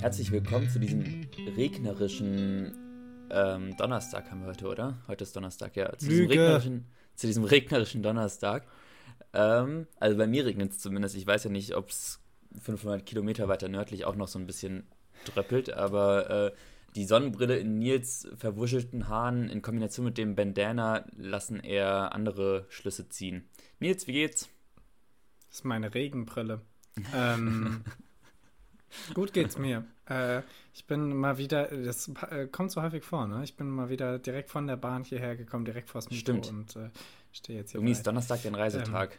Herzlich 0.00 0.32
willkommen 0.32 0.70
zu 0.70 0.78
diesem 0.78 1.28
regnerischen 1.58 2.74
ähm, 3.30 3.76
Donnerstag 3.76 4.30
haben 4.30 4.40
wir 4.40 4.48
heute, 4.48 4.66
oder? 4.66 4.96
Heute 5.06 5.24
ist 5.24 5.36
Donnerstag, 5.36 5.76
ja. 5.76 5.92
Zu 5.98 6.08
diesem 6.08 6.26
regnerischen, 6.26 6.86
zu 7.14 7.26
diesem 7.26 7.44
regnerischen 7.44 8.02
Donnerstag. 8.02 8.66
Ähm, 9.34 9.86
also 9.98 10.16
bei 10.16 10.26
mir 10.26 10.46
regnet 10.46 10.72
es 10.72 10.78
zumindest. 10.78 11.16
Ich 11.16 11.26
weiß 11.26 11.44
ja 11.44 11.50
nicht, 11.50 11.76
ob 11.76 11.90
es 11.90 12.18
500 12.62 13.04
Kilometer 13.04 13.46
weiter 13.48 13.68
nördlich 13.68 14.06
auch 14.06 14.16
noch 14.16 14.28
so 14.28 14.38
ein 14.38 14.46
bisschen 14.46 14.84
dröppelt, 15.26 15.70
aber 15.74 16.46
äh, 16.46 16.52
die 16.96 17.04
Sonnenbrille 17.04 17.58
in 17.58 17.78
Nils 17.78 18.26
verwuschelten 18.38 19.06
Haaren 19.06 19.50
in 19.50 19.60
Kombination 19.60 20.06
mit 20.06 20.16
dem 20.16 20.34
Bandana 20.34 21.04
lassen 21.14 21.60
eher 21.60 22.14
andere 22.14 22.64
Schlüsse 22.70 23.10
ziehen. 23.10 23.50
Nils, 23.80 24.06
wie 24.06 24.14
geht's? 24.14 24.48
Das 25.48 25.58
ist 25.58 25.64
meine 25.66 25.92
Regenbrille. 25.92 26.62
ähm, 27.14 27.84
gut 29.14 29.32
geht's 29.32 29.58
mir. 29.58 29.84
Äh, 30.08 30.42
ich 30.74 30.86
bin 30.86 31.14
mal 31.16 31.38
wieder, 31.38 31.66
das 31.66 32.08
äh, 32.30 32.46
kommt 32.46 32.70
so 32.72 32.82
häufig 32.82 33.04
vor, 33.04 33.26
ne? 33.26 33.42
Ich 33.44 33.56
bin 33.56 33.68
mal 33.68 33.88
wieder 33.88 34.18
direkt 34.18 34.50
von 34.50 34.66
der 34.66 34.76
Bahn 34.76 35.04
hierher 35.04 35.36
gekommen, 35.36 35.64
direkt 35.64 35.90
vors 35.90 36.06
Mikro 36.10 36.20
Stimmt. 36.20 36.48
und 36.48 36.76
äh, 36.76 36.90
stehe 37.32 37.58
jetzt 37.58 37.72
hier. 37.72 37.78
Irgendwie 37.80 37.92
ist. 37.92 38.06
Donnerstag 38.06 38.42
dein 38.42 38.54
Reisetag. 38.54 39.18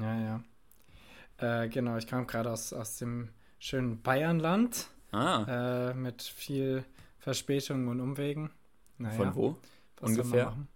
Ja, 0.00 0.20
ja. 0.20 1.62
Äh, 1.62 1.68
genau, 1.68 1.96
ich 1.96 2.06
kam 2.06 2.26
gerade 2.26 2.50
aus, 2.50 2.72
aus 2.72 2.96
dem 2.98 3.30
schönen 3.58 4.02
Bayernland 4.02 4.88
ah, 5.12 5.90
äh, 5.90 5.94
mit 5.94 6.22
viel 6.22 6.84
Verspätungen 7.18 7.88
und 7.88 8.00
Umwegen. 8.00 8.50
Naja, 8.98 9.16
von 9.16 9.34
wo? 9.34 9.56
was 10.00 10.10
soll 10.10 10.24
man 10.24 10.26
ungefähr? 10.26 10.44
machen? 10.46 10.68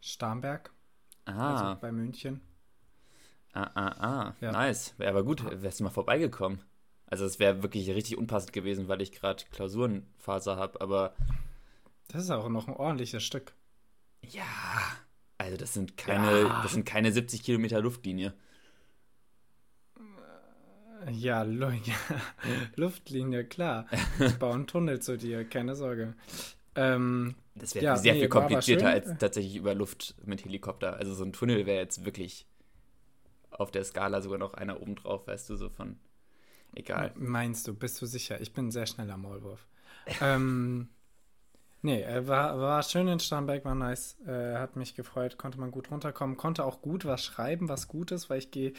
Starnberg, 0.00 0.70
Ah, 1.24 1.70
also 1.70 1.80
bei 1.80 1.90
München. 1.92 2.40
ah, 3.52 3.70
ah, 3.74 3.94
ah. 3.98 4.34
Ja. 4.40 4.52
Nice. 4.52 4.94
Wäre 4.98 5.10
aber 5.10 5.24
gut, 5.24 5.42
wärst 5.62 5.80
du 5.80 5.84
mal 5.84 5.90
vorbeigekommen. 5.90 6.60
Also 7.06 7.24
es 7.24 7.38
wäre 7.38 7.62
wirklich 7.62 7.88
richtig 7.90 8.16
unpassend 8.18 8.52
gewesen, 8.52 8.88
weil 8.88 9.00
ich 9.02 9.12
gerade 9.12 9.44
Klausurenphase 9.52 10.56
habe, 10.56 10.80
aber 10.80 11.14
Das 12.08 12.24
ist 12.24 12.30
auch 12.30 12.48
noch 12.48 12.66
ein 12.68 12.74
ordentliches 12.74 13.22
Stück. 13.22 13.54
ja, 14.22 14.44
also 15.38 15.56
das 15.56 15.72
sind 15.74 15.96
keine, 15.96 16.42
Ja. 16.42 16.62
das 16.62 16.72
sind 16.72 16.84
keine 16.86 17.12
70 17.12 17.42
Kilometer 17.42 17.80
Luftlinie. 17.80 18.34
Ja, 21.12 21.42
Lu 21.42 21.68
ja. 21.84 21.94
Luftlinie, 22.76 23.44
klar. 23.44 23.86
Ich 24.18 24.38
baue 24.38 24.54
einen 24.54 24.66
Tunnel 24.66 25.00
zu 25.00 25.16
dir, 25.18 25.44
keine 25.48 25.76
Sorge. 25.76 26.14
Ähm, 26.74 27.36
Das 27.54 27.74
wäre 27.74 27.84
Ja, 27.84 27.96
sehr 27.96 28.14
nee, 28.14 28.20
viel 28.20 28.28
komplizierter 28.28 28.88
als 28.90 29.16
tatsächlich 29.18 29.56
über 29.56 29.74
Luft 29.74 30.14
mit 30.24 30.44
Helikopter. 30.44 30.96
Also 30.96 31.14
so 31.14 31.24
ein 31.24 31.32
Tunnel 31.32 31.66
wäre 31.66 31.78
jetzt 31.80 32.04
wirklich 32.04 32.46
auf 33.50 33.70
der 33.70 33.84
Skala 33.84 34.20
sogar 34.20 34.38
noch 34.38 34.54
einer 34.54 34.80
oben 34.80 34.96
drauf, 34.96 35.26
weißt 35.26 35.48
du, 35.50 35.56
so 35.56 35.70
von 35.70 35.98
egal. 36.76 37.12
meinst 37.16 37.66
du, 37.66 37.74
bist 37.74 38.00
du 38.00 38.06
sicher? 38.06 38.40
Ich 38.40 38.52
bin 38.52 38.68
ein 38.68 38.70
sehr 38.70 38.86
schneller 38.86 39.16
Maulwurf. 39.16 39.66
ähm, 40.20 40.88
nee, 41.82 42.02
äh, 42.02 42.26
war, 42.28 42.58
war 42.58 42.82
schön 42.82 43.08
in 43.08 43.18
Starnberg, 43.20 43.64
war 43.64 43.74
nice. 43.74 44.16
Äh, 44.26 44.54
hat 44.56 44.76
mich 44.76 44.94
gefreut, 44.94 45.38
konnte 45.38 45.58
man 45.58 45.70
gut 45.70 45.90
runterkommen, 45.90 46.36
konnte 46.36 46.64
auch 46.64 46.80
gut 46.82 47.04
was 47.04 47.24
schreiben, 47.24 47.68
was 47.68 47.88
gut 47.88 48.12
ist, 48.12 48.30
weil 48.30 48.38
ich 48.38 48.50
gehe, 48.50 48.72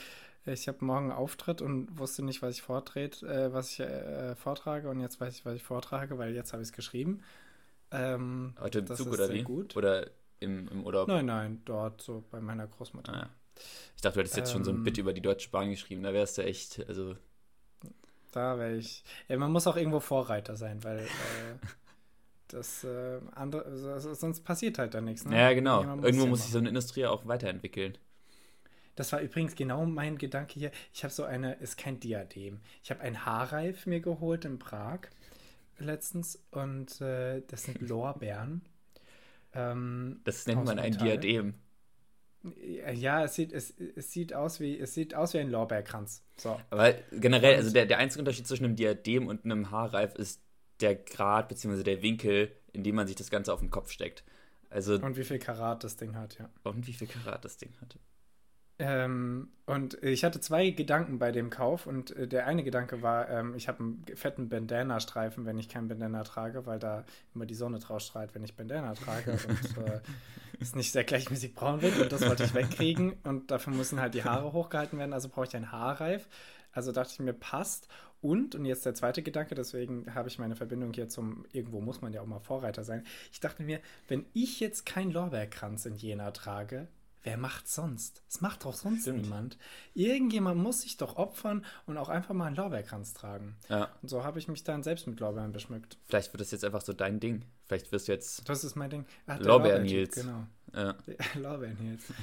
ich 0.45 0.67
habe 0.69 0.85
morgen 0.85 1.11
einen 1.11 1.17
Auftritt 1.19 1.61
und 1.61 1.97
wusste 1.99 2.23
nicht, 2.23 2.41
was 2.41 2.55
ich 2.55 2.61
vortret, 2.61 3.21
äh, 3.23 3.51
was 3.53 3.71
ich 3.71 3.81
äh, 3.81 4.35
vortrage 4.35 4.89
und 4.89 5.01
jetzt 5.01 5.19
weiß 5.19 5.35
ich, 5.35 5.45
was 5.45 5.55
ich 5.55 5.63
vortrage, 5.63 6.17
weil 6.17 6.33
jetzt 6.33 6.53
habe 6.53 6.61
ich 6.63 6.69
es 6.69 6.73
geschrieben. 6.73 7.21
Ähm, 7.91 8.53
Heute 8.59 8.79
im 8.79 8.85
das 8.85 8.97
Zug 8.97 9.11
oder 9.11 9.31
wie? 9.33 9.43
gut. 9.43 9.75
Oder 9.75 10.09
im, 10.39 10.67
im 10.69 10.85
Urlaub? 10.85 11.07
Nein, 11.07 11.25
nein, 11.25 11.61
dort 11.65 12.01
so 12.01 12.23
bei 12.31 12.39
meiner 12.39 12.67
Großmutter. 12.67 13.13
Ah, 13.13 13.17
ja. 13.17 13.29
Ich 13.95 14.01
dachte, 14.01 14.15
du 14.15 14.19
hättest 14.21 14.37
jetzt 14.37 14.51
schon 14.51 14.63
so 14.63 14.71
ein 14.71 14.77
Ähm. 14.77 14.83
Bit 14.83 14.97
über 14.99 15.13
die 15.13 15.21
Deutsche 15.21 15.49
Bahn 15.49 15.69
geschrieben. 15.69 16.03
Da 16.03 16.13
wärst 16.13 16.37
du 16.37 16.43
echt, 16.43 16.87
also 16.87 17.15
Da 18.31 18.57
wäre 18.57 18.75
ich. 18.75 19.03
Ja, 19.27 19.37
man 19.37 19.51
muss 19.51 19.67
auch 19.67 19.77
irgendwo 19.77 19.99
Vorreiter 19.99 20.55
sein, 20.55 20.83
weil 20.83 20.99
äh, 20.99 21.05
das 22.49 22.83
äh, 22.83 23.19
andere, 23.33 23.65
also, 23.65 24.13
sonst 24.13 24.41
passiert 24.41 24.77
halt 24.77 24.93
da 24.93 25.01
nichts. 25.01 25.25
Ne? 25.25 25.37
Ja, 25.37 25.53
genau. 25.53 25.77
Irgendjemand 25.77 26.05
Irgendwo 26.05 26.23
ja 26.25 26.29
muss 26.29 26.43
sich 26.43 26.51
so 26.51 26.57
eine 26.59 26.69
Industrie 26.69 27.05
auch 27.05 27.25
weiterentwickeln. 27.27 27.97
Das 28.95 29.11
war 29.11 29.21
übrigens 29.21 29.55
genau 29.55 29.85
mein 29.85 30.17
Gedanke 30.17 30.59
hier. 30.59 30.71
Ich 30.91 31.03
habe 31.03 31.13
so 31.13 31.23
eine, 31.23 31.53
ist 31.55 31.77
kein 31.77 31.99
Diadem. 31.99 32.59
Ich 32.83 32.89
habe 32.89 33.01
ein 33.01 33.25
Haarreif 33.25 33.85
mir 33.85 33.99
geholt 33.99 34.43
in 34.43 34.57
Prag 34.57 35.01
letztens 35.77 36.43
und 36.51 36.99
äh, 37.01 37.41
das 37.47 37.63
sind 37.63 37.81
Lorbeeren. 37.87 38.63
Ähm, 39.53 40.21
Das 40.23 40.47
nennt 40.47 40.65
man 40.65 40.79
ein 40.79 40.91
Metall. 40.91 41.19
Diadem. 41.19 41.53
Ja, 42.93 43.23
es 43.23 43.35
sieht, 43.35 43.51
es, 43.51 43.73
es 43.95 44.11
sieht 44.11 44.33
aus 44.33 44.59
wie, 44.59 44.79
es 44.79 44.93
sieht 44.93 45.15
aus 45.15 45.33
wie 45.33 45.39
ein 45.39 45.49
Lorbeerkranz. 45.49 46.23
So. 46.37 46.59
Aber 46.69 46.93
generell, 47.11 47.53
Und- 47.53 47.57
also 47.59 47.71
der, 47.73 47.85
der 47.85 47.97
einzige 47.97 48.19
Unterschied 48.21 48.47
zwischen 48.47 48.65
einem 48.65 48.75
Diadem 48.75 49.27
und 49.27 49.43
einem 49.43 49.71
Haarreif 49.71 50.15
ist 50.15 50.41
der 50.79 50.95
Grad 50.95 51.49
bzw. 51.49 51.83
der 51.83 52.01
Winkel, 52.01 52.51
in 52.71 52.83
dem 52.83 52.95
man 52.95 53.07
sich 53.07 53.15
das 53.15 53.29
Ganze 53.31 53.51
auf 53.53 53.59
den 53.59 53.71
Kopf 53.71 53.91
steckt. 53.91 54.23
Also, 54.69 54.95
und, 54.95 55.03
Und 55.03 55.17
wie 55.17 55.23
viel 55.23 55.39
Karat 55.39 55.83
das 55.83 55.95
Ding 55.97 56.15
hat, 56.15 56.37
ja. 56.37 56.49
wie 56.75 56.93
viel 56.93 57.07
Karat 57.07 57.43
das 57.43 57.57
Ding 57.57 57.73
hatte. 57.81 57.99
Ähm, 58.79 59.49
und 59.65 60.01
ich 60.03 60.23
hatte 60.23 60.39
zwei 60.39 60.69
Gedanken 60.69 61.17
bei 61.17 61.31
dem 61.31 61.49
Kauf 61.49 61.87
und 61.87 62.15
äh, 62.15 62.27
der 62.27 62.45
eine 62.45 62.63
Gedanke 62.63 63.01
war, 63.01 63.27
ähm, 63.29 63.55
ich 63.55 63.67
habe 63.67 63.79
einen 63.79 64.05
fetten 64.13 64.49
Bandana-Streifen, 64.49 65.45
wenn 65.45 65.57
ich 65.57 65.67
keinen 65.67 65.87
Bandana 65.87 66.23
trage, 66.23 66.67
weil 66.67 66.77
da 66.77 67.03
immer 67.33 67.47
die 67.47 67.55
Sonne 67.55 67.79
draus 67.79 68.05
strahlt, 68.05 68.35
wenn 68.35 68.43
ich 68.43 68.55
Bandana 68.55 68.93
trage 68.93 69.31
und 69.47 69.77
äh, 69.83 69.99
es 70.59 70.75
nicht 70.75 70.91
sehr 70.91 71.03
gleichmäßig 71.03 71.55
braun 71.55 71.81
wird 71.81 71.99
und 71.99 72.11
das 72.11 72.27
wollte 72.27 72.43
ich 72.43 72.53
wegkriegen 72.53 73.13
und 73.23 73.49
dafür 73.49 73.73
müssen 73.73 73.99
halt 73.99 74.13
die 74.13 74.23
Haare 74.23 74.53
hochgehalten 74.53 74.99
werden, 74.99 75.13
also 75.13 75.27
brauche 75.29 75.47
ich 75.47 75.55
einen 75.55 75.71
Haarreif. 75.71 76.27
Also 76.71 76.91
dachte 76.91 77.11
ich 77.13 77.19
mir, 77.19 77.33
passt. 77.33 77.87
Und, 78.21 78.53
und 78.53 78.65
jetzt 78.65 78.85
der 78.85 78.93
zweite 78.93 79.23
Gedanke, 79.23 79.55
deswegen 79.55 80.13
habe 80.13 80.27
ich 80.27 80.37
meine 80.37 80.55
Verbindung 80.55 80.93
hier 80.93 81.09
zum, 81.09 81.45
irgendwo 81.51 81.81
muss 81.81 82.01
man 82.01 82.13
ja 82.13 82.21
auch 82.21 82.27
mal 82.27 82.39
Vorreiter 82.39 82.83
sein. 82.83 83.03
Ich 83.31 83.39
dachte 83.39 83.63
mir, 83.63 83.79
wenn 84.07 84.25
ich 84.33 84.59
jetzt 84.59 84.85
keinen 84.85 85.11
Lorbeerkranz 85.11 85.87
in 85.87 85.95
Jena 85.95 86.29
trage, 86.31 86.87
wer 87.23 87.37
macht's 87.37 87.75
sonst? 87.75 88.21
Es 88.29 88.41
macht 88.41 88.63
doch 88.65 88.73
sonst 88.73 89.01
Stimmt. 89.01 89.23
niemand. 89.23 89.57
Irgendjemand 89.93 90.61
muss 90.61 90.81
sich 90.81 90.97
doch 90.97 91.17
opfern 91.17 91.65
und 91.85 91.97
auch 91.97 92.09
einfach 92.09 92.33
mal 92.33 92.45
einen 92.45 92.55
Lorbeerkranz 92.55 93.13
tragen. 93.13 93.55
Ja, 93.69 93.89
Und 94.01 94.09
so 94.09 94.23
habe 94.23 94.39
ich 94.39 94.47
mich 94.47 94.63
dann 94.63 94.83
selbst 94.83 95.07
mit 95.07 95.19
Lorbeeren 95.19 95.51
beschmückt. 95.51 95.97
vielleicht 96.05 96.31
wird 96.33 96.41
das 96.41 96.51
jetzt 96.51 96.63
einfach 96.63 96.81
so 96.81 96.93
dein 96.93 97.19
Ding. 97.19 97.43
Vielleicht 97.65 97.91
wirst 97.91 98.07
du 98.07 98.13
jetzt. 98.13 98.47
Das 98.47 98.63
ist 98.63 98.75
mein 98.75 98.89
Ding. 98.89 99.05
Ach, 99.25 99.39
Lorbeer-Nils. 99.39 100.15
Lorbeer-Typ, 100.23 100.23
Genau. 100.23 100.47
Ja. 100.73 100.93
Der 101.35 101.41
Lorbeer-Nils. 101.41 102.09
Äh, 102.09 102.13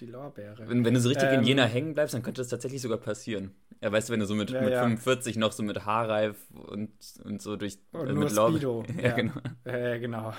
Die 0.00 0.06
Lorbeere. 0.06 0.68
Wenn, 0.68 0.84
wenn 0.84 0.94
du 0.94 1.00
so 1.00 1.08
richtig 1.08 1.28
in 1.30 1.40
Ähm, 1.40 1.44
Jena 1.44 1.64
hängen 1.64 1.94
bleibst, 1.94 2.14
dann 2.14 2.22
könnte 2.22 2.40
das 2.40 2.48
tatsächlich 2.48 2.80
sogar 2.82 2.98
passieren. 2.98 3.54
Ja, 3.82 3.90
weißt 3.90 4.08
du, 4.08 4.12
wenn 4.12 4.20
du 4.20 4.26
so 4.26 4.34
mit, 4.36 4.50
Ja, 4.50 4.60
mit 4.62 4.70
ja. 4.72 4.80
45 4.82 5.36
noch 5.36 5.50
so 5.52 5.62
mit 5.64 5.84
Haarreif 5.84 6.36
und, 6.52 6.90
und 7.24 7.42
so 7.42 7.56
durch. 7.56 7.78
Und 7.92 8.08
äh, 8.08 8.12
nur 8.12 8.24
mit 8.24 8.32
Speedo. 8.32 8.84
ja, 8.96 9.08
Ja. 9.08 9.14
genau. 9.16 9.32
Ja, 9.66 9.98
genau. 9.98 10.32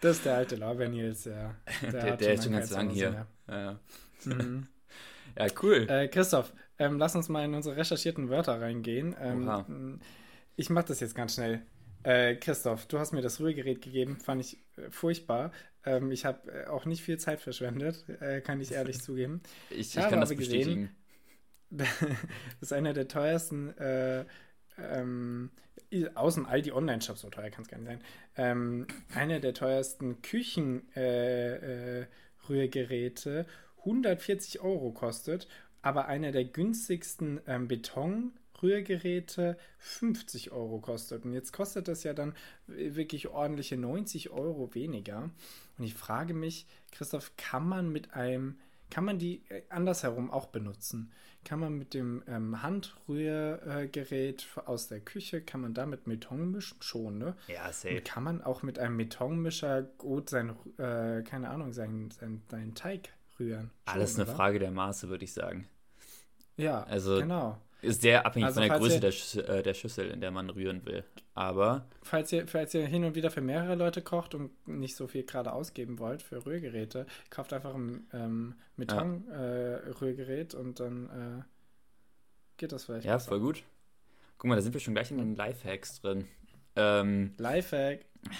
das 0.00 0.16
ist 0.18 0.24
der 0.24 0.36
alte 0.36 0.56
Lorbeer-Nils, 0.56 1.24
ja. 1.24 1.54
Der, 1.90 2.12
hat 2.12 2.20
der 2.20 2.34
ist 2.34 2.44
schon 2.44 2.52
ganz 2.52 2.70
lang 2.70 2.90
hier. 2.90 3.26
Ja. 3.48 3.78
Mhm. 4.24 4.66
ja 5.38 5.46
cool. 5.62 5.86
Äh, 5.88 6.08
Christoph, 6.08 6.52
ähm, 6.78 6.98
lass 6.98 7.16
uns 7.16 7.28
mal 7.28 7.44
in 7.44 7.54
unsere 7.54 7.76
recherchierten 7.76 8.28
Wörter 8.28 8.60
reingehen. 8.60 9.16
Ähm, 9.20 10.00
ich 10.56 10.70
mache 10.70 10.86
das 10.88 11.00
jetzt 11.00 11.14
ganz 11.14 11.34
schnell. 11.34 11.62
Äh, 12.04 12.36
Christoph, 12.36 12.86
du 12.86 12.98
hast 12.98 13.12
mir 13.12 13.22
das 13.22 13.40
Rührgerät 13.40 13.82
gegeben, 13.82 14.18
fand 14.20 14.40
ich 14.40 14.58
äh, 14.76 14.90
furchtbar. 14.90 15.50
Ähm, 15.84 16.12
ich 16.12 16.24
habe 16.24 16.50
äh, 16.52 16.66
auch 16.66 16.84
nicht 16.84 17.02
viel 17.02 17.18
Zeit 17.18 17.40
verschwendet, 17.40 18.04
äh, 18.20 18.40
kann 18.40 18.60
ich 18.60 18.72
ehrlich 18.72 19.00
zugeben. 19.02 19.40
ich, 19.70 19.80
ich 19.80 19.98
habe 19.98 20.10
kann 20.10 20.20
das 20.20 20.30
gesehen- 20.30 20.38
bestätigen. 20.58 20.84
das 20.84 20.97
ist 22.60 22.72
einer 22.72 22.92
der 22.92 23.08
teuersten, 23.08 23.76
äh, 23.78 24.24
ähm, 24.78 25.50
aus 26.14 26.34
dem 26.34 26.46
Aldi 26.46 26.72
Online-Shop, 26.72 27.16
so 27.16 27.30
teuer 27.30 27.50
kann 27.50 27.62
es 27.62 27.68
gar 27.68 27.78
nicht 27.78 27.88
sein, 27.88 28.00
ähm, 28.36 28.86
einer 29.14 29.40
der 29.40 29.54
teuersten 29.54 30.20
Küchenrührgeräte, 30.22 32.06
äh, 32.06 32.48
Rührgeräte, 32.48 33.46
140 33.78 34.60
Euro 34.60 34.92
kostet, 34.92 35.48
aber 35.82 36.06
einer 36.06 36.32
der 36.32 36.44
günstigsten 36.44 37.40
ähm, 37.46 37.68
Betonrührgeräte 37.68 39.56
50 39.78 40.50
Euro 40.52 40.80
kostet. 40.80 41.24
Und 41.24 41.32
jetzt 41.32 41.52
kostet 41.52 41.88
das 41.88 42.02
ja 42.02 42.12
dann 42.12 42.34
wirklich 42.66 43.28
ordentliche 43.28 43.76
90 43.76 44.30
Euro 44.30 44.74
weniger. 44.74 45.30
Und 45.78 45.84
ich 45.84 45.94
frage 45.94 46.34
mich, 46.34 46.66
Christoph, 46.90 47.32
kann 47.36 47.66
man 47.66 47.90
mit 47.90 48.14
einem, 48.14 48.58
kann 48.90 49.04
man 49.04 49.18
die 49.18 49.42
äh, 49.48 49.62
andersherum 49.68 50.30
auch 50.30 50.46
benutzen? 50.46 51.12
Kann 51.48 51.60
man 51.60 51.78
mit 51.78 51.94
dem 51.94 52.22
ähm, 52.28 52.62
Handrührgerät 52.62 54.46
aus 54.66 54.88
der 54.88 55.00
Küche, 55.00 55.40
kann 55.40 55.62
man 55.62 55.72
damit 55.72 56.04
Beton 56.04 56.50
mischen? 56.50 56.76
Schon, 56.82 57.16
ne? 57.16 57.36
Ja, 57.46 57.66
Und 57.68 57.74
safe. 57.74 58.00
kann 58.02 58.22
man 58.22 58.42
auch 58.42 58.62
mit 58.62 58.78
einem 58.78 58.98
Betonmischer 58.98 59.80
gut 59.82 60.28
sein, 60.28 60.50
äh, 60.76 61.22
keine 61.22 61.48
Ahnung, 61.48 61.72
seinen, 61.72 62.10
seinen, 62.10 62.42
seinen 62.50 62.74
Teig 62.74 63.08
rühren? 63.38 63.70
Alles 63.86 64.12
Schon, 64.12 64.20
eine 64.22 64.28
oder? 64.28 64.36
Frage 64.36 64.58
der 64.58 64.70
Maße, 64.72 65.08
würde 65.08 65.24
ich 65.24 65.32
sagen. 65.32 65.66
Ja, 66.58 66.82
Also- 66.82 67.18
genau. 67.18 67.58
Ist 67.80 68.02
sehr 68.02 68.26
abhängig 68.26 68.46
Also 68.46 68.60
von 68.60 68.68
der 68.68 68.78
Größe 68.78 68.94
ihr- 68.96 69.00
der, 69.00 69.12
Schüssel, 69.12 69.44
äh, 69.44 69.62
der 69.62 69.74
Schüssel, 69.74 70.10
in 70.10 70.20
der 70.20 70.30
man 70.32 70.50
rühren 70.50 70.84
will. 70.84 71.04
Aber 71.34 71.86
Falls 72.02 72.32
ihr, 72.32 72.48
falls 72.48 72.74
ihr 72.74 72.84
hin 72.86 73.04
und 73.04 73.14
wieder 73.14 73.30
für 73.30 73.40
mehrere 73.40 73.76
Leute 73.76 74.02
kocht 74.02 74.34
und 74.34 74.50
nicht 74.66 74.96
so 74.96 75.06
viel 75.06 75.22
gerade 75.24 75.52
ausgeben 75.52 75.98
wollt 76.00 76.22
für 76.22 76.44
Rührgeräte, 76.44 77.06
kauft 77.30 77.52
einfach 77.52 77.74
ein 77.74 78.08
ähm, 78.12 78.54
Beton-Rührgerät 78.76 80.54
und 80.54 80.80
dann 80.80 81.44
geht 82.56 82.72
das 82.72 82.84
vielleicht. 82.86 83.04
Ja, 83.06 83.14
besser. 83.14 83.28
voll 83.28 83.40
gut. 83.40 83.62
Guck 84.38 84.48
mal, 84.48 84.56
da 84.56 84.62
sind 84.62 84.72
wir 84.72 84.80
schon 84.80 84.94
gleich 84.94 85.10
in 85.10 85.18
den 85.18 85.36
Lifehacks 85.36 86.00
drin. 86.00 86.26
Ähm, 86.76 87.34
Lifehack. 87.38 88.04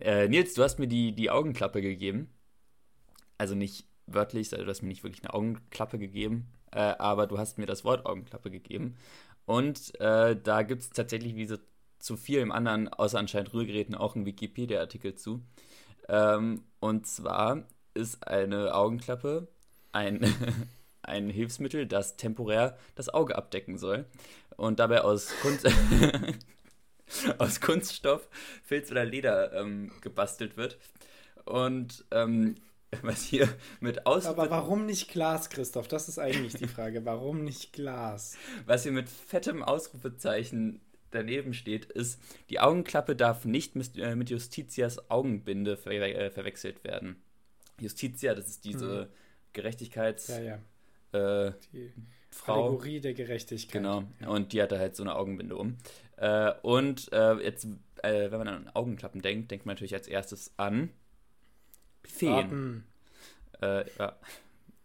Äh, 0.00 0.28
Nils, 0.28 0.54
du 0.54 0.62
hast 0.62 0.78
mir 0.78 0.86
die, 0.86 1.10
die 1.12 1.28
Augenklappe 1.28 1.82
gegeben. 1.82 2.28
Also 3.36 3.56
nicht 3.56 3.84
wörtlich, 4.06 4.52
also 4.52 4.64
du 4.64 4.70
hast 4.70 4.80
mir 4.82 4.86
nicht 4.88 5.02
wirklich 5.02 5.24
eine 5.24 5.34
Augenklappe 5.34 5.98
gegeben, 5.98 6.46
äh, 6.72 6.94
aber 6.98 7.26
du 7.26 7.38
hast 7.38 7.58
mir 7.58 7.66
das 7.66 7.84
Wort 7.84 8.06
Augenklappe 8.06 8.50
gegeben. 8.50 8.96
Und 9.46 9.98
äh, 10.00 10.36
da 10.36 10.62
gibt 10.62 10.82
es 10.82 10.90
tatsächlich, 10.90 11.34
wie 11.36 11.46
so 11.46 11.56
zu 11.98 12.16
vielen 12.16 12.52
anderen, 12.52 12.88
außer 12.88 13.18
anscheinend 13.18 13.52
Rührgeräten, 13.54 13.94
auch 13.94 14.14
einen 14.14 14.26
Wikipedia-Artikel 14.26 15.14
zu. 15.14 15.42
Ähm, 16.08 16.62
und 16.80 17.06
zwar 17.06 17.64
ist 17.94 18.26
eine 18.26 18.74
Augenklappe 18.74 19.48
ein, 19.92 20.20
ein 21.02 21.30
Hilfsmittel, 21.30 21.86
das 21.86 22.16
temporär 22.16 22.76
das 22.94 23.08
Auge 23.08 23.36
abdecken 23.36 23.78
soll 23.78 24.04
und 24.56 24.78
dabei 24.78 25.02
aus 25.02 25.32
Kunst. 25.42 25.66
aus 27.38 27.60
Kunststoff, 27.60 28.28
Filz 28.62 28.90
oder 28.90 29.04
Leder 29.04 29.52
ähm, 29.54 29.90
gebastelt 30.00 30.56
wird. 30.56 30.78
Und 31.44 32.04
ähm, 32.10 32.56
was 33.02 33.22
hier 33.22 33.48
mit 33.80 34.06
Aus. 34.06 34.26
Aber 34.26 34.50
warum 34.50 34.86
nicht 34.86 35.10
Glas, 35.10 35.50
Christoph? 35.50 35.88
Das 35.88 36.08
ist 36.08 36.18
eigentlich 36.18 36.54
die 36.54 36.66
Frage. 36.66 37.04
Warum 37.04 37.44
nicht 37.44 37.72
Glas? 37.72 38.36
Was 38.66 38.82
hier 38.84 38.92
mit 38.92 39.08
fettem 39.08 39.62
Ausrufezeichen 39.62 40.80
daneben 41.10 41.54
steht, 41.54 41.86
ist, 41.86 42.20
die 42.50 42.60
Augenklappe 42.60 43.16
darf 43.16 43.44
nicht 43.44 43.76
mit, 43.76 43.96
äh, 43.98 44.14
mit 44.14 44.30
Justitias 44.30 45.10
Augenbinde 45.10 45.76
ver 45.76 45.92
äh, 45.92 46.30
verwechselt 46.30 46.84
werden. 46.84 47.22
Justitia, 47.80 48.34
das 48.34 48.48
ist 48.48 48.64
diese 48.64 49.08
mhm. 49.08 49.52
Gerechtigkeits... 49.52 50.28
Ja, 50.28 50.40
ja. 50.40 51.46
Äh, 51.46 51.52
die 51.72 51.92
Frau. 52.30 52.66
Kategorie 52.66 53.00
der 53.00 53.14
Gerechtigkeit. 53.14 53.72
Genau. 53.72 54.04
Ja. 54.20 54.28
Und 54.28 54.52
die 54.52 54.60
hatte 54.62 54.78
halt 54.78 54.96
so 54.96 55.02
eine 55.02 55.16
Augenbinde 55.16 55.56
um. 55.56 55.78
Äh, 56.16 56.52
und 56.62 57.10
äh, 57.12 57.34
jetzt, 57.36 57.66
wenn 58.02 58.30
man 58.30 58.48
an 58.48 58.70
Augenklappen 58.74 59.22
denkt, 59.22 59.50
denkt 59.50 59.64
man 59.64 59.74
natürlich 59.74 59.94
als 59.94 60.06
erstes 60.06 60.52
an 60.56 60.90
Feen. 62.08 62.84
Äh, 63.60 63.84
ja, 63.98 64.16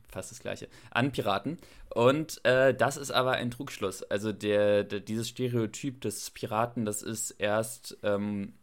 fast 0.09 0.31
das 0.31 0.39
gleiche. 0.39 0.67
An 0.91 1.11
Piraten. 1.11 1.57
Und 1.93 2.43
äh, 2.45 2.73
das 2.73 2.97
ist 2.97 3.11
aber 3.11 3.33
ein 3.33 3.51
Trugschluss. 3.51 4.03
Also 4.03 4.31
der, 4.31 4.83
der, 4.83 4.99
dieses 4.99 5.29
Stereotyp 5.29 6.01
des 6.01 6.29
Piraten, 6.31 6.85
das 6.85 7.01
ist 7.01 7.31
erst 7.31 7.97
ähm, 8.03 8.53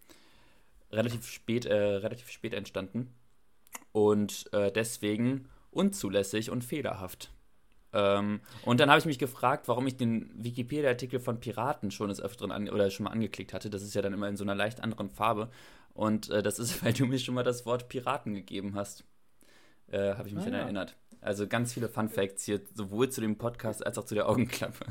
relativ 0.92 1.26
spät, 1.26 1.66
äh, 1.66 1.74
relativ 1.74 2.30
spät 2.30 2.54
entstanden. 2.54 3.12
Und 3.92 4.52
äh, 4.52 4.70
deswegen 4.70 5.48
unzulässig 5.70 6.50
und 6.50 6.64
fehlerhaft. 6.64 7.30
Ähm, 7.92 8.40
und 8.64 8.80
dann 8.80 8.88
habe 8.88 9.00
ich 9.00 9.06
mich 9.06 9.18
gefragt, 9.18 9.66
warum 9.68 9.86
ich 9.86 9.96
den 9.96 10.30
Wikipedia-Artikel 10.36 11.18
von 11.18 11.40
Piraten 11.40 11.90
schon 11.90 12.08
des 12.08 12.20
Öfteren 12.20 12.68
oder 12.68 12.90
schon 12.90 13.04
mal 13.04 13.10
angeklickt 13.10 13.52
hatte. 13.52 13.70
Das 13.70 13.82
ist 13.82 13.94
ja 13.94 14.02
dann 14.02 14.12
immer 14.12 14.28
in 14.28 14.36
so 14.36 14.44
einer 14.44 14.54
leicht 14.54 14.82
anderen 14.82 15.10
Farbe. 15.10 15.50
Und 16.00 16.30
äh, 16.30 16.42
das 16.42 16.58
ist, 16.58 16.82
weil 16.84 16.94
du 16.94 17.04
mir 17.04 17.18
schon 17.18 17.34
mal 17.34 17.42
das 17.42 17.66
Wort 17.66 17.90
Piraten 17.90 18.32
gegeben 18.32 18.74
hast. 18.74 19.04
Äh, 19.88 20.14
habe 20.14 20.28
ich 20.28 20.34
mich 20.34 20.44
ah, 20.44 20.46
dann 20.46 20.54
ja. 20.54 20.60
erinnert. 20.60 20.96
Also 21.20 21.46
ganz 21.46 21.74
viele 21.74 21.90
Fun 21.90 22.08
Facts 22.08 22.44
hier, 22.44 22.62
sowohl 22.72 23.10
zu 23.10 23.20
dem 23.20 23.36
Podcast 23.36 23.84
als 23.84 23.98
auch 23.98 24.06
zu 24.06 24.14
der 24.14 24.26
Augenklappe. 24.26 24.86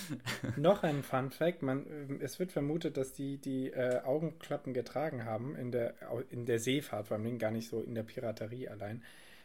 Noch 0.58 0.82
ein 0.82 1.02
Fun 1.02 1.30
Fact: 1.30 1.62
man, 1.62 1.86
ähm, 1.86 2.20
Es 2.20 2.38
wird 2.38 2.52
vermutet, 2.52 2.98
dass 2.98 3.14
die 3.14 3.38
die 3.38 3.68
äh, 3.70 4.02
Augenklappen 4.02 4.74
getragen 4.74 5.24
haben 5.24 5.56
in 5.56 5.72
der, 5.72 5.94
in 6.28 6.44
der 6.44 6.58
Seefahrt, 6.58 7.08
vor 7.08 7.16
allem 7.16 7.38
gar 7.38 7.52
nicht 7.52 7.70
so 7.70 7.80
in 7.80 7.94
der 7.94 8.02
Piraterie 8.02 8.68
allein, 8.68 9.02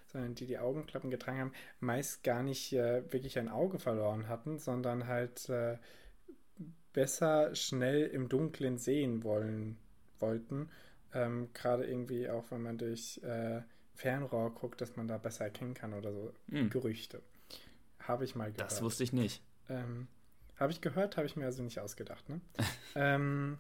sondern 0.08 0.36
die 0.36 0.48
die 0.48 0.58
Augenklappen 0.58 1.12
getragen 1.12 1.40
haben, 1.40 1.54
meist 1.80 2.26
gar 2.26 2.44
nicht 2.44 2.74
äh, 2.74 3.10
wirklich 3.14 3.40
ein 3.40 3.48
Auge 3.48 3.80
verloren 3.80 4.28
hatten, 4.28 4.60
sondern 4.60 5.08
halt 5.08 5.48
äh, 5.48 5.78
besser 6.92 7.56
schnell 7.56 8.06
im 8.08 8.28
Dunkeln 8.28 8.78
sehen 8.78 9.24
wollen 9.24 9.78
wollten 10.20 10.70
ähm, 11.16 11.50
Gerade 11.54 11.86
irgendwie 11.86 12.30
auch, 12.30 12.52
wenn 12.52 12.62
man 12.62 12.78
durch 12.78 13.20
äh, 13.24 13.62
Fernrohr 13.96 14.54
guckt, 14.54 14.82
dass 14.82 14.96
man 14.96 15.08
da 15.08 15.18
besser 15.18 15.46
erkennen 15.46 15.74
kann 15.74 15.94
oder 15.94 16.12
so. 16.14 16.34
Mhm. 16.48 16.70
Gerüchte. 16.70 17.22
Habe 18.00 18.26
ich 18.26 18.36
mal 18.36 18.52
gehört. 18.52 18.72
Das 18.72 18.82
wusste 18.82 19.04
ich 19.04 19.14
nicht. 19.14 19.42
Ähm, 19.70 20.08
habe 20.58 20.72
ich 20.72 20.82
gehört, 20.82 21.18
habe 21.18 21.26
ich 21.26 21.36
mir 21.36 21.46
also 21.46 21.64
nicht 21.64 21.80
ausgedacht. 21.80 22.28
Ne? 22.30 22.42
ähm, 22.96 23.58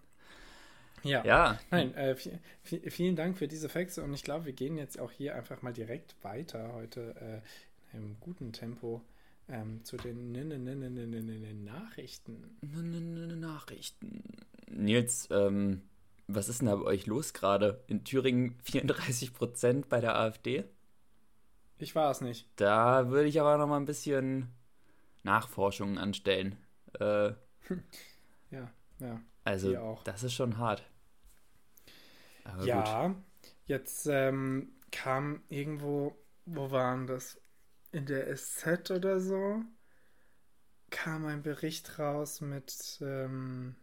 ja. 1.03 1.23
ja. 1.23 1.59
Nein, 1.71 1.93
äh, 1.95 2.15
vielen 2.63 3.15
Dank 3.15 3.37
für 3.37 3.47
diese 3.47 3.69
Facts 3.69 3.97
und 3.97 4.13
ich 4.13 4.23
glaube, 4.23 4.45
wir 4.45 4.53
gehen 4.53 4.77
jetzt 4.77 4.99
auch 4.99 5.11
hier 5.11 5.35
einfach 5.35 5.61
mal 5.61 5.73
direkt 5.73 6.15
weiter 6.23 6.73
heute 6.73 7.15
äh, 7.15 7.95
in 7.95 8.03
einem 8.03 8.17
guten 8.19 8.51
Tempo 8.51 9.01
ähm, 9.47 9.83
zu 9.83 9.97
den 9.97 10.31
Nachrichten. 11.63 12.57
Nachrichten. 13.39 14.23
Nils, 14.67 15.27
ähm, 15.31 15.83
was 16.27 16.49
ist 16.49 16.61
denn 16.61 16.67
da 16.67 16.75
bei 16.75 16.85
euch 16.85 17.05
los 17.05 17.33
gerade? 17.33 17.83
In 17.87 18.03
Thüringen 18.03 18.57
34 18.63 19.33
Prozent 19.33 19.89
bei 19.89 19.99
der 19.99 20.15
AfD? 20.15 20.65
Ich 21.77 21.95
war 21.95 22.09
es 22.09 22.21
nicht. 22.21 22.49
Da 22.55 23.09
würde 23.09 23.27
ich 23.27 23.39
aber 23.39 23.57
noch 23.57 23.67
mal 23.67 23.77
ein 23.77 23.85
bisschen 23.85 24.53
Nachforschungen 25.23 25.97
anstellen. 25.97 26.57
Äh, 26.99 27.33
ja, 28.51 28.71
ja. 28.99 29.21
Also, 29.43 29.99
das 30.05 30.23
ist 30.23 30.33
schon 30.33 30.57
hart. 30.57 30.83
Aber 32.45 32.63
ja, 32.65 33.07
gut. 33.07 33.17
jetzt 33.65 34.07
ähm, 34.07 34.71
kam 34.91 35.43
irgendwo, 35.49 36.15
wo 36.45 36.71
waren 36.71 37.07
das? 37.07 37.39
In 37.91 38.05
der 38.05 38.35
SZ 38.35 38.91
oder 38.91 39.19
so, 39.19 39.61
kam 40.89 41.25
ein 41.25 41.43
Bericht 41.43 41.99
raus 41.99 42.41
mit. 42.41 42.99
Ähm, 43.01 43.75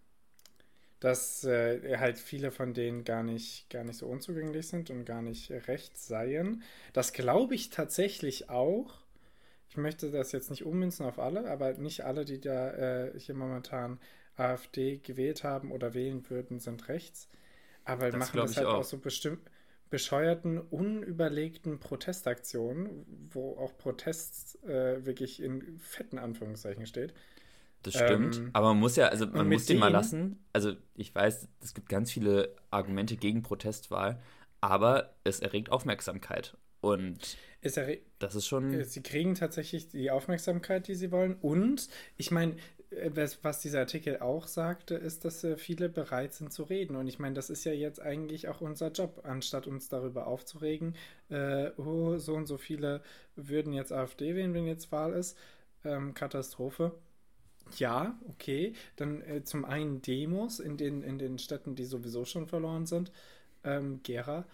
dass 1.02 1.42
äh, 1.42 1.98
halt 1.98 2.16
viele 2.16 2.52
von 2.52 2.74
denen 2.74 3.02
gar 3.02 3.24
nicht, 3.24 3.68
gar 3.70 3.82
nicht 3.82 3.96
so 3.96 4.06
unzugänglich 4.06 4.68
sind 4.68 4.88
und 4.88 5.04
gar 5.04 5.20
nicht 5.20 5.50
recht 5.66 5.98
seien. 5.98 6.62
Das 6.92 7.12
glaube 7.12 7.56
ich 7.56 7.70
tatsächlich 7.70 8.50
auch. 8.50 9.00
Ich 9.68 9.76
möchte 9.76 10.12
das 10.12 10.30
jetzt 10.30 10.50
nicht 10.50 10.64
ummünzen 10.64 11.04
auf 11.04 11.18
alle, 11.18 11.50
aber 11.50 11.72
nicht 11.72 12.04
alle, 12.04 12.24
die 12.24 12.40
da 12.40 13.06
äh, 13.06 13.18
hier 13.18 13.34
momentan 13.34 13.98
AfD 14.36 14.98
gewählt 14.98 15.42
haben 15.42 15.72
oder 15.72 15.92
wählen 15.92 16.30
würden, 16.30 16.60
sind 16.60 16.86
rechts. 16.88 17.28
Aber 17.84 18.12
das 18.12 18.20
machen 18.20 18.36
das 18.36 18.56
halt 18.56 18.68
auch. 18.68 18.74
aus 18.74 18.90
so 18.90 18.98
bestimmt 18.98 19.50
bescheuerten, 19.90 20.58
unüberlegten 20.58 21.80
Protestaktionen, 21.80 23.04
wo 23.30 23.56
auch 23.58 23.76
Protest 23.76 24.62
äh, 24.64 25.04
wirklich 25.04 25.42
in 25.42 25.80
fetten 25.80 26.18
Anführungszeichen 26.18 26.86
steht. 26.86 27.12
Das 27.82 27.94
stimmt. 27.94 28.36
Ähm, 28.36 28.50
aber 28.52 28.68
man 28.68 28.78
muss 28.78 28.96
ja, 28.96 29.08
also 29.08 29.26
man 29.26 29.48
muss 29.48 29.66
den 29.66 29.78
mal 29.78 29.90
lassen. 29.90 30.38
Also 30.52 30.72
ich 30.94 31.14
weiß, 31.14 31.48
es 31.60 31.74
gibt 31.74 31.88
ganz 31.88 32.12
viele 32.12 32.54
Argumente 32.70 33.16
gegen 33.16 33.42
Protestwahl, 33.42 34.20
aber 34.60 35.14
es 35.24 35.40
erregt 35.40 35.70
Aufmerksamkeit. 35.70 36.56
Und 36.80 37.36
das 38.18 38.34
ist 38.34 38.46
schon. 38.46 38.72
Äh, 38.72 38.84
sie 38.84 39.02
kriegen 39.02 39.34
tatsächlich 39.34 39.88
die 39.88 40.10
Aufmerksamkeit, 40.10 40.88
die 40.88 40.94
sie 40.94 41.12
wollen. 41.12 41.36
Und 41.40 41.88
ich 42.16 42.30
meine, 42.30 42.56
äh, 42.90 43.10
was 43.42 43.60
dieser 43.60 43.80
Artikel 43.80 44.18
auch 44.18 44.46
sagte, 44.46 44.96
ist, 44.96 45.24
dass 45.24 45.44
äh, 45.44 45.56
viele 45.56 45.88
bereit 45.88 46.34
sind 46.34 46.52
zu 46.52 46.64
reden. 46.64 46.96
Und 46.96 47.06
ich 47.06 47.18
meine, 47.18 47.34
das 47.34 47.50
ist 47.50 47.64
ja 47.64 47.72
jetzt 47.72 48.00
eigentlich 48.00 48.48
auch 48.48 48.60
unser 48.60 48.90
Job, 48.90 49.22
anstatt 49.24 49.66
uns 49.66 49.88
darüber 49.88 50.26
aufzuregen, 50.26 50.96
äh, 51.30 51.70
oh, 51.76 52.18
so 52.18 52.34
und 52.34 52.46
so 52.46 52.58
viele 52.58 53.02
würden 53.36 53.72
jetzt 53.72 53.92
AfD 53.92 54.34
wählen, 54.34 54.54
wenn 54.54 54.66
jetzt 54.66 54.90
Wahl 54.92 55.12
ist. 55.12 55.38
Ähm, 55.84 56.14
Katastrophe 56.14 56.92
ja, 57.76 58.18
okay. 58.28 58.74
Dann 58.96 59.22
äh, 59.22 59.44
zum 59.44 59.64
einen 59.64 60.02
Demos 60.02 60.60
in 60.60 60.76
den, 60.76 61.02
in 61.02 61.18
den 61.18 61.38
Städten, 61.38 61.74
die 61.74 61.84
sowieso 61.84 62.24
schon 62.24 62.46
verloren 62.46 62.86
sind. 62.86 63.12
Ähm, 63.64 64.02
Gera. 64.02 64.46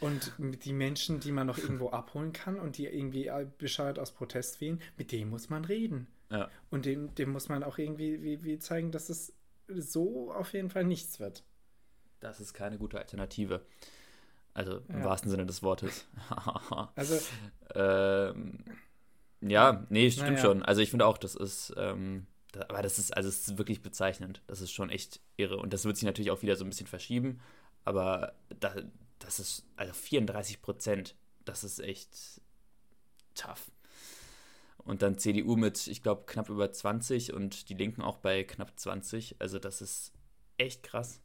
Und 0.00 0.32
die 0.38 0.72
Menschen, 0.72 1.20
die 1.20 1.32
man 1.32 1.46
noch 1.46 1.58
irgendwo 1.58 1.90
abholen 1.90 2.32
kann 2.32 2.58
und 2.58 2.78
die 2.78 2.86
irgendwie 2.86 3.26
äh, 3.26 3.46
bescheuert 3.58 3.98
aus 3.98 4.12
Protest 4.12 4.60
wählen, 4.60 4.80
mit 4.96 5.12
denen 5.12 5.30
muss 5.30 5.50
man 5.50 5.64
reden. 5.64 6.06
Ja. 6.30 6.48
Und 6.70 6.86
dem, 6.86 7.14
dem 7.14 7.30
muss 7.30 7.48
man 7.48 7.62
auch 7.62 7.78
irgendwie 7.78 8.22
wie, 8.22 8.44
wie 8.44 8.58
zeigen, 8.58 8.92
dass 8.92 9.10
es 9.10 9.34
so 9.68 10.32
auf 10.32 10.52
jeden 10.52 10.70
Fall 10.70 10.84
nichts 10.84 11.20
wird. 11.20 11.44
Das 12.20 12.40
ist 12.40 12.54
keine 12.54 12.78
gute 12.78 12.98
Alternative. 12.98 13.64
Also 14.52 14.78
im 14.88 14.98
ja. 14.98 15.04
wahrsten 15.04 15.30
Sinne 15.30 15.46
des 15.46 15.62
Wortes. 15.62 16.06
also. 16.94 17.18
ähm, 17.74 18.64
ja, 19.40 19.86
nee, 19.88 20.10
stimmt 20.10 20.30
naja. 20.30 20.42
schon. 20.42 20.62
Also 20.62 20.80
ich 20.82 20.90
finde 20.90 21.06
auch, 21.06 21.18
das 21.18 21.34
ist, 21.34 21.72
ähm, 21.76 22.26
da, 22.52 22.62
aber 22.68 22.82
das 22.82 22.98
ist, 22.98 23.16
also 23.16 23.28
es 23.28 23.48
ist 23.48 23.58
wirklich 23.58 23.82
bezeichnend. 23.82 24.42
Das 24.46 24.60
ist 24.60 24.72
schon 24.72 24.90
echt 24.90 25.20
irre. 25.36 25.56
Und 25.56 25.72
das 25.72 25.84
wird 25.84 25.96
sich 25.96 26.04
natürlich 26.04 26.30
auch 26.30 26.42
wieder 26.42 26.56
so 26.56 26.64
ein 26.64 26.70
bisschen 26.70 26.86
verschieben. 26.86 27.40
Aber 27.84 28.34
da, 28.58 28.74
das 29.18 29.40
ist, 29.40 29.64
also 29.76 29.92
34 29.92 30.60
Prozent, 30.60 31.14
das 31.44 31.64
ist 31.64 31.80
echt 31.80 32.42
tough. 33.34 33.70
Und 34.78 35.02
dann 35.02 35.18
CDU 35.18 35.56
mit, 35.56 35.86
ich 35.86 36.02
glaube, 36.02 36.24
knapp 36.26 36.48
über 36.48 36.72
20 36.72 37.32
und 37.32 37.68
die 37.68 37.74
Linken 37.74 38.02
auch 38.02 38.18
bei 38.18 38.44
knapp 38.44 38.78
20. 38.78 39.36
Also 39.38 39.58
das 39.58 39.82
ist 39.82 40.12
echt 40.56 40.82
krass. 40.82 41.20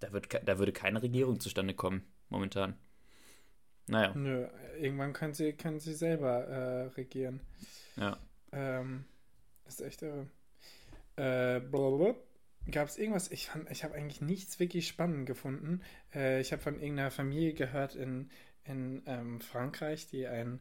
Da, 0.00 0.12
wird, 0.12 0.28
da 0.48 0.58
würde 0.58 0.72
keine 0.72 1.02
Regierung 1.02 1.40
zustande 1.40 1.74
kommen, 1.74 2.02
momentan. 2.30 2.76
Naja. 3.90 4.14
Nö, 4.14 4.46
irgendwann 4.78 5.12
können 5.12 5.34
sie, 5.34 5.52
können 5.52 5.80
sie 5.80 5.94
selber 5.94 6.46
äh, 6.46 6.82
regieren. 6.88 7.40
Ja. 7.96 8.18
Ähm, 8.52 9.04
ist 9.66 9.82
echt 9.82 10.02
irre. 10.02 10.26
äh, 11.16 11.60
gab 12.70 12.88
es 12.88 12.98
irgendwas, 12.98 13.30
ich 13.30 13.48
fand, 13.48 13.70
ich 13.70 13.84
habe 13.84 13.94
eigentlich 13.94 14.20
nichts 14.20 14.60
wirklich 14.60 14.86
spannend 14.86 15.26
gefunden. 15.26 15.82
Äh, 16.14 16.40
ich 16.40 16.52
habe 16.52 16.62
von 16.62 16.80
irgendeiner 16.80 17.10
Familie 17.10 17.54
gehört 17.54 17.94
in, 17.94 18.30
in 18.64 19.02
ähm, 19.06 19.40
Frankreich, 19.40 20.06
die 20.06 20.26
ein, 20.26 20.60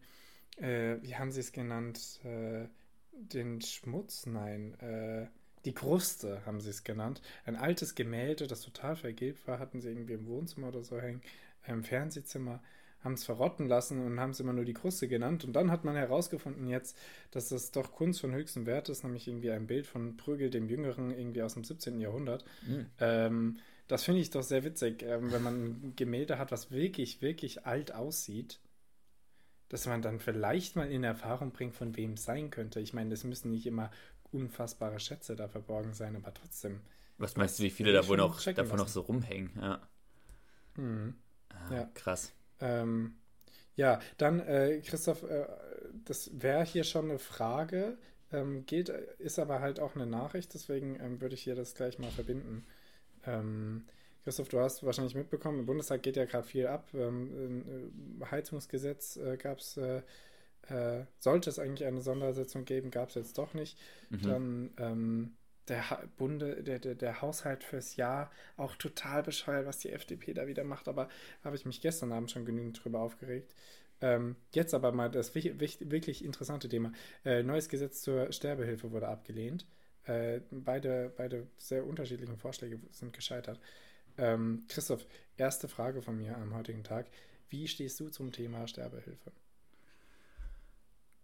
äh, 0.57 0.97
wie 1.01 1.15
haben 1.15 1.31
sie 1.31 1.41
es 1.41 1.51
genannt, 1.51 2.19
äh, 2.23 2.67
den 3.11 3.61
Schmutz, 3.61 4.25
nein, 4.25 4.73
äh, 4.79 5.27
die 5.65 5.73
Kruste 5.73 6.45
haben 6.45 6.61
sie 6.61 6.69
es 6.69 6.83
genannt. 6.83 7.21
Ein 7.45 7.57
altes 7.57 7.93
Gemälde, 7.93 8.47
das 8.47 8.61
total 8.61 8.95
vergilbt 8.95 9.45
war, 9.47 9.59
hatten 9.59 9.81
sie 9.81 9.89
irgendwie 9.89 10.13
im 10.13 10.25
Wohnzimmer 10.25 10.69
oder 10.69 10.83
so 10.83 10.99
hängen, 10.99 11.21
im 11.67 11.83
Fernsehzimmer 11.83 12.63
haben 13.03 13.13
es 13.13 13.23
verrotten 13.23 13.67
lassen 13.67 14.05
und 14.05 14.19
haben 14.19 14.31
es 14.31 14.39
immer 14.39 14.53
nur 14.53 14.65
die 14.65 14.73
Kruste 14.73 15.07
genannt. 15.07 15.45
Und 15.45 15.53
dann 15.53 15.71
hat 15.71 15.85
man 15.85 15.95
herausgefunden 15.95 16.67
jetzt, 16.67 16.97
dass 17.31 17.51
es 17.51 17.71
doch 17.71 17.93
Kunst 17.93 18.19
von 18.19 18.33
höchstem 18.33 18.65
Wert 18.65 18.89
ist, 18.89 19.03
nämlich 19.03 19.27
irgendwie 19.27 19.51
ein 19.51 19.67
Bild 19.67 19.87
von 19.87 20.17
Prügel 20.17 20.49
dem 20.49 20.67
Jüngeren, 20.67 21.11
irgendwie 21.11 21.41
aus 21.41 21.53
dem 21.53 21.63
17. 21.63 21.99
Jahrhundert. 21.99 22.43
Mhm. 22.67 22.87
Ähm, 22.99 23.57
das 23.87 24.03
finde 24.03 24.21
ich 24.21 24.29
doch 24.29 24.43
sehr 24.43 24.63
witzig, 24.63 25.01
ähm, 25.03 25.31
wenn 25.31 25.41
man 25.41 25.55
ein 25.55 25.93
Gemälde 25.95 26.37
hat, 26.37 26.51
was 26.51 26.71
wirklich, 26.71 27.21
wirklich 27.21 27.65
alt 27.65 27.93
aussieht, 27.93 28.59
dass 29.69 29.87
man 29.87 30.01
dann 30.01 30.19
vielleicht 30.19 30.75
mal 30.75 30.91
in 30.91 31.03
Erfahrung 31.03 31.51
bringt, 31.51 31.75
von 31.75 31.95
wem 31.95 32.13
es 32.13 32.23
sein 32.23 32.49
könnte. 32.49 32.79
Ich 32.81 32.93
meine, 32.93 33.13
es 33.13 33.23
müssen 33.23 33.49
nicht 33.51 33.65
immer 33.65 33.91
unfassbare 34.31 34.99
Schätze 34.99 35.35
da 35.35 35.47
verborgen 35.47 35.93
sein, 35.93 36.15
aber 36.15 36.33
trotzdem. 36.33 36.81
Was 37.17 37.35
meinst 37.35 37.59
du, 37.59 37.63
wie 37.63 37.69
viele 37.69 37.93
da 37.93 38.07
wohl 38.07 38.17
noch 38.17 38.41
davon 38.43 38.77
noch 38.77 38.87
so 38.87 39.01
rumhängen? 39.01 39.51
Ja. 39.59 39.81
Mhm. 40.75 41.15
Ah, 41.49 41.73
ja. 41.73 41.89
Krass. 41.93 42.31
Ähm, 42.59 43.15
ja, 43.75 43.99
dann, 44.17 44.39
äh, 44.41 44.81
Christoph, 44.81 45.23
äh, 45.23 45.47
das 46.05 46.31
wäre 46.33 46.63
hier 46.63 46.83
schon 46.83 47.09
eine 47.09 47.19
Frage, 47.19 47.97
ähm, 48.31 48.65
geht, 48.65 48.89
ist 48.89 49.39
aber 49.39 49.59
halt 49.61 49.79
auch 49.79 49.95
eine 49.95 50.05
Nachricht, 50.05 50.53
deswegen 50.53 50.99
ähm, 50.99 51.21
würde 51.21 51.35
ich 51.35 51.43
hier 51.43 51.55
das 51.55 51.75
gleich 51.75 51.97
mal 51.97 52.11
verbinden. 52.11 52.65
Ähm, 53.25 53.85
Christoph, 54.23 54.49
du 54.49 54.59
hast 54.59 54.83
wahrscheinlich 54.83 55.15
mitbekommen, 55.15 55.59
im 55.59 55.65
Bundestag 55.65 56.03
geht 56.03 56.17
ja 56.17 56.25
gerade 56.25 56.45
viel 56.45 56.67
ab. 56.67 56.89
Ähm, 56.93 58.19
Heizungsgesetz 58.29 59.17
äh, 59.17 59.37
gab 59.37 59.59
es, 59.59 59.77
äh, 59.77 60.01
äh, 60.67 61.05
sollte 61.19 61.49
es 61.49 61.57
eigentlich 61.57 61.87
eine 61.87 62.01
Sondersitzung 62.01 62.65
geben, 62.65 62.91
gab 62.91 63.09
es 63.09 63.15
jetzt 63.15 63.37
doch 63.37 63.53
nicht. 63.53 63.79
Mhm. 64.09 64.21
Dann 64.77 65.37
der 65.69 66.09
Bunde, 66.17 66.63
der, 66.63 66.79
der, 66.79 66.95
der 66.95 67.21
Haushalt 67.21 67.63
fürs 67.63 67.95
Jahr 67.95 68.31
auch 68.57 68.75
total 68.75 69.23
bescheuert, 69.23 69.65
was 69.65 69.79
die 69.79 69.91
FDP 69.91 70.33
da 70.33 70.47
wieder 70.47 70.63
macht, 70.63 70.87
aber 70.87 71.09
habe 71.43 71.55
ich 71.55 71.65
mich 71.65 71.81
gestern 71.81 72.11
Abend 72.11 72.31
schon 72.31 72.45
genügend 72.45 72.83
drüber 72.83 72.99
aufgeregt. 72.99 73.53
Ähm, 74.01 74.35
jetzt 74.53 74.73
aber 74.73 74.91
mal 74.91 75.09
das 75.09 75.35
wirklich 75.35 76.23
interessante 76.23 76.69
Thema. 76.69 76.93
Äh, 77.25 77.43
neues 77.43 77.69
Gesetz 77.69 78.01
zur 78.01 78.31
Sterbehilfe 78.31 78.91
wurde 78.91 79.07
abgelehnt. 79.07 79.65
Äh, 80.05 80.41
beide, 80.51 81.13
beide 81.15 81.47
sehr 81.57 81.85
unterschiedlichen 81.85 82.37
Vorschläge 82.37 82.79
sind 82.91 83.13
gescheitert. 83.13 83.59
Ähm, 84.17 84.65
Christoph, 84.67 85.05
erste 85.37 85.67
Frage 85.67 86.01
von 86.01 86.17
mir 86.17 86.37
am 86.37 86.53
heutigen 86.55 86.83
Tag. 86.83 87.07
Wie 87.49 87.67
stehst 87.67 87.99
du 87.99 88.09
zum 88.09 88.31
Thema 88.31 88.67
Sterbehilfe? 88.67 89.31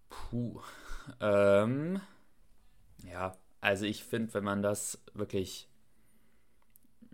Puh. 0.10 0.62
Ähm, 1.20 2.02
ja, 3.04 3.38
also 3.62 3.86
ich 3.86 4.04
finde, 4.04 4.34
wenn 4.34 4.44
man 4.44 4.62
das 4.62 5.00
wirklich 5.14 5.68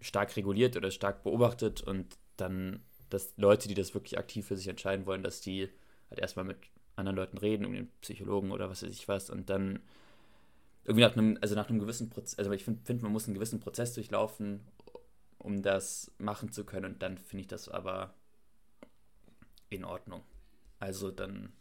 stark 0.02 0.36
reguliert 0.36 0.76
oder 0.76 0.92
stark 0.92 1.24
beobachtet 1.24 1.82
und 1.82 2.18
dann, 2.38 2.82
dass 3.10 3.34
Leute, 3.38 3.68
die 3.68 3.76
das 3.76 3.94
wirklich 3.94 4.18
aktiv 4.18 4.48
für 4.48 4.58
sich 4.58 4.68
entscheiden 4.68 5.06
wollen, 5.06 5.24
dass 5.24 5.42
die 5.42 5.70
halt 6.10 6.20
erstmal 6.20 6.46
mit 6.46 6.58
anderen 6.96 7.16
Leuten 7.16 7.38
reden, 7.38 7.66
um 7.66 7.74
den 7.74 7.90
Psychologen 8.02 8.52
oder 8.52 8.70
was 8.70 8.84
weiß 8.84 8.90
ich 8.90 9.08
was, 9.08 9.30
und 9.30 9.50
dann 9.50 9.80
irgendwie 10.84 11.04
nach 11.04 11.16
einem, 11.16 11.38
also 11.42 11.56
nach 11.56 11.70
einem 11.70 11.80
gewissen 11.80 12.10
Prozess, 12.10 12.38
also 12.40 12.52
ich 12.52 12.64
finde, 12.64 12.82
find, 12.84 13.02
man 13.02 13.12
muss 13.12 13.26
einen 13.26 13.36
gewissen 13.36 13.60
Prozess 13.60 13.94
durchlaufen, 13.94 14.62
um 15.38 15.62
das 15.62 16.12
machen 16.18 16.52
zu 16.52 16.66
können, 16.66 16.94
und 16.94 17.02
dann 17.02 17.18
finde 17.18 17.42
ich 17.42 17.48
das 17.48 17.70
aber 17.70 18.14
in 19.70 19.86
Ordnung. 19.86 20.24
Also 20.80 21.12
dann, 21.12 21.54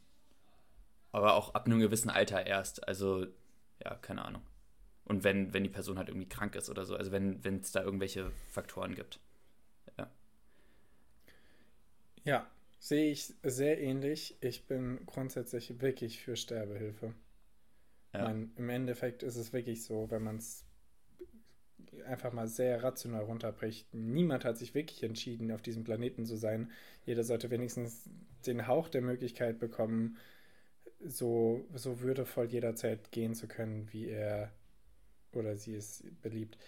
aber 1.12 1.34
auch 1.34 1.54
ab 1.54 1.66
einem 1.66 1.80
gewissen 1.80 2.10
Alter 2.10 2.46
erst, 2.46 2.88
also 2.88 3.26
ja, 3.84 3.94
keine 3.96 4.24
Ahnung. 4.24 4.42
Und 5.10 5.24
wenn, 5.24 5.52
wenn 5.52 5.64
die 5.64 5.70
Person 5.70 5.98
halt 5.98 6.08
irgendwie 6.08 6.28
krank 6.28 6.54
ist 6.54 6.70
oder 6.70 6.84
so. 6.84 6.94
Also 6.94 7.10
wenn 7.10 7.40
es 7.44 7.72
da 7.72 7.82
irgendwelche 7.82 8.30
Faktoren 8.48 8.94
gibt. 8.94 9.18
Ja. 9.98 10.08
Ja, 12.22 12.50
sehe 12.78 13.10
ich 13.10 13.34
sehr 13.42 13.80
ähnlich. 13.80 14.36
Ich 14.40 14.68
bin 14.68 15.04
grundsätzlich 15.06 15.80
wirklich 15.80 16.20
für 16.20 16.36
Sterbehilfe. 16.36 17.12
Ja. 18.14 18.22
Meine, 18.22 18.50
Im 18.54 18.68
Endeffekt 18.68 19.24
ist 19.24 19.34
es 19.34 19.52
wirklich 19.52 19.82
so, 19.82 20.08
wenn 20.12 20.22
man 20.22 20.36
es 20.36 20.64
einfach 22.06 22.32
mal 22.32 22.46
sehr 22.46 22.80
rational 22.84 23.24
runterbricht. 23.24 23.92
Niemand 23.92 24.44
hat 24.44 24.58
sich 24.58 24.76
wirklich 24.76 25.02
entschieden, 25.02 25.50
auf 25.50 25.60
diesem 25.60 25.82
Planeten 25.82 26.24
zu 26.24 26.36
sein. 26.36 26.70
Jeder 27.04 27.24
sollte 27.24 27.50
wenigstens 27.50 28.08
den 28.46 28.68
Hauch 28.68 28.88
der 28.88 29.02
Möglichkeit 29.02 29.58
bekommen, 29.58 30.18
so, 31.04 31.66
so 31.74 31.98
würdevoll 31.98 32.44
jederzeit 32.46 33.10
gehen 33.10 33.34
zu 33.34 33.48
können, 33.48 33.92
wie 33.92 34.08
er 34.08 34.52
oder 35.36 35.56
sie 35.56 35.74
ist 35.74 36.04
beliebt. 36.22 36.58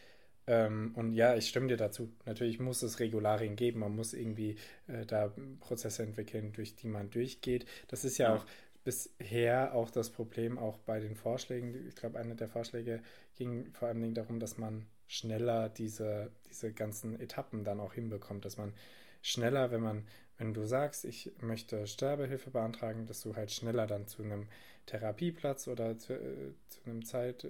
Ähm, 0.47 0.92
und 0.97 1.12
ja, 1.12 1.37
ich 1.37 1.49
stimme 1.49 1.69
dir 1.69 1.76
dazu. 1.76 2.12
Natürlich 2.25 2.59
muss 2.59 2.83
es 2.83 3.00
Regularien 3.00 3.57
geben. 3.57 3.81
Man 3.81 3.95
muss 3.95 4.12
irgendwie 4.12 4.57
äh, 4.88 5.07
da 5.07 5.33
Prozesse 5.61 6.02
entwickeln, 6.02 6.52
durch 6.52 6.75
die 6.75 6.88
man 6.88 7.11
durchgeht. 7.11 7.66
Das 7.88 8.04
ist 8.04 8.19
ja, 8.19 8.31
ja. 8.31 8.37
auch 8.37 8.47
bisher 8.85 9.75
auch 9.75 9.90
das 9.90 10.11
Problem, 10.11 10.59
auch 10.59 10.78
bei 10.78 10.99
den 10.99 11.14
Vorschlägen. 11.14 11.87
Ich 11.88 11.97
glaube, 11.97 12.19
einer 12.19 12.35
der 12.35 12.49
Vorschläge 12.49 13.02
ging 13.37 13.73
vor 13.73 13.88
allen 13.88 14.00
Dingen 14.00 14.14
darum, 14.14 14.40
dass 14.40 14.59
man 14.59 14.87
schneller 15.07 15.69
diese, 15.69 16.33
diese 16.49 16.73
ganzen 16.73 17.21
Etappen 17.21 17.64
dann 17.64 17.81
auch 17.81 17.95
hinbekommt, 17.95 18.45
dass 18.45 18.57
man 18.57 18.73
schneller, 19.21 19.71
wenn 19.71 19.83
man, 19.83 20.07
wenn 20.38 20.54
du 20.54 20.66
sagst, 20.66 21.04
ich 21.04 21.33
möchte 21.40 21.87
Sterbehilfe 21.87 22.50
beantragen, 22.50 23.07
dass 23.07 23.21
du 23.21 23.37
halt 23.37 23.52
schneller 23.52 23.87
dann 23.87 24.09
zu 24.09 24.23
einem 24.23 24.49
Therapieplatz 24.87 25.69
oder 25.69 25.97
zu, 25.99 26.14
äh, 26.14 26.54
zu 26.69 26.81
einem 26.85 27.04
Zeit, 27.04 27.47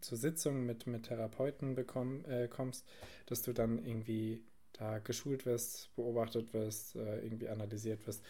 zur 0.00 0.18
Sitzung 0.18 0.64
mit, 0.66 0.86
mit 0.86 1.04
Therapeuten 1.04 1.74
bekomm, 1.74 2.24
äh, 2.26 2.48
kommst, 2.48 2.86
dass 3.26 3.42
du 3.42 3.52
dann 3.52 3.78
irgendwie 3.84 4.42
da 4.72 4.98
geschult 4.98 5.46
wirst, 5.46 5.94
beobachtet 5.96 6.52
wirst, 6.52 6.96
äh, 6.96 7.20
irgendwie 7.20 7.48
analysiert 7.48 8.06
wirst. 8.06 8.22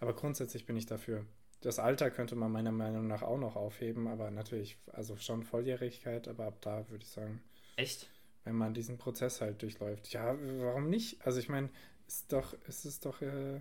Aber 0.00 0.14
grundsätzlich 0.14 0.66
bin 0.66 0.76
ich 0.76 0.86
dafür. 0.86 1.26
Das 1.60 1.78
Alter 1.78 2.10
könnte 2.10 2.36
man 2.36 2.50
meiner 2.50 2.72
Meinung 2.72 3.06
nach 3.06 3.22
auch 3.22 3.38
noch 3.38 3.54
aufheben, 3.54 4.08
aber 4.08 4.30
natürlich, 4.30 4.78
also 4.92 5.16
schon 5.16 5.42
Volljährigkeit, 5.42 6.26
aber 6.26 6.46
ab 6.46 6.58
da 6.62 6.88
würde 6.88 7.04
ich 7.04 7.10
sagen. 7.10 7.42
Echt? 7.76 8.08
Wenn 8.44 8.56
man 8.56 8.72
diesen 8.72 8.96
Prozess 8.96 9.42
halt 9.42 9.60
durchläuft. 9.60 10.10
Ja, 10.10 10.36
warum 10.58 10.88
nicht? 10.88 11.24
Also 11.26 11.38
ich 11.38 11.50
meine, 11.50 11.68
ist 12.06 12.32
doch, 12.32 12.54
ist 12.66 12.86
es 12.86 13.00
doch, 13.00 13.20
äh, 13.20 13.60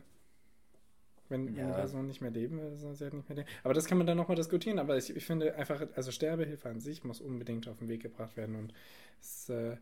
wenn, 1.30 1.48
ja. 1.48 1.58
wenn 1.58 1.68
die 1.68 1.74
Person 1.74 2.08
nicht 2.08 2.22
mehr 2.22 2.32
leben 2.32 2.60
will, 2.60 2.76
soll 2.78 2.96
sie 2.96 3.06
halt 3.06 3.14
nicht 3.14 3.30
mehr 3.30 3.38
leben. 3.38 3.50
Aber 3.64 3.74
das 3.74 3.86
kann 3.86 3.98
man 3.98 4.08
dann 4.08 4.18
nochmal 4.18 4.36
diskutieren. 4.36 4.80
Aber 4.80 4.98
ich, 4.98 5.16
ich, 5.16 5.26
finde 5.26 5.56
einfach, 5.56 5.86
also 5.96 6.12
Sterbehilfe 6.12 6.70
an 6.70 6.80
sich 6.80 7.04
muss 7.04 7.22
unbedingt 7.22 7.68
auf 7.68 7.78
den 7.78 7.88
Weg 7.88 8.02
gebracht 8.02 8.36
werden 8.38 8.56
und 8.56 8.74
es 9.22 9.50
äh, 9.50 9.78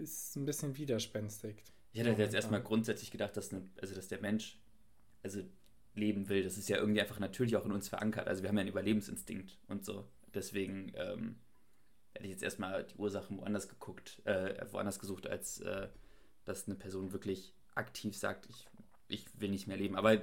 ist 0.00 0.36
ein 0.36 0.44
bisschen 0.44 0.76
widerspenstig. 0.76 1.62
Ich 1.92 2.00
hätte 2.00 2.20
jetzt 2.20 2.34
erstmal 2.34 2.62
grundsätzlich 2.62 3.10
gedacht, 3.10 3.36
dass, 3.36 3.52
eine, 3.52 3.62
also 3.80 3.94
dass 3.94 4.08
der 4.08 4.20
Mensch 4.20 4.58
also 5.22 5.40
leben 5.94 6.28
will. 6.28 6.42
Das 6.42 6.58
ist 6.58 6.68
ja 6.68 6.76
irgendwie 6.76 7.00
einfach 7.00 7.18
natürlich 7.18 7.56
auch 7.56 7.64
in 7.64 7.72
uns 7.72 7.88
verankert. 7.88 8.28
Also 8.28 8.42
wir 8.42 8.48
haben 8.48 8.56
ja 8.56 8.60
einen 8.60 8.70
Überlebensinstinkt 8.70 9.58
und 9.68 9.84
so. 9.84 10.06
Deswegen 10.34 10.92
ähm, 10.94 11.36
hätte 12.12 12.24
ich 12.24 12.30
jetzt 12.30 12.42
erstmal 12.42 12.84
die 12.84 12.96
Ursachen 12.96 13.38
woanders 13.38 13.68
geguckt, 13.68 14.20
äh, 14.24 14.64
woanders 14.70 14.98
gesucht, 14.98 15.26
als 15.26 15.60
äh, 15.60 15.88
dass 16.44 16.66
eine 16.66 16.76
Person 16.76 17.12
wirklich 17.12 17.54
aktiv 17.74 18.16
sagt, 18.16 18.46
ich, 18.48 18.66
ich 19.08 19.26
will 19.40 19.50
nicht 19.50 19.66
mehr 19.66 19.76
leben. 19.76 19.96
Aber 19.96 20.20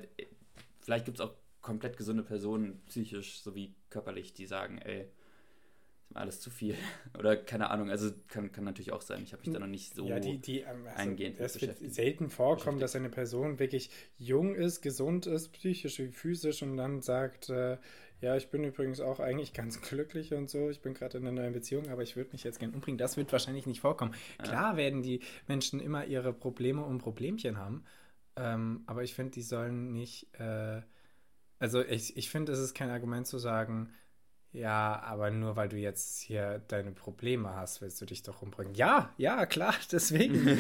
vielleicht 0.84 1.06
gibt 1.06 1.20
es 1.20 1.22
auch 1.22 1.34
komplett 1.62 1.98
gesunde 1.98 2.24
Personen, 2.24 2.82
psychisch 2.88 3.42
sowie 3.42 3.74
körperlich, 3.90 4.34
die 4.34 4.46
sagen, 4.46 4.78
ey, 4.80 5.08
ist 6.04 6.14
mir 6.14 6.20
alles 6.20 6.40
zu 6.40 6.50
viel. 6.50 6.76
Oder 7.18 7.38
keine 7.38 7.70
Ahnung, 7.70 7.90
also 7.90 8.12
kann, 8.28 8.52
kann 8.52 8.66
natürlich 8.66 8.92
auch 8.92 9.02
sein. 9.02 9.24
Ich 9.24 9.34
habe 9.34 9.42
mich 9.44 9.54
da 9.54 9.60
noch 9.60 9.68
nicht 9.68 9.96
so 9.96 10.08
ja, 10.08 10.20
die, 10.20 10.38
die, 10.40 10.60
ähm, 10.60 10.86
also 10.86 11.10
eingehend 11.10 11.40
Es 11.40 11.60
wird 11.62 11.78
selten 11.80 12.30
vorkommen, 12.30 12.80
dass 12.80 12.96
eine 12.96 13.10
Person 13.10 13.60
wirklich 13.60 13.90
jung 14.18 14.56
ist, 14.56 14.82
gesund 14.82 15.26
ist, 15.26 15.54
psychisch 15.54 16.00
wie 16.00 16.10
physisch 16.10 16.62
und 16.62 16.78
dann 16.78 17.02
sagt, 17.02 17.50
äh, 17.50 17.78
ja, 18.22 18.38
ich 18.38 18.50
bin 18.50 18.64
übrigens 18.64 19.02
auch 19.02 19.20
eigentlich 19.20 19.54
ganz 19.54 19.82
glücklich 19.82 20.34
und 20.34 20.50
so. 20.50 20.70
Ich 20.70 20.82
bin 20.82 20.94
gerade 20.94 21.18
in 21.18 21.28
einer 21.28 21.42
neuen 21.42 21.54
Beziehung, 21.54 21.90
aber 21.90 22.04
ich 22.04 22.16
würde 22.16 22.32
mich 22.32 22.44
jetzt 22.44 22.60
gerne 22.60 22.74
umbringen. 22.74 22.98
Das 22.98 23.18
wird 23.18 23.32
wahrscheinlich 23.32 23.66
nicht 23.66 23.82
vorkommen. 23.82 24.14
Klar 24.42 24.78
werden 24.78 25.02
die 25.02 25.22
Menschen 25.48 25.82
immer 25.82 26.06
ihre 26.06 26.32
Probleme 26.32 26.84
und 26.84 27.00
Problemchen 27.00 27.58
haben. 27.58 27.84
Ähm, 28.36 28.84
aber 28.88 29.04
ich 29.04 29.14
finde, 29.14 29.32
die 29.32 29.42
sollen 29.44 29.92
nicht. 29.92 30.34
Äh, 30.40 30.82
also 31.60 31.82
ich, 31.84 32.18
ich 32.18 32.30
finde, 32.30 32.54
es 32.54 32.60
ist 32.60 32.76
kein 32.76 32.90
Argument 32.92 33.28
zu 33.28 33.38
sagen, 33.40 33.92
Ja, 34.54 35.02
aber 35.04 35.32
nur 35.32 35.56
weil 35.58 35.70
du 35.70 35.78
jetzt 35.78 36.22
hier 36.22 36.60
deine 36.70 36.92
Probleme 36.94 37.56
hast, 37.56 37.82
willst 37.82 38.02
du 38.02 38.06
dich 38.08 38.24
doch 38.24 38.42
umbringen. 38.44 38.76
Ja, 38.76 39.14
ja, 39.18 39.46
klar, 39.48 39.76
deswegen. 39.92 40.60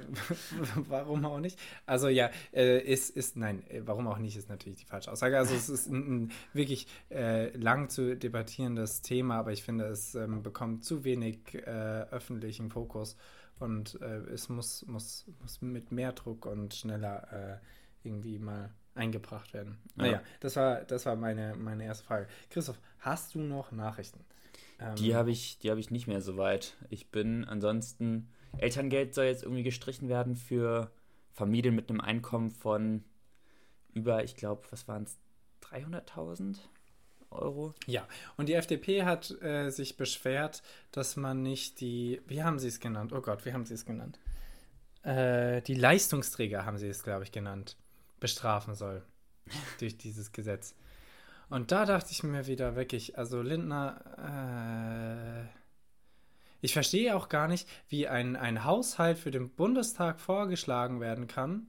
warum 0.88 1.24
auch 1.24 1.40
nicht? 1.40 1.58
Also 1.86 2.08
ja, 2.08 2.30
äh, 2.52 2.80
ist, 2.80 3.10
ist, 3.10 3.36
nein, 3.36 3.64
äh, 3.70 3.82
warum 3.86 4.06
auch 4.08 4.18
nicht, 4.18 4.36
ist 4.36 4.48
natürlich 4.48 4.78
die 4.78 4.86
falsche 4.86 5.12
Aussage. 5.12 5.38
Also 5.38 5.54
es 5.54 5.68
ist 5.68 5.88
ein, 5.88 6.24
ein 6.26 6.32
wirklich 6.52 6.86
äh, 7.10 7.56
lang 7.56 7.88
zu 7.90 8.16
debattierendes 8.16 9.02
Thema, 9.02 9.38
aber 9.38 9.52
ich 9.52 9.62
finde, 9.62 9.86
es 9.86 10.14
ähm, 10.14 10.42
bekommt 10.42 10.84
zu 10.84 11.04
wenig 11.04 11.54
äh, 11.54 11.60
öffentlichen 12.10 12.70
Fokus 12.70 13.16
und 13.60 14.00
äh, 14.00 14.20
es 14.32 14.48
muss, 14.48 14.84
muss, 14.86 15.26
muss 15.40 15.60
mit 15.60 15.92
mehr 15.92 16.12
Druck 16.12 16.46
und 16.46 16.74
schneller 16.74 17.60
äh, 17.62 18.06
irgendwie 18.06 18.38
mal 18.38 18.72
eingebracht 18.94 19.54
werden. 19.54 19.78
Ja. 19.96 20.02
Naja, 20.02 20.22
das 20.40 20.56
war, 20.56 20.84
das 20.84 21.06
war 21.06 21.16
meine, 21.16 21.54
meine 21.56 21.84
erste 21.84 22.04
Frage. 22.04 22.26
Christoph, 22.50 22.80
hast 22.98 23.34
du 23.34 23.40
noch 23.40 23.72
Nachrichten? 23.72 24.24
Ähm, 24.80 24.96
die 24.96 25.14
habe 25.14 25.30
ich, 25.30 25.58
hab 25.64 25.78
ich 25.78 25.90
nicht 25.90 26.06
mehr 26.06 26.20
so 26.20 26.36
weit. 26.36 26.76
Ich 26.90 27.10
bin 27.10 27.44
ansonsten. 27.44 28.28
Elterngeld 28.56 29.14
soll 29.14 29.26
jetzt 29.26 29.42
irgendwie 29.42 29.62
gestrichen 29.62 30.08
werden 30.08 30.34
für 30.34 30.90
Familien 31.32 31.74
mit 31.74 31.90
einem 31.90 32.00
Einkommen 32.00 32.50
von 32.50 33.04
über, 33.92 34.24
ich 34.24 34.36
glaube, 34.36 34.62
was 34.70 34.88
waren 34.88 35.04
es, 35.04 35.18
300.000 35.62 36.58
Euro? 37.30 37.74
Ja, 37.86 38.06
und 38.36 38.48
die 38.48 38.54
FDP 38.54 39.04
hat 39.04 39.30
äh, 39.42 39.70
sich 39.70 39.96
beschwert, 39.96 40.62
dass 40.92 41.16
man 41.16 41.42
nicht 41.42 41.80
die, 41.80 42.20
wie 42.26 42.42
haben 42.42 42.58
sie 42.58 42.68
es 42.68 42.80
genannt? 42.80 43.12
Oh 43.12 43.20
Gott, 43.20 43.44
wie 43.44 43.52
haben 43.52 43.64
sie 43.64 43.74
es 43.74 43.84
genannt? 43.84 44.18
Äh, 45.02 45.62
die 45.62 45.74
Leistungsträger 45.74 46.64
haben 46.64 46.78
sie 46.78 46.88
es, 46.88 47.02
glaube 47.02 47.24
ich, 47.24 47.32
genannt 47.32 47.76
bestrafen 48.20 48.74
soll 48.74 49.02
durch 49.80 49.96
dieses 49.96 50.32
Gesetz. 50.32 50.74
Und 51.50 51.72
da 51.72 51.86
dachte 51.86 52.12
ich 52.12 52.22
mir 52.22 52.46
wieder 52.46 52.76
wirklich, 52.76 53.16
also 53.16 53.40
Lindner, 53.40 55.46
äh, 55.46 55.58
ich 56.60 56.72
verstehe 56.72 57.16
auch 57.16 57.28
gar 57.28 57.48
nicht, 57.48 57.68
wie 57.88 58.08
ein, 58.08 58.36
ein 58.36 58.64
Haushalt 58.64 59.18
für 59.18 59.30
den 59.30 59.50
Bundestag 59.50 60.20
vorgeschlagen 60.20 61.00
werden 61.00 61.26
kann, 61.26 61.68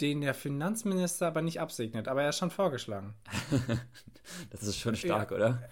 den 0.00 0.20
der 0.20 0.34
Finanzminister 0.34 1.26
aber 1.26 1.42
nicht 1.42 1.60
absegnet, 1.60 2.08
aber 2.08 2.22
er 2.22 2.30
ist 2.30 2.38
schon 2.38 2.50
vorgeschlagen. 2.50 3.14
das 4.50 4.62
ist 4.62 4.78
schon 4.78 4.96
stark, 4.96 5.30
ja, 5.30 5.36
oder? 5.36 5.68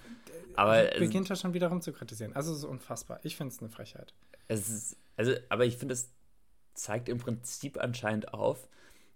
Aber 0.54 0.84
beginnt 0.98 1.30
er 1.30 1.36
schon 1.36 1.54
wieder 1.54 1.68
rum 1.68 1.80
zu 1.80 1.92
kritisieren. 1.92 2.34
Also 2.34 2.52
es 2.52 2.58
ist 2.58 2.64
unfassbar. 2.64 3.20
Ich 3.22 3.36
finde 3.36 3.54
es 3.54 3.60
eine 3.60 3.70
Frechheit. 3.70 4.14
Es 4.48 4.68
ist, 4.68 4.96
also, 5.16 5.32
aber 5.48 5.64
ich 5.64 5.76
finde, 5.76 5.94
es 5.94 6.10
zeigt 6.74 7.08
im 7.08 7.18
Prinzip 7.18 7.78
anscheinend 7.78 8.34
auf, 8.34 8.68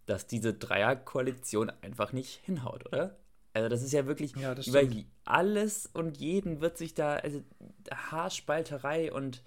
dass 0.07 0.27
diese 0.27 0.55
Dreierkoalition 0.55 1.71
einfach 1.83 2.13
nicht 2.13 2.41
hinhaut, 2.45 2.87
oder? 2.87 3.17
Also 3.53 3.69
das 3.69 3.83
ist 3.83 3.93
ja 3.93 4.07
wirklich 4.07 4.37
ja, 4.37 4.55
über 4.55 4.83
alles 5.25 5.89
und 5.93 6.19
jeden 6.19 6.61
wird 6.61 6.77
sich 6.77 6.95
da, 6.95 7.17
also 7.17 7.43
Haarspalterei 7.91 9.13
und 9.13 9.43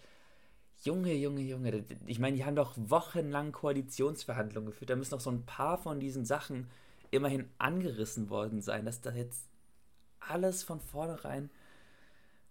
Junge, 0.82 1.14
Junge, 1.14 1.42
Junge. 1.42 1.84
Ich 2.06 2.20
meine, 2.20 2.38
die 2.38 2.46
haben 2.46 2.56
doch 2.56 2.74
wochenlang 2.78 3.52
Koalitionsverhandlungen 3.52 4.72
geführt. 4.72 4.90
Da 4.90 4.96
müssen 4.96 5.12
doch 5.12 5.20
so 5.20 5.32
ein 5.32 5.46
paar 5.46 5.78
von 5.78 6.00
diesen 6.00 6.26
Sachen 6.26 6.68
immerhin 7.12 7.50
angerissen 7.58 8.30
worden 8.30 8.62
sein, 8.62 8.86
dass 8.86 9.02
da 9.02 9.12
jetzt 9.12 9.50
alles 10.20 10.64
von 10.64 10.80
vornherein. 10.80 11.50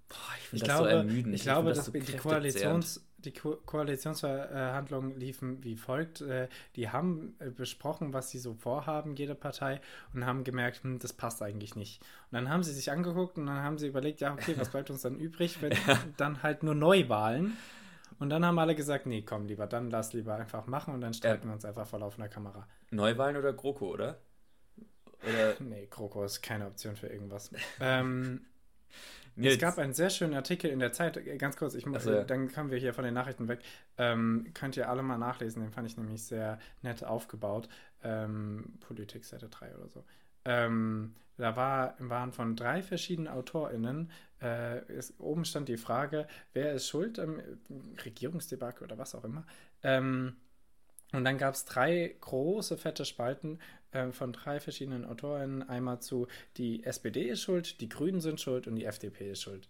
Boah, 0.08 0.16
ich 0.38 0.48
finde 0.48 0.66
das 0.66 0.76
glaube, 0.76 0.90
so 0.90 0.96
ermüdend. 0.96 1.34
Ich, 1.34 1.40
ich 1.40 1.44
glaube, 1.44 1.72
das 1.72 1.86
so 1.86 1.92
die 1.92 2.16
Koalitions, 2.16 3.06
die 3.18 3.32
Ko 3.32 3.56
Koalitionsverhandlungen 3.56 5.18
liefen 5.18 5.62
wie 5.62 5.76
folgt. 5.76 6.22
Äh, 6.22 6.48
die 6.76 6.88
haben 6.88 7.34
äh, 7.40 7.50
besprochen, 7.50 8.12
was 8.12 8.30
sie 8.30 8.38
so 8.38 8.54
vorhaben, 8.54 9.16
jede 9.16 9.34
Partei, 9.34 9.80
und 10.14 10.24
haben 10.24 10.44
gemerkt, 10.44 10.82
hm, 10.82 10.98
das 10.98 11.12
passt 11.12 11.42
eigentlich 11.42 11.76
nicht. 11.76 12.00
Und 12.30 12.36
dann 12.36 12.48
haben 12.48 12.62
sie 12.62 12.72
sich 12.72 12.90
angeguckt 12.90 13.36
und 13.36 13.46
dann 13.46 13.62
haben 13.62 13.76
sie 13.78 13.86
überlegt, 13.88 14.20
ja, 14.20 14.32
okay, 14.32 14.54
was 14.56 14.70
bleibt 14.70 14.90
uns 14.90 15.02
dann 15.02 15.18
übrig, 15.18 15.60
wenn 15.60 15.72
dann 16.16 16.42
halt 16.42 16.62
nur 16.62 16.74
Neuwahlen. 16.74 17.56
Und 18.18 18.30
dann 18.30 18.44
haben 18.44 18.58
alle 18.58 18.74
gesagt, 18.74 19.06
nee, 19.06 19.22
komm 19.22 19.46
lieber, 19.46 19.66
dann 19.66 19.90
lass 19.90 20.12
lieber 20.12 20.34
einfach 20.34 20.66
machen 20.66 20.94
und 20.94 21.00
dann 21.00 21.14
streiten 21.14 21.44
ja. 21.44 21.50
wir 21.50 21.54
uns 21.54 21.64
einfach 21.64 21.86
vor 21.86 22.00
laufender 22.00 22.28
Kamera. 22.28 22.66
Neuwahlen 22.90 23.36
oder 23.36 23.52
GroKo, 23.52 23.92
oder? 23.92 24.18
Oder? 25.22 25.54
nee, 25.60 25.86
GroKo 25.86 26.24
ist 26.24 26.42
keine 26.42 26.66
Option 26.66 26.96
für 26.96 27.08
irgendwas. 27.08 27.50
ähm, 27.80 28.46
Nee, 29.38 29.48
es 29.52 29.58
gab 29.58 29.78
einen 29.78 29.94
sehr 29.94 30.10
schönen 30.10 30.34
Artikel 30.34 30.70
in 30.70 30.80
der 30.80 30.92
Zeit, 30.92 31.16
äh, 31.16 31.36
ganz 31.36 31.56
kurz, 31.56 31.74
ich 31.74 31.86
muss, 31.86 32.06
also, 32.06 32.24
dann 32.24 32.52
kommen 32.52 32.70
wir 32.70 32.78
hier 32.78 32.92
von 32.92 33.04
den 33.04 33.14
Nachrichten 33.14 33.48
weg. 33.48 33.60
Ähm, 33.96 34.48
könnt 34.52 34.76
ihr 34.76 34.88
alle 34.88 35.02
mal 35.02 35.18
nachlesen, 35.18 35.62
den 35.62 35.70
fand 35.70 35.88
ich 35.88 35.96
nämlich 35.96 36.24
sehr 36.24 36.58
nett 36.82 37.04
aufgebaut. 37.04 37.68
Ähm, 38.02 38.78
Politik 38.80 39.24
Seite 39.24 39.48
3 39.48 39.76
oder 39.76 39.88
so. 39.88 40.04
Ähm, 40.44 41.14
da 41.36 41.54
war, 41.56 41.94
waren 41.98 42.32
von 42.32 42.56
drei 42.56 42.82
verschiedenen 42.82 43.28
AutorInnen, 43.28 44.10
äh, 44.42 44.84
ist, 44.92 45.18
oben 45.20 45.44
stand 45.44 45.68
die 45.68 45.76
Frage, 45.76 46.26
wer 46.52 46.72
ist 46.72 46.88
schuld 46.88 47.18
am 47.18 47.40
Regierungsdebakel 48.04 48.84
oder 48.84 48.98
was 48.98 49.14
auch 49.14 49.24
immer. 49.24 49.46
Ähm, 49.82 50.36
und 51.12 51.24
dann 51.24 51.38
gab 51.38 51.54
es 51.54 51.64
drei 51.64 52.16
große, 52.20 52.76
fette 52.76 53.04
Spalten 53.04 53.60
äh, 53.92 54.10
von 54.12 54.32
drei 54.32 54.60
verschiedenen 54.60 55.04
Autoren. 55.04 55.62
Einmal 55.62 56.00
zu, 56.00 56.26
die 56.56 56.84
SPD 56.84 57.28
ist 57.28 57.42
schuld, 57.42 57.80
die 57.80 57.88
Grünen 57.88 58.20
sind 58.20 58.40
schuld 58.40 58.66
und 58.66 58.74
die 58.76 58.84
FDP 58.84 59.30
ist 59.30 59.42
schuld. 59.42 59.68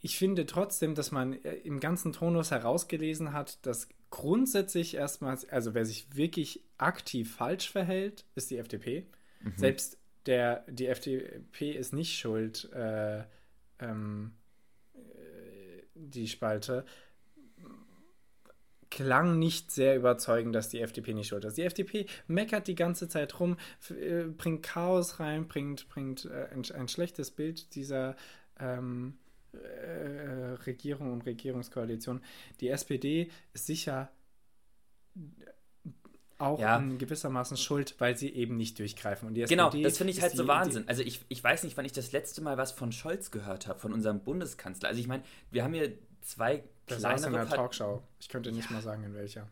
Ich 0.00 0.18
finde 0.18 0.46
trotzdem, 0.46 0.94
dass 0.94 1.10
man 1.10 1.32
äh, 1.44 1.54
im 1.56 1.80
ganzen 1.80 2.12
Tonus 2.12 2.50
herausgelesen 2.50 3.32
hat, 3.32 3.64
dass 3.66 3.88
grundsätzlich 4.10 4.94
erstmal, 4.94 5.38
also 5.50 5.74
wer 5.74 5.84
sich 5.84 6.14
wirklich 6.14 6.62
aktiv 6.78 7.34
falsch 7.34 7.70
verhält, 7.70 8.24
ist 8.34 8.50
die 8.50 8.58
FDP. 8.58 9.06
Mhm. 9.42 9.52
Selbst 9.56 9.98
der, 10.26 10.64
die 10.68 10.86
FDP 10.86 11.72
ist 11.72 11.92
nicht 11.92 12.18
schuld, 12.18 12.70
äh, 12.72 13.24
ähm, 13.78 14.32
äh, 14.94 15.82
die 15.94 16.28
Spalte 16.28 16.84
klang 18.90 19.38
nicht 19.38 19.70
sehr 19.72 19.96
überzeugend, 19.96 20.54
dass 20.54 20.68
die 20.68 20.80
FDP 20.80 21.12
nicht 21.12 21.28
schuld 21.28 21.44
ist. 21.44 21.58
Die 21.58 21.62
FDP 21.62 22.06
meckert 22.28 22.66
die 22.66 22.74
ganze 22.74 23.08
Zeit 23.08 23.38
rum, 23.40 23.56
äh, 23.90 24.24
bringt 24.24 24.62
Chaos 24.62 25.20
rein, 25.20 25.48
bringt, 25.48 25.88
bringt 25.88 26.24
äh, 26.24 26.48
ein, 26.52 26.62
ein, 26.74 26.88
schlechtes 26.88 27.30
Bild 27.30 27.74
dieser 27.74 28.16
ähm, 28.58 29.18
äh, 29.52 30.45
Regierung 30.64 31.12
und 31.12 31.26
Regierungskoalition. 31.26 32.22
Die 32.60 32.68
SPD 32.68 33.30
ist 33.52 33.66
sicher 33.66 34.10
auch 36.38 36.60
ja. 36.60 36.76
in 36.76 36.98
gewissermaßen 36.98 37.56
schuld, 37.56 37.94
weil 37.98 38.16
sie 38.16 38.28
eben 38.28 38.56
nicht 38.56 38.78
durchgreifen. 38.78 39.26
Und 39.26 39.34
die 39.34 39.42
genau, 39.42 39.68
SPD 39.68 39.82
das 39.82 39.98
finde 39.98 40.12
ich 40.12 40.20
halt 40.20 40.32
die, 40.32 40.36
so 40.36 40.46
Wahnsinn. 40.46 40.84
also 40.86 41.02
ich, 41.02 41.24
ich 41.28 41.42
weiß 41.42 41.64
nicht, 41.64 41.76
wann 41.76 41.84
ich 41.84 41.92
das 41.92 42.12
letzte 42.12 42.42
Mal 42.42 42.58
was 42.58 42.72
von 42.72 42.92
Scholz 42.92 43.30
gehört 43.30 43.66
habe, 43.66 43.78
von 43.78 43.92
unserem 43.92 44.20
Bundeskanzler. 44.20 44.88
Also 44.88 45.00
ich 45.00 45.08
meine, 45.08 45.22
wir 45.50 45.64
haben 45.64 45.72
hier 45.72 45.92
zwei 46.20 46.62
das 46.86 46.98
kleinere 46.98 47.26
in 47.26 47.32
der 47.32 47.48
Talkshow. 47.48 48.02
Ich 48.20 48.28
könnte 48.28 48.52
nicht 48.52 48.70
ja. 48.70 48.76
mal 48.76 48.82
sagen, 48.82 49.02
in 49.04 49.14
welcher. 49.14 49.48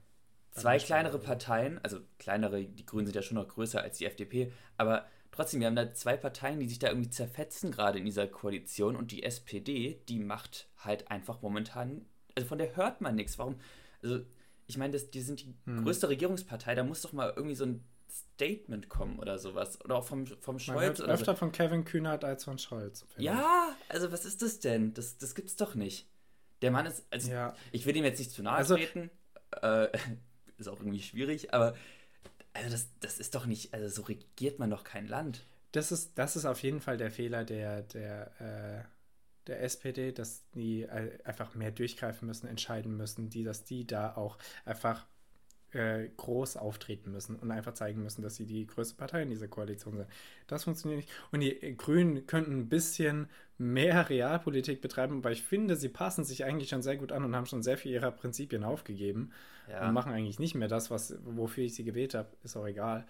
Zwei 0.53 0.79
kleinere 0.79 1.19
Parteien, 1.19 1.81
also 1.83 1.99
kleinere, 2.19 2.63
die 2.65 2.87
Grünen 2.87 3.07
sind 3.07 3.17
ja 3.17 3.23
schon 3.23 3.37
noch 3.37 3.49
größer 3.49 3.81
als 3.81 3.99
die 3.99 4.05
FDP, 4.05 4.53
aber 4.77 5.05
trotzdem, 5.35 5.61
wir 5.61 5.67
haben 5.67 5.77
da 5.77 5.93
zwei 5.93 6.17
Parteien, 6.17 6.61
die 6.61 6.69
sich 6.69 6.79
da 6.79 6.89
irgendwie 6.89 7.11
zerfetzen, 7.11 7.73
gerade 7.73 7.99
in 7.99 8.05
dieser 8.05 8.27
Koalition. 8.27 8.97
Und 8.97 9.11
die 9.11 9.25
SPD, 9.25 10.01
die 10.09 10.21
macht 10.21 10.69
halt 10.79 11.11
einfach 11.11 11.43
momentan, 11.43 12.07
also 12.37 12.49
von 12.49 12.59
der 12.59 12.77
hört 12.77 13.01
man 13.01 13.17
nichts. 13.17 13.39
Warum? 13.39 13.57
Also, 14.03 14.21
ich 14.67 14.79
meine, 14.79 14.99
die 14.99 15.21
sind 15.21 15.41
die 15.41 15.55
hm. 15.65 15.83
größte 15.83 16.09
Regierungspartei, 16.09 16.75
da 16.75 16.85
muss 16.85 17.03
doch 17.03 17.13
mal 17.13 17.33
irgendwie 17.35 17.57
so 17.57 17.65
ein 17.65 17.85
Statement 18.09 18.89
kommen 18.89 19.19
oder 19.19 19.39
sowas. 19.39 19.85
Oder 19.85 19.97
auch 19.97 20.05
vom, 20.05 20.27
vom 20.27 20.59
Scholz. 20.59 20.77
Man 20.77 20.85
hört 20.85 21.01
öfter 21.01 21.33
so. 21.33 21.39
von 21.39 21.53
Kevin 21.53 21.85
Kühnert 21.85 22.25
als 22.25 22.45
von 22.45 22.59
Scholz. 22.59 23.07
Ja, 23.17 23.75
also 23.89 24.13
was 24.13 24.25
ist 24.25 24.43
das 24.43 24.61
denn? 24.61 24.95
Das, 24.95 25.19
das 25.19 25.35
gibt's 25.35 25.57
doch 25.57 25.75
nicht. 25.75 26.09
Der 26.63 26.71
Mann 26.71 26.87
ist, 26.87 27.05
also 27.11 27.31
ja. 27.31 27.55
ich 27.73 27.87
will 27.87 27.97
ihm 27.97 28.05
jetzt 28.05 28.19
nicht 28.19 28.31
zu 28.31 28.43
nahe 28.43 28.57
also, 28.57 28.77
treten, 28.77 29.11
äh, 29.63 29.89
ist 30.59 30.69
auch 30.69 30.79
irgendwie 30.79 31.03
schwierig, 31.03 31.53
aber 31.53 31.75
also 32.55 32.71
das, 32.71 32.89
das 33.01 33.19
ist 33.19 33.35
doch 33.35 33.47
nicht, 33.47 33.75
also 33.75 33.89
so 33.89 34.03
regiert 34.03 34.59
man 34.59 34.71
doch 34.71 34.85
kein 34.85 35.07
Land. 35.07 35.45
Das 35.73 35.93
ist, 35.93 36.13
das 36.17 36.37
ist 36.37 36.45
auf 36.45 36.63
jeden 36.63 36.81
Fall 36.81 36.97
der 36.97 37.11
Fehler 37.11 37.45
der, 37.45 37.83
der, 37.83 38.41
äh, 38.41 38.85
der 39.49 39.63
SPD, 39.63 40.13
dass 40.13 40.49
die 40.53 40.89
einfach 40.89 41.55
mehr 41.55 41.73
durchgreifen 41.73 42.27
müssen, 42.27 42.47
entscheiden 42.47 42.97
müssen, 42.97 43.29
die, 43.29 43.45
dass 43.45 43.65
die 43.65 43.87
da 43.87 44.15
auch 44.15 44.39
einfach 44.65 45.05
äh, 45.75 46.09
groß 46.17 46.57
auftreten 46.57 47.13
müssen 47.13 47.37
und 47.37 47.51
einfach 47.51 47.75
zeigen 47.75 48.03
müssen, 48.03 48.23
dass 48.23 48.37
sie 48.37 48.47
die 48.47 48.67
größte 48.67 48.97
Partei 48.97 49.23
in 49.23 49.31
dieser 49.31 49.49
Koalition 49.49 49.97
sind. 49.97 50.09
Das 50.47 50.65
funktioniert 50.65 50.99
nicht. 50.99 51.11
Und 51.33 51.41
die 51.41 51.77
Grünen 51.77 52.27
könnten 52.27 52.53
ein 52.53 52.69
bisschen 52.69 53.29
mehr 53.59 54.09
Realpolitik 54.09 54.81
betreiben, 54.81 55.23
weil 55.25 55.33
ich 55.33 55.43
finde, 55.43 55.77
sie 55.77 55.89
passen 55.89 56.25
sich 56.25 56.45
eigentlich 56.45 56.69
schon 56.69 56.83
sehr 56.83 56.97
gut 56.97 57.13
an 57.13 57.25
und 57.25 57.37
haben 57.37 57.47
schon 57.47 57.63
sehr 57.63 57.79
viel 57.79 57.93
ihrer 57.93 58.11
Prinzipien 58.11 58.65
aufgegeben 58.65 59.31
ja. 59.69 59.87
und 59.87 59.95
machen 59.95 60.13
eigentlich 60.13 60.39
nicht 60.39 60.55
mehr 60.55 60.69
das, 60.69 60.91
was, 60.91 61.17
wofür 61.25 61.65
ich 61.65 61.75
sie 61.75 61.85
gewählt 61.85 62.15
habe. 62.15 62.29
Ist 62.43 62.57
auch 62.57 62.67
egal. 62.67 63.07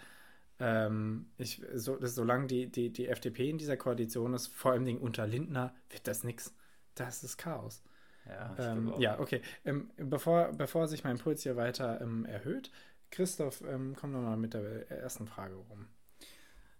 Ähm, 0.60 1.26
ich, 1.38 1.62
so, 1.74 1.98
solange 2.00 2.46
die, 2.46 2.66
die, 2.70 2.90
die 2.90 3.08
FDP 3.08 3.50
in 3.50 3.58
dieser 3.58 3.76
Koalition 3.76 4.34
ist, 4.34 4.48
vor 4.48 4.72
allem 4.72 4.98
unter 4.98 5.26
Lindner, 5.26 5.74
wird 5.90 6.06
das 6.06 6.24
nichts. 6.24 6.54
Das 6.94 7.24
ist 7.24 7.38
Chaos. 7.38 7.82
Ja, 8.26 8.56
ähm, 8.58 8.94
ja 8.98 9.18
okay. 9.18 9.42
Ähm, 9.64 9.90
bevor, 9.96 10.52
bevor 10.52 10.88
sich 10.88 11.04
mein 11.04 11.18
Puls 11.18 11.42
hier 11.42 11.56
weiter 11.56 12.00
ähm, 12.00 12.24
erhöht, 12.24 12.70
Christoph, 13.10 13.62
ähm, 13.62 13.94
komm 13.98 14.12
doch 14.12 14.20
mal 14.20 14.36
mit 14.36 14.54
der 14.54 14.90
ersten 14.90 15.26
Frage 15.26 15.54
rum. 15.54 15.86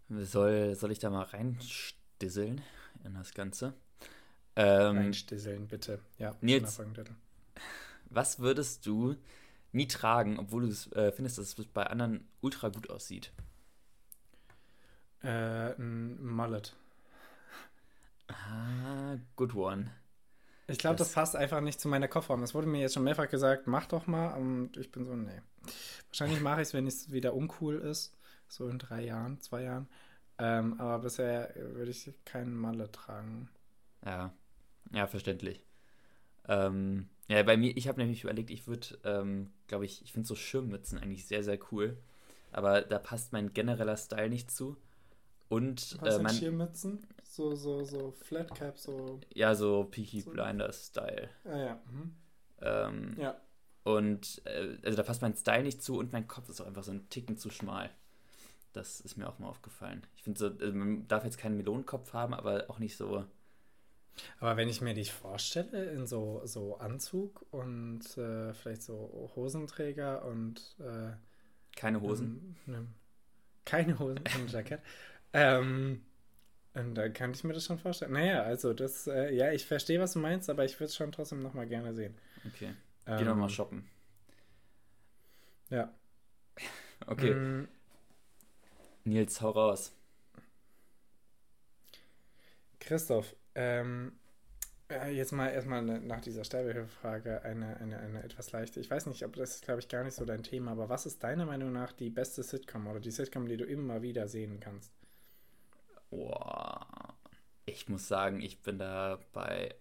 soll, 0.09 0.74
soll 0.74 0.90
ich 0.90 0.98
da 0.98 1.11
mal 1.11 1.22
reinstisseln 1.22 2.61
in 3.04 3.14
das 3.14 3.35
Ganze? 3.35 3.74
Ähm, 4.57 4.96
reinstisseln, 4.96 5.68
bitte. 5.68 6.00
Ja, 6.18 6.35
Nils, 6.40 6.80
was 8.11 8.38
würdest 8.38 8.87
du 8.87 9.16
nie 9.72 9.88
tragen, 9.88 10.38
obwohl 10.38 10.68
du 10.68 10.90
äh, 10.96 11.12
findest, 11.12 11.38
dass 11.38 11.59
es 11.59 11.66
bei 11.66 11.87
anderen 11.87 12.26
ultra 12.40 12.68
gut 12.68 12.90
aussieht? 12.90 13.33
Äh, 15.22 15.74
ein 15.78 16.24
Mullet. 16.24 16.76
Ah, 18.28 19.16
good 19.37 19.54
one. 19.54 19.90
Ich 20.66 20.79
glaube, 20.79 20.96
das, 20.96 21.09
das, 21.09 21.14
passt 21.14 21.37
einfach 21.37 21.61
nicht 21.61 21.81
zu 21.81 21.88
meiner 21.88 22.09
Kofferraum. 22.09 22.42
Es 22.42 22.55
wurde 22.55 22.66
mir 22.66 22.81
jetzt 22.81 22.94
schon 22.94 23.05
mehrfach 23.05 23.29
gesagt, 23.29 23.66
mach 23.66 23.87
doch 23.87 24.07
mal. 24.07 24.35
Und 24.35 24.77
ich 24.77 24.90
bin 24.90 25.05
so, 25.05 25.14
nee. 25.14 25.42
Wahrscheinlich 26.09 26.40
mache 26.40 26.62
ich 26.62 26.68
es, 26.68 26.74
wenn 26.74 26.87
es 26.87 27.12
wieder 27.12 27.35
uncool 27.35 27.77
ist. 27.77 28.16
So 28.48 28.68
in 28.68 28.79
drei 28.79 29.05
Jahren, 29.05 29.40
zwei 29.40 29.62
Jahren. 29.62 29.88
Ähm, 30.38 30.81
aber 30.81 31.00
bisher 31.00 31.53
würde 31.57 31.90
ich 31.90 32.11
keinen 32.24 32.57
Malle 32.57 32.90
tragen. 32.90 33.48
Ja, 34.05 34.33
ja, 34.92 35.07
verständlich. 35.07 35.64
Ähm, 36.48 37.09
ja, 37.29 37.42
bei 37.42 37.57
mir, 37.57 37.77
ich 37.77 37.88
habe 37.88 38.00
nämlich 38.00 38.24
überlegt, 38.24 38.50
ich 38.50 38.66
würde, 38.66 38.98
ähm, 39.05 39.50
glaube 39.66 39.85
ich, 39.85 40.03
ich 40.03 40.12
finde 40.12 40.29
so 40.29 40.35
Schirmmützen 40.35 40.98
eigentlich 40.98 41.27
sehr, 41.27 41.42
sehr 41.42 41.59
cool. 41.72 41.96
Aber 42.53 42.83
da 42.83 42.98
passt 42.98 43.33
mein 43.33 43.53
genereller 43.53 43.96
Style 43.96 44.29
nicht 44.29 44.50
zu. 44.50 44.77
Und 45.55 45.97
Was 46.01 46.19
äh, 46.19 46.29
Schirmmützen? 46.29 47.07
So, 47.23 47.55
so, 47.55 47.85
so 47.85 48.12
Flatcap, 48.12 48.79
so. 48.79 49.21
Ja, 49.33 49.55
so 49.55 49.85
Peaky 49.85 50.21
so. 50.21 50.31
Blinders-Style. 50.31 51.29
Ah, 51.45 51.59
ja. 51.59 51.81
Mhm. 51.90 52.14
Ähm, 52.61 53.17
ja. 53.19 53.40
Und 53.85 54.43
äh, 54.47 54.79
also 54.83 54.97
da 54.97 55.03
passt 55.03 55.23
mein 55.23 55.37
Style 55.37 55.62
nicht 55.62 55.83
zu 55.83 55.99
und 55.99 56.12
mein 56.12 56.27
Kopf 56.27 56.49
ist 56.49 56.61
auch 56.61 56.67
einfach 56.67 56.85
so 56.85 56.93
ein 56.93 57.09
Ticken 57.11 57.37
zu 57.37 57.51
schmal. 57.51 57.90
Das 58.73 59.01
ist 59.01 59.17
mir 59.17 59.29
auch 59.29 59.38
mal 59.38 59.49
aufgefallen. 59.49 60.05
Ich 60.17 60.25
finde 60.25 60.38
so, 60.38 60.47
also 60.47 60.73
man 60.73 61.07
darf 61.07 61.25
jetzt 61.25 61.38
keinen 61.38 61.57
Melonenkopf 61.57 62.12
haben, 62.12 62.35
aber 62.35 62.64
auch 62.69 62.79
nicht 62.79 62.97
so. 62.97 63.25
Aber 64.40 64.57
wenn 64.57 64.69
ich 64.69 64.81
mir 64.81 64.95
dich 64.95 65.12
vorstelle 65.12 65.90
in 65.90 66.07
so, 66.07 66.40
so 66.45 66.79
Anzug 66.79 67.45
und 67.51 68.01
äh, 68.17 68.53
vielleicht 68.55 68.83
so 68.83 69.31
Hosenträger 69.37 70.25
und 70.25 70.77
äh, 70.81 71.12
keine 71.77 72.01
Hosen. 72.01 72.57
Ähm, 72.67 72.73
ne, 72.73 72.87
keine 73.64 73.99
Hosen 73.99 74.21
und 74.40 74.53
Jackett. 74.53 74.81
Ähm, 75.35 76.01
und 76.75 76.94
da 76.94 77.09
kann 77.09 77.33
ich 77.33 77.44
mir 77.44 77.53
das 77.53 77.64
schon 77.64 77.79
vorstellen. 77.79 78.12
Naja, 78.12 78.42
also 78.42 78.73
das, 78.73 79.07
äh, 79.07 79.35
ja, 79.35 79.53
ich 79.53 79.66
verstehe, 79.66 80.01
was 80.01 80.12
du 80.12 80.20
meinst, 80.20 80.49
aber 80.49 80.64
ich 80.64 80.75
würde 80.75 80.87
es 80.87 80.97
schon 80.97 81.12
trotzdem 81.12 81.42
nochmal 81.42 81.66
gerne 81.66 81.92
sehen. 81.92 82.14
Okay. 82.47 82.75
Ähm, 83.07 83.18
Geh 83.18 83.25
nochmal 83.25 83.51
shoppen. 83.51 83.88
Ja. 85.70 85.92
okay. 87.07 87.35
Mm, 87.35 87.68
Nils, 89.05 89.40
hau 89.40 89.51
raus. 89.51 89.92
Christoph, 92.81 93.35
ähm, 93.55 94.12
jetzt 95.11 95.33
mal 95.33 95.49
erstmal 95.49 95.83
nach 95.83 96.20
dieser 96.20 96.44
Sterbehilfefrage 96.44 97.42
eine, 97.42 97.77
eine, 97.79 97.99
eine 97.99 98.23
etwas 98.23 98.53
leichte. 98.53 98.81
Ich 98.81 98.90
weiß 98.90 99.07
nicht, 99.07 99.25
ob 99.25 99.35
das 99.37 99.57
ist, 99.57 99.64
glaube 99.64 99.81
ich, 99.81 99.88
gar 99.88 100.05
nicht 100.05 100.14
so 100.14 100.25
dein 100.25 100.42
Thema, 100.42 100.73
aber 100.73 100.88
was 100.88 101.07
ist 101.07 101.23
deiner 101.25 101.47
Meinung 101.47 101.73
nach 101.73 101.92
die 101.92 102.11
beste 102.11 102.42
Sitcom 102.42 102.87
oder 102.87 103.01
die 103.01 103.11
Sitcom, 103.11 103.49
die 103.49 103.57
du 103.57 103.64
immer 103.64 104.03
wieder 104.03 104.29
sehen 104.29 104.61
kannst? 104.61 104.92
Boah, 106.14 107.16
ich 107.66 107.88
muss 107.88 108.07
sagen, 108.07 108.40
ich 108.40 108.62
bin 108.62 108.79
da 108.79 109.18
bei, 109.33 109.74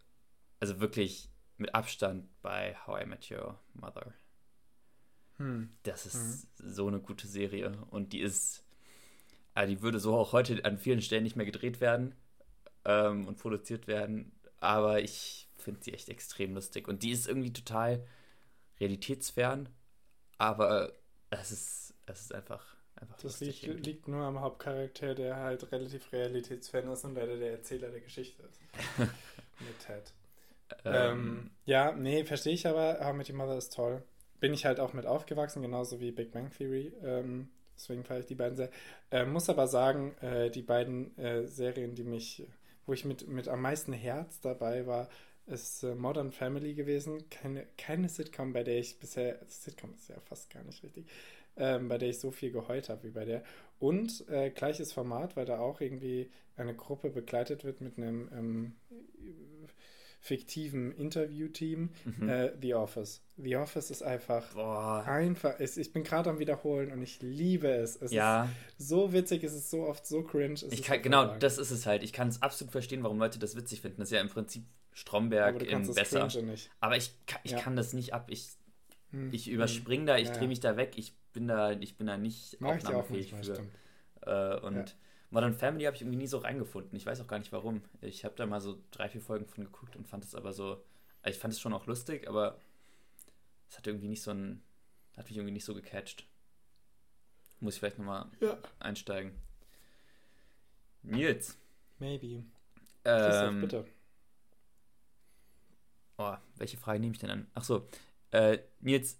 also 0.60 0.80
wirklich 0.80 1.30
mit 1.58 1.76
Abstand 1.76 2.28
bei 2.42 2.76
How 2.88 3.04
I 3.04 3.06
Met 3.06 3.30
Your 3.30 3.60
Mother. 3.74 4.14
Hm. 5.38 5.70
Das 5.84 6.06
ist 6.06 6.48
hm. 6.58 6.74
so 6.74 6.88
eine 6.88 7.00
gute 7.00 7.28
Serie 7.28 7.86
und 7.92 8.14
die 8.14 8.20
ist 8.20 8.64
aber 9.54 9.68
die 9.68 9.82
würde 9.82 10.00
so 10.00 10.16
auch 10.16 10.34
heute 10.34 10.64
an 10.66 10.78
vielen 10.78 11.02
Stellen 11.02 11.24
nicht 11.24 11.36
mehr 11.36 11.46
gedreht 11.46 11.80
werden 11.80 12.16
ähm, 12.86 13.28
und 13.28 13.38
produziert 13.38 13.88
werden. 13.88 14.32
Aber 14.60 15.02
ich 15.02 15.50
finde 15.58 15.84
sie 15.84 15.94
echt 15.94 16.10
extrem 16.10 16.56
lustig. 16.56 16.88
Und 16.88 17.04
die 17.04 17.12
ist 17.12 17.28
irgendwie 17.28 17.54
total 17.54 18.06
realitätsfern, 18.80 19.70
aber 20.38 20.94
es 21.30 21.52
ist, 21.52 21.94
es 22.06 22.22
ist 22.22 22.34
einfach, 22.34 22.76
einfach 23.04 23.22
Das 23.22 23.40
liegt, 23.40 23.64
liegt, 23.64 24.08
nur 24.08 24.24
am 24.24 24.42
Hauptcharakter, 24.42 25.16
der 25.16 25.38
halt 25.38 25.72
relativ 25.72 26.12
realitätsfern 26.12 26.90
ist 26.90 27.06
und 27.06 27.16
leider 27.16 27.38
der 27.38 27.52
Erzähler 27.52 27.90
der 27.90 28.02
Geschichte 28.02 28.44
ist. 28.44 28.60
Mit 28.98 29.80
Ted. 29.86 30.14
Ähm, 30.86 30.94
ähm, 30.94 31.52
ja, 31.66 31.92
nee, 31.92 32.26
verstehe 32.26 32.54
ich 32.54 32.68
aber. 32.68 33.00
How 33.06 33.14
Met 33.14 33.30
Your 33.30 33.36
Mother 33.36 33.58
ist 33.58 33.74
toll. 33.74 34.04
Bin 34.40 34.54
ich 34.54 34.66
halt 34.66 34.80
auch 34.80 34.94
mit 34.94 35.06
aufgewachsen, 35.06 35.62
genauso 35.62 36.00
wie 36.00 36.12
Big 36.12 36.32
Bang 36.32 36.52
Theory. 36.52 36.92
Ähm, 37.04 37.50
Deswegen 37.76 38.04
feiere 38.04 38.20
ich 38.20 38.26
die 38.26 38.36
beiden 38.36 38.56
sehr. 38.56 38.70
Äh, 39.12 39.26
muss 39.26 39.50
aber 39.50 39.68
sagen, 39.68 40.16
äh, 40.22 40.50
die 40.50 40.62
beiden 40.62 41.18
äh, 41.18 41.48
Serien, 41.48 41.96
die 41.96 42.04
mich, 42.04 42.46
wo 42.86 42.94
ich 42.94 43.06
mit, 43.06 43.28
mit 43.28 43.48
am 43.48 43.62
meisten 43.62 43.94
Herz 43.94 44.40
dabei 44.42 44.86
war, 44.86 45.10
ist 45.48 45.84
äh, 45.84 45.96
Modern 45.96 46.32
Family 46.32 46.74
gewesen. 46.74 47.30
Keine, 47.30 47.68
keine 47.78 48.10
Sitcom, 48.10 48.54
bei 48.54 48.64
der 48.64 48.78
ich 48.80 49.00
bisher, 49.00 49.40
Sitcom 49.48 49.94
ist 49.96 50.10
ja 50.10 50.20
fast 50.22 50.50
gar 50.50 50.64
nicht 50.64 50.84
richtig, 50.84 51.08
ähm, 51.58 51.88
bei 51.88 51.98
der 51.98 52.10
ich 52.10 52.20
so 52.20 52.32
viel 52.32 52.52
geheult 52.52 52.90
habe 52.90 53.04
wie 53.04 53.12
bei 53.12 53.26
der. 53.26 53.44
Und 53.80 54.28
äh, 54.30 54.50
gleiches 54.50 54.94
Format, 54.94 55.36
weil 55.36 55.46
da 55.46 55.60
auch 55.60 55.82
irgendwie 55.82 56.32
eine 56.56 56.76
Gruppe 56.76 57.10
begleitet 57.10 57.64
wird 57.64 57.82
mit 57.82 57.98
einem 57.98 58.30
ähm, 58.32 58.76
fiktiven 60.24 60.94
Interviewteam, 60.94 61.90
mhm. 62.06 62.30
äh, 62.30 62.54
The 62.62 62.76
Office. 62.76 63.22
The 63.36 63.58
Office 63.58 63.92
ist 63.92 64.04
einfach 64.04 64.54
Boah. 64.54 65.04
einfach. 65.06 65.60
Ist, 65.60 65.78
ich 65.78 65.92
bin 65.92 66.04
gerade 66.04 66.30
am 66.30 66.40
Wiederholen 66.40 66.94
und 66.94 67.02
ich 67.02 67.22
liebe 67.22 67.68
es. 67.68 67.98
Es 68.02 68.12
ja. 68.12 68.48
ist 68.78 68.88
so 68.88 69.12
witzig, 69.12 69.44
es 69.44 69.54
ist 69.54 69.70
so 69.70 69.84
oft 69.84 70.08
so 70.08 70.24
cringe. 70.24 70.56
kann, 70.84 71.02
genau, 71.02 71.36
das 71.36 71.58
ist 71.58 71.72
es 71.72 71.86
halt. 71.86 72.04
Ich 72.04 72.14
kann 72.14 72.30
es 72.30 72.42
absolut 72.42 72.72
verstehen, 72.72 73.04
warum 73.04 73.20
Leute 73.20 73.38
das 73.38 73.58
witzig 73.58 73.82
finden. 73.82 74.00
Das 74.00 74.08
ist 74.08 74.14
ja 74.14 74.22
im 74.22 74.30
Prinzip 74.30 74.64
Stromberg 74.94 75.62
in 75.62 75.94
besser. 75.94 76.30
Aber 76.80 76.96
ich, 76.96 77.14
ich 77.44 77.52
ja. 77.52 77.60
kann 77.60 77.76
das 77.76 77.92
nicht 77.92 78.14
ab. 78.14 78.28
Ich, 78.30 78.48
hm. 79.12 79.34
ich 79.34 79.50
überspringe 79.50 80.06
da, 80.06 80.18
ich 80.18 80.30
ja, 80.30 80.36
drehe 80.36 80.48
mich 80.48 80.62
da 80.62 80.78
weg. 80.78 80.94
Ich 80.96 81.14
bin 81.34 81.48
da, 81.48 81.72
ich 81.72 81.98
bin 81.98 82.08
da 82.08 82.18
nicht 82.18 82.60
Mach 82.62 82.76
aufnahmefähig 82.76 83.34
für. 83.34 83.68
Äh, 84.22 84.60
und 84.62 84.96
Modern 85.30 85.54
Family 85.54 85.86
habe 85.86 85.96
ich 85.96 86.04
irgendwie 86.04 86.20
nie 86.20 86.28
so 86.28 86.38
reingefunden. 86.38 86.96
Ich 86.96 87.06
weiß 87.06 87.20
auch 87.22 87.28
gar 87.28 87.40
nicht 87.40 87.52
warum. 87.52 87.82
Ich 88.02 88.24
habe 88.24 88.36
da 88.36 88.46
mal 88.46 88.62
so 88.62 88.82
drei, 88.92 89.10
vier 89.10 89.22
Folgen 89.22 89.48
von 89.48 89.66
geguckt 89.66 89.96
und 89.96 90.08
fand 90.08 90.24
es 90.24 90.36
aber 90.36 90.54
so. 90.54 90.84
Also 91.24 91.36
ich 91.36 91.40
fand 91.40 91.54
es 91.54 91.60
schon 91.60 91.74
auch 91.74 91.88
lustig, 91.88 92.28
aber 92.30 92.60
es 93.70 93.78
hat 93.78 93.88
irgendwie 93.88 94.08
nicht 94.08 94.22
so 94.22 94.32
ein. 94.32 94.62
Hat 95.18 95.28
mich 95.28 95.38
irgendwie 95.38 95.54
nicht 95.54 95.66
so 95.66 95.74
gecatcht. 95.74 96.28
Muss 97.60 97.76
ich 97.76 97.80
vielleicht 97.80 97.98
nochmal 97.98 98.28
ja. 98.40 98.58
einsteigen. 98.80 99.32
Nils. 101.04 101.58
Maybe. 102.00 102.44
Ähm, 103.06 103.62
bitte. 103.62 103.86
Oh, 106.18 106.36
welche 106.56 106.78
Frage 106.78 107.00
nehme 107.00 107.14
ich 107.14 107.20
denn 107.20 107.30
an? 107.30 107.48
Achso. 107.54 107.88
Äh, 108.32 108.60
Nils, 108.82 109.20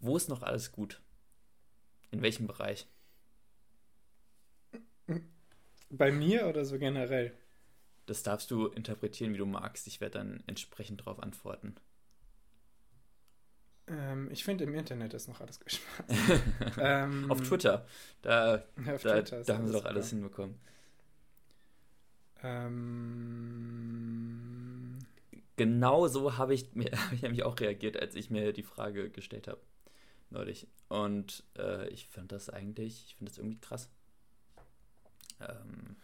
wo 0.00 0.16
ist 0.16 0.28
noch 0.28 0.42
alles 0.42 0.72
gut? 0.72 1.00
In 2.10 2.22
welchem 2.22 2.46
Bereich? 2.46 2.86
Bei 5.90 6.10
mir 6.12 6.46
oder 6.46 6.64
so 6.64 6.78
generell? 6.78 7.32
Das 8.06 8.22
darfst 8.22 8.50
du 8.50 8.66
interpretieren, 8.68 9.34
wie 9.34 9.38
du 9.38 9.46
magst. 9.46 9.86
Ich 9.86 10.00
werde 10.00 10.18
dann 10.18 10.42
entsprechend 10.46 11.00
darauf 11.00 11.22
antworten. 11.22 11.74
Ähm, 13.86 14.30
ich 14.30 14.44
finde, 14.44 14.64
im 14.64 14.74
Internet 14.74 15.14
ist 15.14 15.28
noch 15.28 15.40
alles 15.40 15.60
gespannt. 15.60 16.10
ähm, 16.78 17.30
auf 17.30 17.40
Twitter. 17.42 17.86
Da, 18.22 18.64
auf 18.86 19.02
da, 19.02 19.22
Twitter 19.22 19.42
da 19.44 19.56
haben 19.56 19.66
sie 19.66 19.72
doch 19.72 19.84
alles 19.84 20.10
super. 20.10 20.20
hinbekommen. 20.20 20.58
Ähm, 22.42 22.98
genau 25.56 26.06
so 26.06 26.36
habe 26.38 26.54
ich, 26.54 26.68
hab 26.92 27.12
ich 27.12 27.22
nämlich 27.22 27.42
auch 27.42 27.58
reagiert, 27.60 27.96
als 27.96 28.14
ich 28.14 28.30
mir 28.30 28.52
die 28.52 28.62
Frage 28.62 29.10
gestellt 29.10 29.48
habe. 29.48 29.60
Neulich. 30.30 30.68
Und 30.88 31.44
äh, 31.56 31.88
ich 31.88 32.08
finde 32.08 32.34
das 32.34 32.50
eigentlich, 32.50 33.06
ich 33.06 33.14
finde 33.16 33.30
das 33.30 33.38
irgendwie 33.38 33.60
krass. 33.60 33.90
Ähm, 35.40 35.96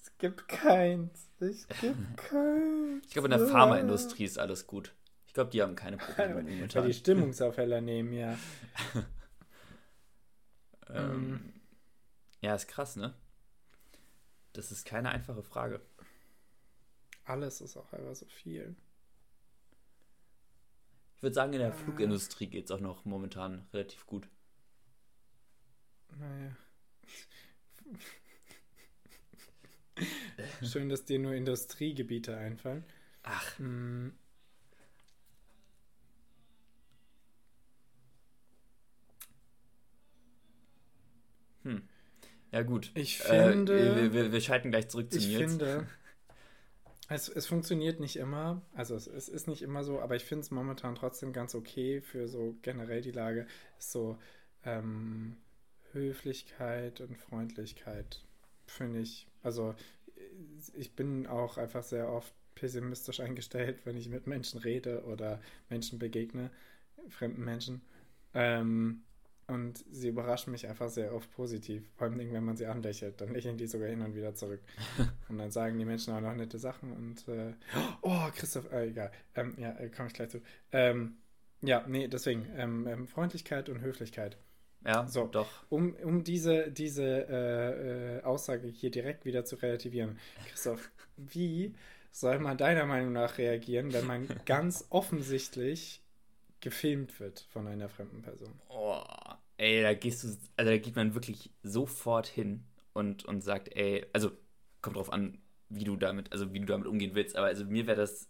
es 0.00 0.16
gibt 0.18 0.48
keins. 0.48 1.28
Es 1.40 1.66
gibt 1.80 2.16
keins. 2.16 3.06
ich 3.06 3.12
glaube, 3.12 3.28
in 3.28 3.38
der 3.38 3.46
Pharmaindustrie 3.48 4.24
ist 4.24 4.38
alles 4.38 4.66
gut. 4.66 4.94
Ich 5.26 5.34
glaube, 5.34 5.50
die 5.50 5.62
haben 5.62 5.76
keine 5.76 5.96
Probleme 5.96 6.42
momentan. 6.42 6.82
Weil 6.82 6.90
die 6.90 6.98
Stimmungsaufheller 6.98 7.80
nehmen, 7.80 8.12
ja. 8.12 8.36
ähm, 10.90 11.54
ja, 12.40 12.54
ist 12.54 12.68
krass, 12.68 12.96
ne? 12.96 13.14
Das 14.52 14.70
ist 14.70 14.84
keine 14.84 15.10
einfache 15.10 15.42
Frage. 15.42 15.80
Alles 17.24 17.60
ist 17.60 17.76
auch 17.76 17.92
einfach 17.92 18.14
so 18.14 18.26
viel. 18.26 18.76
Ich 21.22 21.24
würde 21.24 21.34
sagen, 21.34 21.52
in 21.52 21.60
der. 21.60 21.72
Flugindustrie 21.72 22.48
geht 22.48 22.64
es 22.64 22.72
auch 22.72 22.80
noch 22.80 23.04
momentan 23.04 23.64
relativ 23.72 24.06
gut. 24.06 24.28
Naja. 26.18 26.56
Schön, 30.64 30.88
dass 30.88 31.04
dir 31.04 31.20
nur 31.20 31.32
Industriegebiete 31.32 32.36
einfallen. 32.36 32.84
Ach. 33.22 33.56
Hm. 33.60 34.14
Hm. 41.62 41.88
Ja, 42.50 42.62
gut. 42.62 42.90
Ich 42.94 43.18
finde. 43.20 43.78
Äh, 43.78 43.94
wir, 43.94 44.12
wir, 44.12 44.32
wir, 44.32 44.40
schalten 44.40 44.72
gleich 44.72 44.88
zurück 44.88 45.12
zu 45.12 45.18
ich 45.18 45.28
Nils. 45.28 45.40
Ich 45.40 45.46
finde. 45.46 45.86
Es, 47.14 47.28
es 47.28 47.46
funktioniert 47.46 48.00
nicht 48.00 48.16
immer, 48.16 48.62
also 48.74 48.94
es, 48.94 49.06
es 49.06 49.28
ist 49.28 49.48
nicht 49.48 49.62
immer 49.62 49.84
so, 49.84 50.00
aber 50.00 50.16
ich 50.16 50.24
finde 50.24 50.42
es 50.42 50.50
momentan 50.50 50.94
trotzdem 50.94 51.32
ganz 51.32 51.54
okay 51.54 52.00
für 52.00 52.28
so 52.28 52.56
generell 52.62 53.02
die 53.02 53.10
Lage. 53.10 53.46
So 53.78 54.18
ähm, 54.64 55.36
Höflichkeit 55.92 57.00
und 57.00 57.16
Freundlichkeit, 57.16 58.22
finde 58.66 59.00
ich. 59.00 59.26
Also 59.42 59.74
ich 60.74 60.94
bin 60.94 61.26
auch 61.26 61.58
einfach 61.58 61.82
sehr 61.82 62.08
oft 62.08 62.32
pessimistisch 62.54 63.20
eingestellt, 63.20 63.80
wenn 63.84 63.96
ich 63.96 64.08
mit 64.08 64.26
Menschen 64.26 64.60
rede 64.60 65.04
oder 65.04 65.40
Menschen 65.68 65.98
begegne, 65.98 66.50
fremden 67.08 67.44
Menschen. 67.44 67.82
Ähm, 68.34 69.02
und 69.46 69.84
sie 69.90 70.08
überraschen 70.08 70.52
mich 70.52 70.68
einfach 70.68 70.88
sehr 70.88 71.14
oft 71.14 71.30
positiv. 71.32 71.84
Vor 71.96 72.06
allem, 72.06 72.18
wenn 72.18 72.44
man 72.44 72.56
sie 72.56 72.66
anlächelt, 72.66 73.20
dann 73.20 73.32
lächeln 73.32 73.56
die 73.56 73.66
sogar 73.66 73.88
hin 73.88 74.02
und 74.02 74.14
wieder 74.14 74.34
zurück. 74.34 74.60
und 75.28 75.38
dann 75.38 75.50
sagen 75.50 75.78
die 75.78 75.84
Menschen 75.84 76.14
auch 76.14 76.20
noch 76.20 76.34
nette 76.34 76.58
Sachen 76.58 76.92
und 76.92 77.28
äh, 77.28 77.52
oh, 78.02 78.28
Christoph, 78.34 78.70
äh, 78.72 78.88
egal. 78.88 79.12
Ähm, 79.34 79.54
ja, 79.58 79.72
äh, 79.78 79.88
komme 79.88 80.08
ich 80.08 80.14
gleich 80.14 80.30
zu. 80.30 80.40
Ähm, 80.72 81.16
ja, 81.60 81.84
nee, 81.86 82.08
deswegen, 82.08 82.46
ähm, 82.56 82.86
ähm, 82.86 83.08
Freundlichkeit 83.08 83.68
und 83.68 83.80
Höflichkeit. 83.80 84.36
Ja, 84.84 85.06
so, 85.06 85.26
doch. 85.26 85.48
Um, 85.68 85.94
um 86.02 86.24
diese, 86.24 86.70
diese 86.70 87.04
äh, 87.04 88.16
äh, 88.18 88.22
Aussage 88.22 88.66
hier 88.66 88.90
direkt 88.90 89.24
wieder 89.24 89.44
zu 89.44 89.56
relativieren. 89.56 90.18
Christoph, 90.48 90.90
wie 91.16 91.74
soll 92.10 92.38
man 92.40 92.58
deiner 92.58 92.84
Meinung 92.84 93.12
nach 93.12 93.38
reagieren, 93.38 93.92
wenn 93.92 94.06
man 94.06 94.28
ganz 94.44 94.86
offensichtlich 94.90 96.02
gefilmt 96.60 97.20
wird 97.20 97.46
von 97.50 97.68
einer 97.68 97.88
fremden 97.88 98.22
Person? 98.22 98.52
Oh, 98.68 99.02
ey, 99.62 99.82
da 99.82 99.94
gehst 99.94 100.24
du, 100.24 100.28
also 100.56 100.70
da 100.70 100.78
geht 100.78 100.96
man 100.96 101.14
wirklich 101.14 101.50
sofort 101.62 102.26
hin 102.26 102.64
und, 102.92 103.24
und 103.24 103.42
sagt, 103.42 103.74
ey, 103.74 104.04
also 104.12 104.32
kommt 104.80 104.96
drauf 104.96 105.12
an, 105.12 105.38
wie 105.68 105.84
du 105.84 105.96
damit, 105.96 106.32
also 106.32 106.52
wie 106.52 106.60
du 106.60 106.66
damit 106.66 106.86
umgehen 106.86 107.14
willst, 107.14 107.36
aber 107.36 107.46
also 107.46 107.64
mir 107.64 107.86
wäre 107.86 107.96
das 107.96 108.28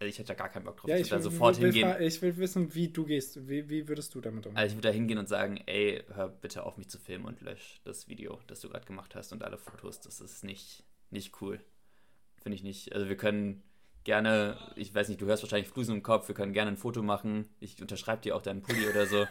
also 0.00 0.08
ich 0.08 0.18
hätte 0.18 0.28
da 0.28 0.34
gar 0.34 0.48
keinen 0.48 0.64
Bock 0.64 0.78
drauf. 0.78 0.90
Ja, 0.90 0.96
ich, 0.96 1.08
will, 1.12 1.18
da 1.18 1.22
sofort 1.22 1.60
will, 1.60 1.72
hingehen. 1.72 1.94
Ich 2.00 2.20
will 2.20 2.36
wissen, 2.36 2.74
wie 2.74 2.88
du 2.88 3.04
gehst. 3.04 3.48
Wie, 3.48 3.68
wie 3.68 3.86
würdest 3.86 4.12
du 4.16 4.20
damit 4.20 4.44
umgehen? 4.44 4.58
Also 4.58 4.72
ich 4.72 4.76
würde 4.76 4.88
da 4.88 4.92
hingehen 4.92 5.18
und 5.18 5.28
sagen, 5.28 5.62
ey, 5.66 6.02
hör 6.12 6.28
bitte 6.28 6.64
auf 6.66 6.76
mich 6.76 6.88
zu 6.88 6.98
filmen 6.98 7.24
und 7.24 7.40
lösch 7.40 7.80
das 7.84 8.08
Video, 8.08 8.40
das 8.48 8.60
du 8.62 8.68
gerade 8.68 8.84
gemacht 8.84 9.14
hast 9.14 9.32
und 9.32 9.44
alle 9.44 9.58
Fotos. 9.58 10.00
Das 10.00 10.20
ist 10.20 10.42
nicht, 10.42 10.82
nicht 11.10 11.40
cool. 11.40 11.60
Finde 12.42 12.56
ich 12.56 12.64
nicht. 12.64 12.92
Also 12.92 13.08
wir 13.08 13.16
können 13.16 13.62
gerne, 14.04 14.56
ich 14.76 14.94
weiß 14.94 15.08
nicht, 15.08 15.20
du 15.20 15.26
hörst 15.26 15.42
wahrscheinlich 15.42 15.68
Flusen 15.68 15.96
im 15.96 16.02
Kopf, 16.02 16.28
wir 16.28 16.34
können 16.34 16.52
gerne 16.52 16.72
ein 16.72 16.76
Foto 16.76 17.02
machen. 17.02 17.48
Ich 17.60 17.80
unterschreibe 17.80 18.22
dir 18.22 18.36
auch 18.36 18.42
deinen 18.42 18.62
Pulli 18.62 18.88
oder 18.88 19.06
so. 19.06 19.26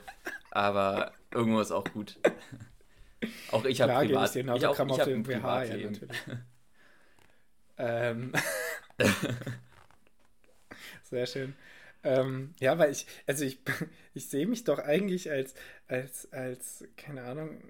Aber 0.51 1.13
irgendwo 1.31 1.59
ist 1.59 1.71
auch 1.71 1.85
gut. 1.85 2.17
auch 3.51 3.65
ich 3.65 3.81
habe 3.81 3.93
privat. 3.93 4.35
Ich, 4.35 4.45
ich 4.45 4.49
auch, 4.65 4.73
ich 4.73 4.99
habe 4.99 5.13
ein 5.13 5.23
Privatleben. 5.23 5.99
Ja, 7.77 8.05
ähm. 8.07 8.31
Sehr 11.03 11.25
schön. 11.25 11.55
Ähm, 12.03 12.55
ja, 12.59 12.77
weil 12.79 12.91
ich, 12.91 13.05
also 13.27 13.45
ich, 13.45 13.59
ich 14.13 14.29
sehe 14.29 14.47
mich 14.47 14.63
doch 14.63 14.79
eigentlich 14.79 15.29
als, 15.29 15.53
als, 15.87 16.31
als, 16.31 16.85
keine 16.97 17.23
Ahnung, 17.23 17.61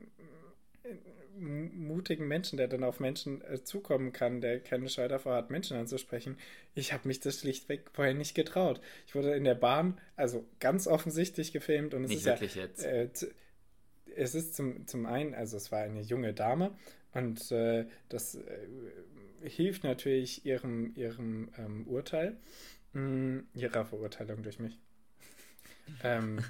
mutigen 1.37 2.27
Menschen, 2.27 2.57
der 2.57 2.67
dann 2.67 2.83
auf 2.83 2.99
Menschen 2.99 3.41
äh, 3.41 3.63
zukommen 3.63 4.13
kann, 4.13 4.41
der 4.41 4.59
keine 4.59 4.89
Scheu 4.89 5.07
davor 5.07 5.35
hat, 5.35 5.49
Menschen 5.49 5.77
anzusprechen. 5.77 6.37
Ich 6.75 6.93
habe 6.93 7.07
mich 7.07 7.19
das 7.19 7.39
schlichtweg 7.39 7.89
vorher 7.93 8.13
nicht 8.13 8.35
getraut. 8.35 8.81
Ich 9.07 9.15
wurde 9.15 9.33
in 9.33 9.43
der 9.43 9.55
Bahn, 9.55 9.99
also 10.15 10.45
ganz 10.59 10.87
offensichtlich 10.87 11.51
gefilmt 11.51 11.93
und 11.93 12.03
es 12.03 12.09
nicht 12.09 12.19
ist 12.19 12.25
wirklich 12.25 12.55
ja, 12.55 12.63
jetzt. 12.63 12.83
Äh, 12.83 13.09
es 14.15 14.35
ist 14.35 14.55
zum, 14.55 14.87
zum 14.87 15.05
einen, 15.05 15.33
also 15.33 15.57
es 15.57 15.71
war 15.71 15.79
eine 15.79 16.01
junge 16.01 16.33
Dame 16.33 16.75
und 17.13 17.51
äh, 17.51 17.85
das 18.09 18.35
äh, 18.35 18.67
hilft 19.41 19.83
natürlich 19.83 20.45
ihrem, 20.45 20.93
ihrem 20.95 21.49
ähm, 21.57 21.87
Urteil. 21.87 22.37
Mh, 22.93 23.43
ihrer 23.53 23.85
Verurteilung 23.85 24.43
durch 24.43 24.59
mich. 24.59 24.77
ähm, 26.03 26.43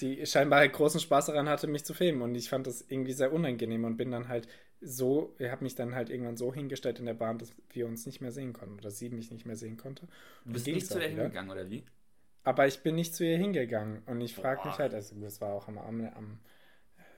die 0.00 0.24
scheinbar 0.26 0.60
halt 0.60 0.72
großen 0.72 1.00
Spaß 1.00 1.26
daran 1.26 1.48
hatte, 1.48 1.66
mich 1.66 1.84
zu 1.84 1.94
filmen. 1.94 2.22
Und 2.22 2.34
ich 2.34 2.48
fand 2.48 2.66
das 2.66 2.84
irgendwie 2.88 3.12
sehr 3.12 3.32
unangenehm 3.32 3.84
und 3.84 3.96
bin 3.96 4.10
dann 4.10 4.28
halt 4.28 4.48
so, 4.80 5.34
ich 5.38 5.50
habe 5.50 5.64
mich 5.64 5.74
dann 5.74 5.94
halt 5.94 6.10
irgendwann 6.10 6.36
so 6.36 6.54
hingestellt 6.54 6.98
in 6.98 7.06
der 7.06 7.14
Bahn, 7.14 7.38
dass 7.38 7.52
wir 7.70 7.86
uns 7.86 8.06
nicht 8.06 8.20
mehr 8.20 8.32
sehen 8.32 8.52
konnten 8.52 8.78
oder 8.78 8.90
sie 8.90 9.10
mich 9.10 9.30
nicht 9.30 9.46
mehr 9.46 9.56
sehen 9.56 9.76
konnte. 9.76 10.06
Du 10.44 10.52
bist 10.52 10.66
nicht 10.66 10.86
zu 10.86 10.98
ihr 10.98 11.08
hingegangen, 11.08 11.50
oder 11.50 11.68
wie? 11.68 11.84
Aber 12.42 12.66
ich 12.66 12.80
bin 12.80 12.94
nicht 12.94 13.14
zu 13.14 13.24
ihr 13.24 13.36
hingegangen 13.36 14.02
und 14.06 14.20
ich 14.22 14.34
frage 14.34 14.66
mich 14.66 14.78
halt, 14.78 14.94
also 14.94 15.14
es 15.24 15.40
war 15.42 15.52
auch 15.52 15.68
am, 15.68 15.76
am, 15.76 16.00
am 16.00 16.38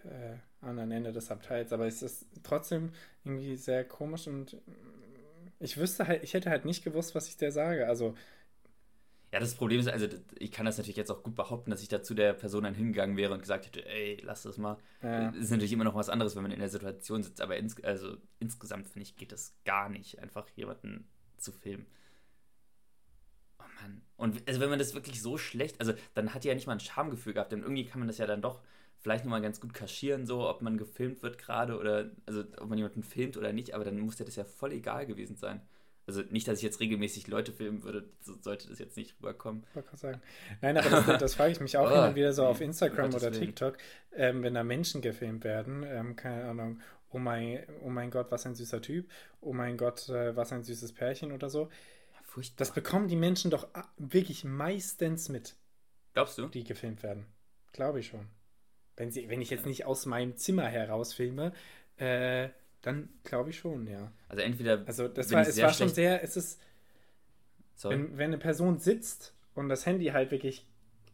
äh, 0.05 0.37
anderen 0.61 0.91
Ende 0.91 1.13
des 1.13 1.31
Abteils, 1.31 1.73
aber 1.73 1.87
es 1.87 2.03
ist 2.03 2.27
trotzdem 2.43 2.91
irgendwie 3.25 3.55
sehr 3.55 3.85
komisch 3.85 4.27
und 4.27 4.57
ich 5.61 5.77
wüsste 5.79 6.09
halt, 6.09 6.25
ich 6.25 6.35
hätte 6.35 6.51
halt 6.51 6.65
nicht 6.65 6.83
gewusst, 6.83 7.15
was 7.15 7.29
ich 7.29 7.37
der 7.37 7.53
sage. 7.53 7.87
Also 7.87 8.17
ja, 9.33 9.40
das 9.40 9.55
Problem 9.55 9.81
ist, 9.81 9.88
also 9.88 10.07
ich 10.38 10.53
kann 10.53 10.66
das 10.66 10.77
natürlich 10.77 10.99
jetzt 10.99 11.11
auch 11.11 11.23
gut 11.23 11.35
behaupten, 11.35 11.71
dass 11.71 11.81
ich 11.81 11.88
da 11.88 12.03
zu 12.03 12.12
der 12.12 12.35
Person 12.35 12.64
dann 12.64 12.75
hingegangen 12.75 13.16
wäre 13.16 13.33
und 13.33 13.40
gesagt 13.40 13.64
hätte, 13.64 13.87
ey, 13.87 14.21
lass 14.23 14.42
das 14.42 14.59
mal. 14.59 14.77
Ja. 15.03 15.31
Das 15.31 15.45
ist 15.45 15.51
natürlich 15.51 15.73
immer 15.73 15.85
noch 15.85 15.95
was 15.95 16.11
anderes, 16.11 16.37
wenn 16.37 16.42
man 16.42 16.53
in 16.53 16.61
der 16.61 16.68
Situation 16.68 17.23
sitzt, 17.23 17.40
aber 17.40 17.57
ins, 17.57 17.83
also, 17.83 18.18
insgesamt 18.40 18.88
finde 18.88 19.09
ich, 19.09 19.16
geht 19.16 19.33
das 19.33 19.57
gar 19.64 19.88
nicht, 19.88 20.18
einfach 20.18 20.47
jemanden 20.51 21.09
zu 21.38 21.51
filmen. 21.51 21.87
Oh 23.59 23.64
Mann. 23.81 24.03
Und 24.16 24.47
also 24.47 24.61
wenn 24.61 24.68
man 24.68 24.79
das 24.79 24.92
wirklich 24.92 25.23
so 25.23 25.38
schlecht, 25.38 25.81
also 25.81 25.95
dann 26.12 26.35
hat 26.35 26.45
die 26.45 26.49
ja 26.49 26.55
nicht 26.55 26.66
mal 26.66 26.75
ein 26.75 26.81
Schamgefühl 26.81 27.33
gehabt, 27.33 27.53
denn 27.53 27.62
irgendwie 27.62 27.87
kann 27.87 28.01
man 28.01 28.09
das 28.09 28.18
ja 28.18 28.27
dann 28.27 28.42
doch 28.42 28.61
vielleicht 28.99 29.25
nochmal 29.25 29.40
ganz 29.40 29.61
gut 29.62 29.73
kaschieren, 29.73 30.27
so 30.27 30.47
ob 30.47 30.61
man 30.61 30.77
gefilmt 30.77 31.23
wird 31.23 31.38
gerade 31.38 31.79
oder, 31.79 32.11
also 32.27 32.45
ob 32.59 32.68
man 32.68 32.77
jemanden 32.77 33.03
filmt 33.03 33.38
oder 33.38 33.55
nicht, 33.55 33.75
aber 33.75 33.85
dann 33.85 33.99
muss 33.99 34.18
ja 34.18 34.27
das 34.27 34.37
ja 34.37 34.45
voll 34.45 34.73
egal 34.73 35.07
gewesen 35.07 35.37
sein. 35.37 35.62
Also 36.07 36.23
nicht, 36.31 36.49
dass 36.49 36.59
ich 36.59 36.65
jetzt 36.65 36.81
regelmäßig 36.81 37.29
Leute 37.29 37.53
filmen 37.53 37.85
würde, 37.85 38.09
so 38.21 38.35
sollte 38.41 38.69
das 38.69 38.79
jetzt 38.81 38.97
nicht 38.97 39.15
rüberkommen. 39.19 39.65
Ich 39.77 40.01
sagen. 40.01 40.21
Nein, 40.61 40.77
aber 40.77 40.91
das, 40.91 41.19
das 41.19 41.35
frage 41.35 41.53
ich 41.53 41.61
mich 41.61 41.77
auch 41.77 41.87
oh, 41.91 41.95
immer 41.95 42.15
wieder 42.15 42.33
so 42.33 42.45
auf 42.45 42.61
Instagram 42.61 43.15
oder 43.15 43.31
TikTok, 43.31 43.79
ähm, 44.12 44.43
wenn 44.43 44.55
da 44.55 44.65
Menschen 44.65 45.01
gefilmt 45.01 45.45
werden, 45.45 45.85
ähm, 45.87 46.17
keine 46.17 46.45
Ahnung, 46.45 46.81
oh 47.11 47.19
mein, 47.19 47.65
oh 47.83 47.88
mein 47.88 48.11
Gott, 48.11 48.31
was 48.31 48.47
ein 48.47 48.55
süßer 48.55 48.83
Typ, 48.83 49.09
oh 49.41 49.53
mein 49.53 49.77
Gott, 49.77 50.09
äh, 50.09 50.35
was 50.35 50.53
ein 50.53 50.65
süßes 50.65 50.93
Pärchen 50.93 51.31
oder 51.31 51.49
so. 51.49 51.69
Furchtbar. 52.25 52.57
Das 52.59 52.73
bekommen 52.73 53.09
die 53.09 53.17
Menschen 53.17 53.51
doch 53.51 53.69
wirklich 53.99 54.43
meistens 54.45 55.29
mit. 55.29 55.55
Glaubst 56.15 56.38
du? 56.38 56.49
Die 56.49 56.65
gefilmt 56.65 57.03
werden. 57.03 57.27
Glaube 57.73 58.01
ich 58.01 58.09
schon. 58.09 58.27
Wenn, 58.97 59.11
sie, 59.11 59.29
wenn 59.29 59.41
ich 59.41 59.51
jetzt 59.51 59.67
nicht 59.67 59.85
aus 59.85 60.07
meinem 60.07 60.37
Zimmer 60.37 60.67
heraus 60.67 61.12
filme, 61.12 61.53
äh, 61.97 62.49
dann 62.83 63.09
glaube 63.25 63.51
ich 63.51 63.59
schon, 63.59 63.87
ja. 63.87 64.12
Also 64.29 64.42
entweder. 64.42 64.83
Also 64.87 65.09
das 65.09 65.31
war, 65.33 65.42
es 65.42 65.61
war 65.61 65.73
schon 65.73 65.88
sehr, 65.88 66.23
es 66.23 66.37
ist. 66.37 66.61
Wenn, 67.85 68.16
wenn 68.16 68.27
eine 68.27 68.38
Person 68.38 68.79
sitzt 68.79 69.35
und 69.55 69.68
das 69.68 69.87
Handy 69.87 70.07
halt 70.07 70.31
wirklich 70.31 70.66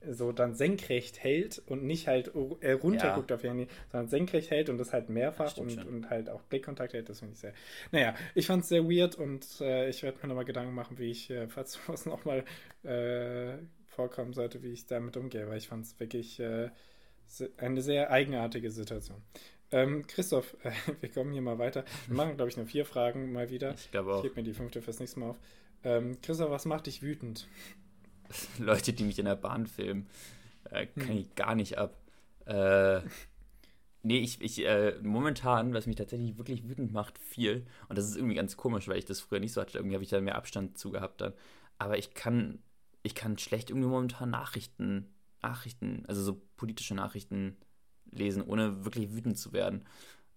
so 0.06 0.32
dann 0.32 0.54
senkrecht 0.54 1.22
hält 1.22 1.62
und 1.66 1.84
nicht 1.84 2.06
halt 2.06 2.32
äh, 2.60 2.72
runterguckt 2.72 3.30
ja. 3.30 3.36
auf 3.36 3.44
ihr 3.44 3.50
Handy, 3.50 3.68
sondern 3.90 4.08
senkrecht 4.08 4.50
hält 4.50 4.68
und 4.68 4.78
das 4.78 4.92
halt 4.92 5.08
mehrfach 5.08 5.56
und, 5.56 5.84
und 5.86 6.10
halt 6.10 6.28
auch 6.28 6.42
Blickkontakt 6.42 6.92
hält, 6.92 7.08
das 7.08 7.20
finde 7.20 7.34
ich 7.34 7.40
sehr. 7.40 7.52
Naja, 7.90 8.14
ich 8.34 8.46
fand 8.46 8.62
es 8.62 8.68
sehr 8.68 8.84
weird 8.84 9.16
und 9.16 9.60
äh, 9.60 9.88
ich 9.88 10.02
werde 10.02 10.18
mir 10.22 10.28
nochmal 10.28 10.44
Gedanken 10.44 10.74
machen, 10.74 10.98
wie 10.98 11.10
ich, 11.10 11.30
äh, 11.30 11.48
falls 11.48 11.78
was 11.88 12.06
nochmal 12.06 12.44
äh, 12.84 13.58
vorkommen 13.86 14.32
sollte, 14.32 14.62
wie 14.62 14.72
ich 14.72 14.86
damit 14.86 15.16
umgehe, 15.16 15.48
weil 15.48 15.58
ich 15.58 15.68
fand 15.68 15.84
es 15.84 15.98
wirklich 15.98 16.38
äh, 16.38 16.70
eine 17.56 17.82
sehr 17.82 18.10
eigenartige 18.10 18.70
Situation. 18.70 19.20
Ähm, 19.70 20.06
Christoph, 20.06 20.56
äh, 20.62 20.72
wir 21.00 21.10
kommen 21.10 21.32
hier 21.32 21.42
mal 21.42 21.58
weiter. 21.58 21.84
Wir 22.06 22.16
machen, 22.16 22.36
glaube 22.36 22.50
ich, 22.50 22.56
nur 22.56 22.66
vier 22.66 22.84
Fragen 22.84 23.32
mal 23.32 23.50
wieder. 23.50 23.74
Ich 23.74 23.90
glaube 23.90 24.14
auch. 24.14 24.16
Ich 24.18 24.30
gebe 24.30 24.36
mir 24.36 24.44
die 24.44 24.54
fünfte 24.54 24.82
fürs 24.82 24.98
nächste 24.98 25.20
Mal 25.20 25.30
auf. 25.30 25.38
Ähm, 25.84 26.20
Christoph, 26.22 26.50
was 26.50 26.64
macht 26.64 26.86
dich 26.86 27.02
wütend? 27.02 27.46
Leute, 28.58 28.92
die 28.92 29.04
mich 29.04 29.18
in 29.18 29.26
der 29.26 29.36
Bahn 29.36 29.66
filmen, 29.66 30.06
äh, 30.70 30.86
kann 30.86 31.08
hm. 31.08 31.18
ich 31.18 31.34
gar 31.34 31.54
nicht 31.54 31.78
ab. 31.78 31.96
Äh, 32.46 33.00
nee, 34.02 34.18
ich, 34.18 34.40
ich 34.40 34.64
äh, 34.64 34.98
momentan, 35.02 35.74
was 35.74 35.86
mich 35.86 35.96
tatsächlich 35.96 36.38
wirklich 36.38 36.68
wütend 36.68 36.92
macht, 36.92 37.18
viel. 37.18 37.66
Und 37.88 37.98
das 37.98 38.06
ist 38.06 38.16
irgendwie 38.16 38.34
ganz 38.34 38.56
komisch, 38.56 38.88
weil 38.88 38.98
ich 38.98 39.04
das 39.04 39.20
früher 39.20 39.40
nicht 39.40 39.52
so 39.52 39.60
hatte. 39.60 39.78
Irgendwie 39.78 39.94
habe 39.94 40.04
ich 40.04 40.10
da 40.10 40.20
mehr 40.20 40.36
Abstand 40.36 40.78
zu 40.78 40.90
gehabt 40.90 41.20
dann. 41.20 41.34
Aber 41.78 41.98
ich 41.98 42.14
kann, 42.14 42.58
ich 43.02 43.14
kann 43.14 43.38
schlecht 43.38 43.70
irgendwie 43.70 43.88
momentan 43.88 44.30
Nachrichten, 44.30 45.06
Nachrichten, 45.42 46.04
also 46.08 46.22
so 46.22 46.40
politische 46.56 46.94
Nachrichten 46.94 47.56
lesen, 48.10 48.42
ohne 48.42 48.84
wirklich 48.84 49.12
wütend 49.12 49.38
zu 49.38 49.52
werden. 49.52 49.86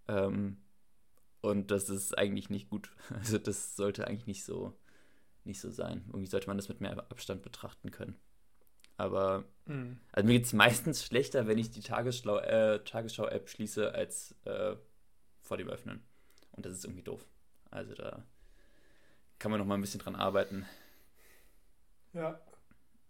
Ähm, 0.07 0.57
und 1.41 1.71
das 1.71 1.89
ist 1.89 2.17
eigentlich 2.17 2.49
nicht 2.49 2.69
gut. 2.69 2.91
Also 3.09 3.37
das 3.37 3.75
sollte 3.75 4.07
eigentlich 4.07 4.27
nicht 4.27 4.43
so, 4.43 4.77
nicht 5.43 5.59
so 5.59 5.69
sein. 5.69 6.03
Irgendwie 6.07 6.27
sollte 6.27 6.47
man 6.47 6.57
das 6.57 6.69
mit 6.69 6.81
mehr 6.81 6.97
Abstand 7.11 7.41
betrachten 7.41 7.91
können. 7.91 8.15
Aber 8.97 9.45
mhm. 9.65 9.99
also 10.11 10.27
mir 10.27 10.33
geht 10.33 10.45
es 10.45 10.53
meistens 10.53 11.03
schlechter, 11.03 11.47
wenn 11.47 11.57
ich 11.57 11.71
die 11.71 11.79
äh, 11.79 12.79
Tagesschau-App 12.83 13.49
schließe, 13.49 13.93
als 13.93 14.35
äh, 14.45 14.75
vor 15.41 15.57
dem 15.57 15.69
Öffnen. 15.69 16.03
Und 16.51 16.65
das 16.65 16.73
ist 16.73 16.85
irgendwie 16.85 17.03
doof. 17.03 17.25
Also 17.71 17.95
da 17.95 18.23
kann 19.39 19.49
man 19.49 19.59
noch 19.59 19.65
mal 19.65 19.75
ein 19.75 19.81
bisschen 19.81 20.01
dran 20.01 20.15
arbeiten. 20.15 20.65
Ja. 22.13 22.39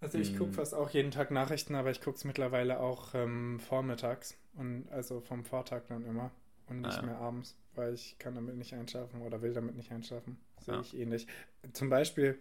Also 0.02 0.18
ich 0.18 0.34
gucke 0.34 0.50
hm. 0.50 0.54
fast 0.54 0.74
auch 0.74 0.90
jeden 0.90 1.12
Tag 1.12 1.30
Nachrichten, 1.30 1.76
aber 1.76 1.92
ich 1.92 2.02
gucke 2.02 2.18
es 2.18 2.24
mittlerweile 2.24 2.80
auch 2.80 3.14
ähm, 3.14 3.60
vormittags 3.60 4.36
und 4.56 4.90
also 4.90 5.22
vom 5.22 5.46
Vortag 5.46 5.84
dann 5.88 6.04
immer. 6.06 6.32
und 6.68 6.82
nicht 6.82 6.98
ah, 6.98 7.02
ja. 7.02 7.06
mehr 7.06 7.18
abends, 7.18 7.56
weil 7.76 7.94
ich 7.94 8.18
kann 8.18 8.34
damit 8.34 8.56
nicht 8.56 8.74
einschlafen 8.74 9.22
oder 9.22 9.42
will 9.44 9.54
damit 9.54 9.76
nicht 9.76 9.92
einschlafen. 9.92 10.38
Sehe 10.60 10.74
ja. 10.76 10.82
ich 10.82 10.98
ähnlich. 10.98 11.28
Zum 11.74 11.90
Beispiel, 11.90 12.40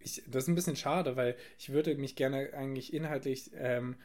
ich, 0.00 0.24
das 0.26 0.44
ist 0.44 0.48
ein 0.48 0.56
bisschen 0.56 0.76
schade, 0.76 1.16
weil 1.16 1.36
ich 1.56 1.70
würde 1.70 1.94
mich 1.96 2.16
gerne 2.16 2.52
eigentlich 2.52 2.92
inhaltlich 2.92 3.52
ähm, 3.54 3.96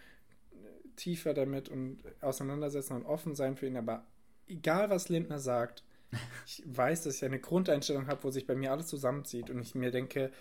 tiefer 0.95 1.33
damit 1.33 1.67
und 1.67 2.03
auseinandersetzen 2.21 2.93
und 2.93 3.05
offen 3.05 3.33
sein 3.33 3.55
für 3.55 3.65
ihn, 3.65 3.77
aber 3.77 4.05
egal 4.47 4.91
was 4.91 5.09
Lindner 5.09 5.39
sagt, 5.39 5.83
ich 6.45 6.61
weiß, 6.65 7.03
dass 7.03 7.15
ich 7.15 7.25
eine 7.25 7.39
Grundeinstellung 7.39 8.05
habe, 8.05 8.23
wo 8.23 8.29
sich 8.29 8.45
bei 8.45 8.55
mir 8.55 8.71
alles 8.71 8.87
zusammenzieht 8.87 9.49
und 9.49 9.59
ich 9.61 9.73
mir 9.73 9.89
denke, 9.89 10.31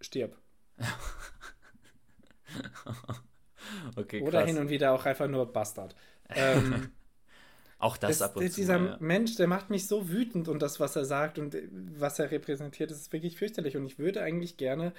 stirb. 0.00 0.36
okay, 3.96 4.22
Oder 4.22 4.44
hin 4.44 4.58
und 4.58 4.68
wieder 4.68 4.92
auch 4.92 5.04
einfach 5.04 5.28
nur 5.28 5.52
Bastard. 5.52 5.94
Ähm, 6.30 6.90
auch 7.78 7.96
das, 7.96 8.18
das 8.18 8.30
ab 8.30 8.36
und 8.36 8.44
das, 8.44 8.54
zu. 8.54 8.60
Dieser 8.60 8.78
ja. 8.78 8.96
Mensch, 9.00 9.36
der 9.36 9.46
macht 9.46 9.70
mich 9.70 9.86
so 9.86 10.08
wütend 10.08 10.48
und 10.48 10.60
das, 10.60 10.80
was 10.80 10.96
er 10.96 11.04
sagt 11.04 11.38
und 11.38 11.56
was 11.98 12.18
er 12.18 12.30
repräsentiert, 12.30 12.90
das 12.90 12.98
ist 12.98 13.12
wirklich 13.12 13.36
fürchterlich. 13.36 13.76
Und 13.76 13.86
ich 13.86 13.98
würde 13.98 14.22
eigentlich 14.22 14.56
gerne 14.56 14.92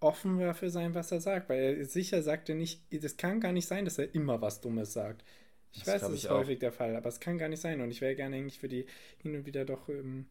offen 0.00 0.38
dafür 0.38 0.70
sein, 0.70 0.94
was 0.94 1.12
er 1.12 1.20
sagt, 1.20 1.48
weil 1.48 1.78
er 1.78 1.84
sicher 1.84 2.22
sagt 2.22 2.48
er 2.48 2.54
nicht, 2.54 2.82
das 2.90 3.16
kann 3.16 3.40
gar 3.40 3.52
nicht 3.52 3.66
sein, 3.66 3.84
dass 3.84 3.98
er 3.98 4.14
immer 4.14 4.40
was 4.40 4.60
Dummes 4.60 4.92
sagt. 4.92 5.24
Ich 5.72 5.82
das 5.82 5.94
weiß, 5.94 6.00
das 6.02 6.12
ist 6.12 6.30
häufig 6.30 6.58
der 6.58 6.72
Fall, 6.72 6.96
aber 6.96 7.08
es 7.08 7.20
kann 7.20 7.38
gar 7.38 7.48
nicht 7.48 7.60
sein. 7.60 7.80
Und 7.80 7.90
ich 7.90 8.00
wäre 8.00 8.14
gerne 8.14 8.36
eigentlich 8.36 8.58
für 8.58 8.68
die 8.68 8.86
hin 9.18 9.34
und 9.34 9.46
wieder 9.46 9.64
doch 9.64 9.88
ähm, 9.88 10.26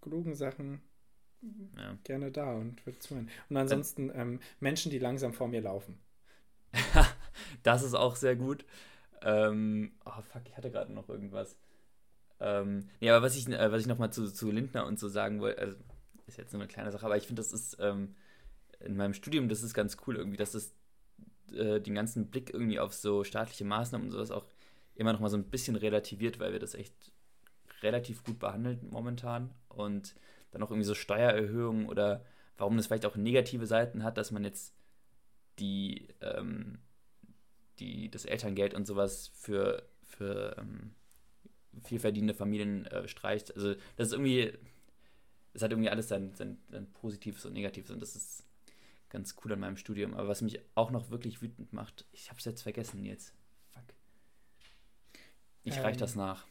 klugen 0.00 0.34
Sachen 0.34 0.80
ja. 1.76 1.96
gerne 2.04 2.30
da 2.30 2.52
und 2.52 2.84
würde 2.86 2.98
zuhören. 2.98 3.28
Und 3.48 3.56
ansonsten 3.56 4.10
ähm, 4.14 4.40
Menschen, 4.60 4.90
die 4.90 4.98
langsam 4.98 5.32
vor 5.32 5.48
mir 5.48 5.60
laufen. 5.60 5.98
das 7.62 7.82
ist 7.82 7.94
auch 7.94 8.16
sehr 8.16 8.36
gut. 8.36 8.64
Ähm, 9.22 9.92
oh 10.04 10.22
fuck, 10.22 10.42
ich 10.46 10.56
hatte 10.56 10.70
gerade 10.70 10.92
noch 10.92 11.08
irgendwas. 11.08 11.56
Ähm, 12.40 12.88
ja, 13.00 13.16
aber 13.16 13.26
was 13.26 13.36
ich, 13.36 13.48
äh, 13.48 13.72
was 13.72 13.82
ich 13.82 13.86
nochmal 13.86 14.12
zu, 14.12 14.32
zu 14.32 14.50
Lindner 14.50 14.86
und 14.86 14.98
so 14.98 15.08
sagen 15.08 15.40
wollte, 15.40 15.60
also 15.60 15.76
ist 16.26 16.38
jetzt 16.38 16.52
nur 16.52 16.62
eine 16.62 16.70
kleine 16.70 16.90
Sache, 16.90 17.04
aber 17.04 17.16
ich 17.16 17.26
finde, 17.26 17.40
das 17.42 17.52
ist 17.52 17.76
ähm, 17.80 18.14
in 18.78 18.96
meinem 18.96 19.14
Studium, 19.14 19.48
das 19.48 19.62
ist 19.62 19.74
ganz 19.74 19.96
cool 20.06 20.16
irgendwie, 20.16 20.36
dass 20.36 20.52
das 20.52 20.72
äh, 21.52 21.80
den 21.80 21.94
ganzen 21.94 22.30
Blick 22.30 22.52
irgendwie 22.52 22.78
auf 22.78 22.94
so 22.94 23.24
staatliche 23.24 23.64
Maßnahmen 23.64 24.06
und 24.06 24.12
sowas 24.12 24.30
auch 24.30 24.46
immer 24.94 25.12
noch 25.12 25.20
mal 25.20 25.28
so 25.28 25.36
ein 25.36 25.44
bisschen 25.44 25.76
relativiert, 25.76 26.38
weil 26.38 26.52
wir 26.52 26.60
das 26.60 26.74
echt 26.74 27.12
relativ 27.82 28.22
gut 28.24 28.38
behandeln 28.38 28.86
momentan 28.90 29.50
und 29.68 30.14
dann 30.50 30.62
auch 30.62 30.70
irgendwie 30.70 30.86
so 30.86 30.94
Steuererhöhungen 30.94 31.86
oder 31.86 32.24
warum 32.56 32.76
das 32.76 32.86
vielleicht 32.86 33.06
auch 33.06 33.16
negative 33.16 33.66
Seiten 33.66 34.04
hat, 34.04 34.16
dass 34.16 34.30
man 34.30 34.44
jetzt 34.44 34.74
die, 35.58 36.08
ähm, 36.20 36.78
die 37.78 38.10
das 38.10 38.24
Elterngeld 38.24 38.74
und 38.74 38.86
sowas 38.86 39.32
für, 39.34 39.82
für 40.02 40.56
ähm, 40.58 40.94
viel 41.84 41.98
verdienende 41.98 42.34
Familien 42.34 42.86
äh, 42.86 43.08
streicht. 43.08 43.54
Also 43.54 43.74
das 43.96 44.08
ist 44.08 44.12
irgendwie, 44.12 44.52
es 45.54 45.62
hat 45.62 45.70
irgendwie 45.70 45.90
alles 45.90 46.08
sein, 46.08 46.34
sein, 46.34 46.58
sein 46.68 46.90
Positives 46.92 47.44
und 47.46 47.52
Negatives 47.52 47.90
und 47.90 48.00
das 48.00 48.16
ist 48.16 48.44
ganz 49.08 49.36
cool 49.44 49.52
an 49.52 49.60
meinem 49.60 49.76
Studium. 49.76 50.14
Aber 50.14 50.28
was 50.28 50.42
mich 50.42 50.60
auch 50.74 50.90
noch 50.90 51.10
wirklich 51.10 51.42
wütend 51.42 51.72
macht, 51.72 52.04
ich 52.12 52.28
habe 52.28 52.38
es 52.38 52.44
jetzt 52.44 52.62
vergessen 52.62 53.04
jetzt. 53.04 53.34
Ich 55.62 55.76
ähm, 55.76 55.82
reich 55.82 55.96
das 55.96 56.14
nach. 56.14 56.46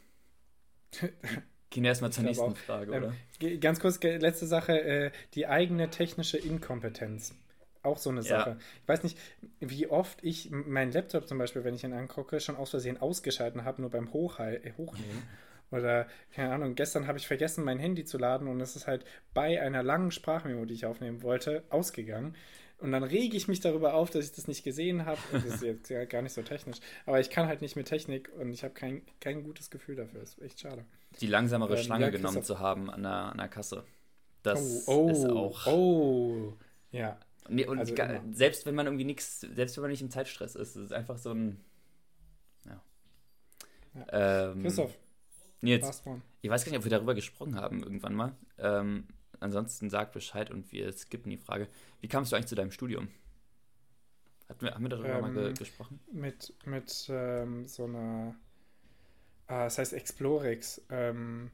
Gehen 1.70 1.84
wir 1.84 1.90
erstmal 1.90 2.12
zur 2.12 2.24
nächsten 2.24 2.44
auch. 2.44 2.56
Frage, 2.56 2.92
ähm, 2.92 3.04
oder? 3.04 3.14
Ähm, 3.40 3.60
ganz 3.60 3.80
kurz, 3.80 4.02
letzte 4.02 4.46
Sache, 4.46 4.80
äh, 4.80 5.10
die 5.34 5.46
eigene 5.46 5.88
technische 5.90 6.36
Inkompetenz. 6.36 7.34
Auch 7.82 7.96
so 7.96 8.10
eine 8.10 8.22
Sache. 8.22 8.50
Ja. 8.50 8.56
Ich 8.82 8.88
weiß 8.88 9.02
nicht, 9.04 9.18
wie 9.60 9.86
oft 9.86 10.18
ich 10.22 10.50
meinen 10.50 10.92
Laptop 10.92 11.26
zum 11.26 11.38
Beispiel, 11.38 11.64
wenn 11.64 11.74
ich 11.74 11.84
ihn 11.84 11.94
angucke, 11.94 12.40
schon 12.40 12.56
aus 12.56 12.70
Versehen 12.70 13.00
ausgeschalten 13.00 13.64
habe, 13.64 13.80
nur 13.80 13.90
beim 13.90 14.12
Hochhal 14.12 14.60
äh, 14.62 14.72
Hochnehmen. 14.76 15.22
Oder, 15.70 16.08
keine 16.34 16.52
Ahnung, 16.52 16.74
gestern 16.74 17.06
habe 17.06 17.18
ich 17.18 17.28
vergessen, 17.28 17.64
mein 17.64 17.78
Handy 17.78 18.04
zu 18.04 18.18
laden 18.18 18.48
und 18.48 18.60
es 18.60 18.74
ist 18.74 18.88
halt 18.88 19.04
bei 19.32 19.62
einer 19.62 19.84
langen 19.84 20.10
Sprachmemo, 20.10 20.64
die 20.64 20.74
ich 20.74 20.84
aufnehmen 20.84 21.22
wollte, 21.22 21.62
ausgegangen. 21.70 22.34
Und 22.78 22.92
dann 22.92 23.04
rege 23.04 23.36
ich 23.36 23.46
mich 23.46 23.60
darüber 23.60 23.94
auf, 23.94 24.10
dass 24.10 24.24
ich 24.24 24.32
das 24.32 24.48
nicht 24.48 24.64
gesehen 24.64 25.06
habe. 25.06 25.20
das 25.32 25.44
ist 25.44 25.62
jetzt 25.62 25.90
ja 25.90 26.04
gar 26.06 26.22
nicht 26.22 26.32
so 26.32 26.42
technisch. 26.42 26.78
Aber 27.06 27.20
ich 27.20 27.30
kann 27.30 27.46
halt 27.46 27.62
nicht 27.62 27.76
mit 27.76 27.86
Technik 27.86 28.30
und 28.38 28.52
ich 28.52 28.64
habe 28.64 28.74
kein, 28.74 29.02
kein 29.20 29.44
gutes 29.44 29.70
Gefühl 29.70 29.96
dafür. 29.96 30.20
Das 30.20 30.30
ist 30.34 30.42
echt 30.42 30.60
schade. 30.60 30.84
Die 31.20 31.26
langsamere 31.26 31.76
ähm, 31.76 31.82
Schlange 31.82 32.04
ja, 32.06 32.10
genommen 32.10 32.42
zu 32.42 32.58
haben 32.58 32.90
an 32.90 33.02
der, 33.02 33.12
an 33.12 33.38
der 33.38 33.48
Kasse. 33.48 33.84
Das 34.42 34.86
oh, 34.86 35.06
oh, 35.06 35.10
ist 35.10 35.26
auch. 35.26 35.66
Oh, 35.66 36.52
ja. 36.92 37.18
Nee, 37.48 37.66
und 37.66 37.78
also 37.78 37.94
gar, 37.94 38.22
selbst 38.32 38.64
wenn 38.64 38.74
man 38.74 38.86
irgendwie 38.86 39.04
nichts, 39.04 39.40
selbst 39.40 39.76
wenn 39.76 39.82
man 39.82 39.90
nicht 39.90 40.02
im 40.02 40.10
Zeitstress 40.10 40.54
ist, 40.54 40.76
ist 40.76 40.84
es 40.84 40.92
einfach 40.92 41.18
so 41.18 41.32
ein. 41.32 41.60
Ja. 42.64 42.82
ja. 43.94 44.50
Ähm, 44.52 44.62
Christoph. 44.62 44.96
Nils, 45.62 46.02
ich 46.40 46.48
weiß 46.48 46.64
gar 46.64 46.70
nicht, 46.70 46.78
ob 46.78 46.84
wir 46.84 46.90
darüber 46.90 47.14
gesprochen 47.14 47.56
haben 47.56 47.82
irgendwann 47.82 48.14
mal. 48.14 48.34
Ähm, 48.56 49.08
ansonsten 49.40 49.90
sag 49.90 50.12
Bescheid 50.12 50.50
und 50.50 50.72
wir 50.72 50.90
skippen 50.92 51.30
die 51.30 51.36
Frage. 51.36 51.68
Wie 52.00 52.08
kamst 52.08 52.32
du 52.32 52.36
eigentlich 52.36 52.48
zu 52.48 52.54
deinem 52.54 52.70
Studium? 52.70 53.08
Hatten 54.48 54.62
wir, 54.62 54.74
haben 54.74 54.82
wir 54.82 54.88
darüber 54.88 55.14
ähm, 55.14 55.20
mal 55.20 55.32
ge 55.32 55.52
gesprochen? 55.52 56.00
Mit, 56.12 56.54
mit 56.64 57.06
ähm, 57.10 57.66
so 57.66 57.84
einer, 57.84 58.34
ah, 59.50 59.64
das 59.64 59.78
heißt 59.78 59.92
Explorix, 59.92 60.82
ähm, 60.90 61.50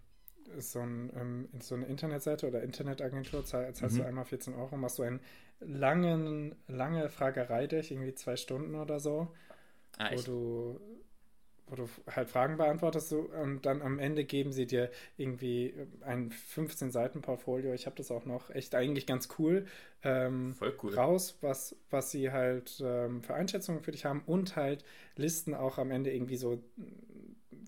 so, 0.59 0.81
ein, 0.81 1.11
ähm, 1.17 1.49
so, 1.61 1.75
eine 1.75 1.87
Internetseite 1.87 2.47
oder 2.47 2.63
Internetagentur, 2.63 3.45
zahlst 3.45 3.83
mhm. 3.83 3.97
du 3.97 4.05
einmal 4.05 4.25
14 4.25 4.55
Euro, 4.55 4.77
machst 4.77 4.99
du 4.99 5.03
einen 5.03 5.21
langen, 5.61 6.55
lange 6.69 7.09
Fragerei 7.09 7.67
durch, 7.67 7.91
irgendwie 7.91 8.15
zwei 8.15 8.37
Stunden 8.37 8.75
oder 8.75 9.01
so, 9.01 9.29
ah, 9.99 10.11
wo 10.13 10.23
du 10.23 10.81
wo 11.69 11.75
du 11.75 11.89
halt 12.09 12.29
Fragen 12.29 12.57
beantwortest 12.57 13.09
so, 13.09 13.29
und 13.43 13.67
dann 13.67 13.83
am 13.83 13.99
Ende 13.99 14.25
geben 14.25 14.53
sie 14.53 14.67
dir 14.67 14.91
irgendwie 15.17 15.75
ein 16.03 16.31
15-Seiten-Portfolio. 16.31 17.73
Ich 17.75 17.87
habe 17.87 17.97
das 17.97 18.13
auch 18.13 18.25
noch 18.25 18.51
echt 18.51 18.75
eigentlich 18.75 19.07
ganz 19.07 19.29
cool, 19.39 19.67
ähm, 20.05 20.55
Voll 20.55 20.77
cool 20.83 20.95
raus, 20.95 21.39
was, 21.41 21.75
was 21.91 22.13
sie 22.13 22.31
halt 22.31 22.81
ähm, 22.85 23.23
für 23.23 23.35
Einschätzungen 23.35 23.83
für 23.83 23.91
dich 23.91 24.05
haben 24.05 24.23
und 24.27 24.55
halt 24.55 24.85
listen 25.17 25.55
auch 25.55 25.79
am 25.79 25.91
Ende 25.91 26.13
irgendwie 26.13 26.37
so 26.37 26.63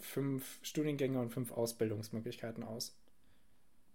fünf 0.00 0.58
Studiengänge 0.62 1.20
und 1.20 1.30
fünf 1.30 1.52
Ausbildungsmöglichkeiten 1.52 2.62
aus. 2.64 2.96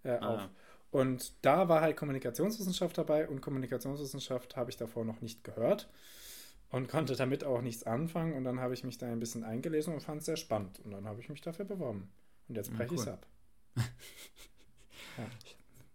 Äh, 0.03 0.11
ah. 0.11 0.35
auf. 0.35 0.49
Und 0.91 1.33
da 1.41 1.69
war 1.69 1.81
halt 1.81 1.97
Kommunikationswissenschaft 1.97 2.97
dabei 2.97 3.27
und 3.27 3.41
Kommunikationswissenschaft 3.41 4.55
habe 4.55 4.69
ich 4.69 4.77
davor 4.77 5.05
noch 5.05 5.21
nicht 5.21 5.43
gehört 5.43 5.89
und 6.69 6.87
konnte 6.87 7.15
damit 7.15 7.43
auch 7.43 7.61
nichts 7.61 7.83
anfangen. 7.83 8.33
Und 8.33 8.43
dann 8.43 8.59
habe 8.59 8.73
ich 8.73 8.83
mich 8.83 8.99
da 8.99 9.07
ein 9.07 9.19
bisschen 9.19 9.43
eingelesen 9.43 9.93
und 9.93 10.01
fand 10.01 10.19
es 10.19 10.25
sehr 10.25 10.37
spannend. 10.37 10.79
Und 10.83 10.91
dann 10.91 11.05
habe 11.05 11.19
ich 11.19 11.29
mich 11.29 11.41
dafür 11.41 11.65
beworben. 11.65 12.11
Und 12.47 12.55
jetzt 12.55 12.71
breche 12.73 12.83
ja, 12.83 12.89
cool. 12.89 12.95
ich 12.95 13.01
es 13.01 13.07
ab. 13.07 13.27
ja. 15.17 15.25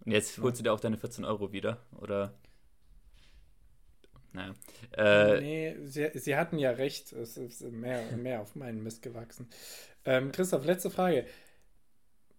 Und 0.04 0.12
jetzt 0.12 0.38
holst 0.38 0.58
du 0.58 0.64
dir 0.64 0.72
auch 0.72 0.80
deine 0.80 0.96
14 0.96 1.24
Euro 1.24 1.52
wieder, 1.52 1.78
oder? 2.00 2.34
Naja. 4.32 4.54
Äh, 4.96 5.40
nee, 5.40 5.76
sie, 5.84 6.10
sie 6.14 6.36
hatten 6.36 6.58
ja 6.58 6.70
recht. 6.70 7.12
Es 7.12 7.36
ist 7.36 7.62
mehr, 7.62 8.16
mehr 8.16 8.40
auf 8.40 8.54
meinen 8.54 8.82
Mist 8.82 9.02
gewachsen. 9.02 9.48
Ähm, 10.08 10.32
Christoph, 10.32 10.64
letzte 10.64 10.90
Frage. 10.90 11.26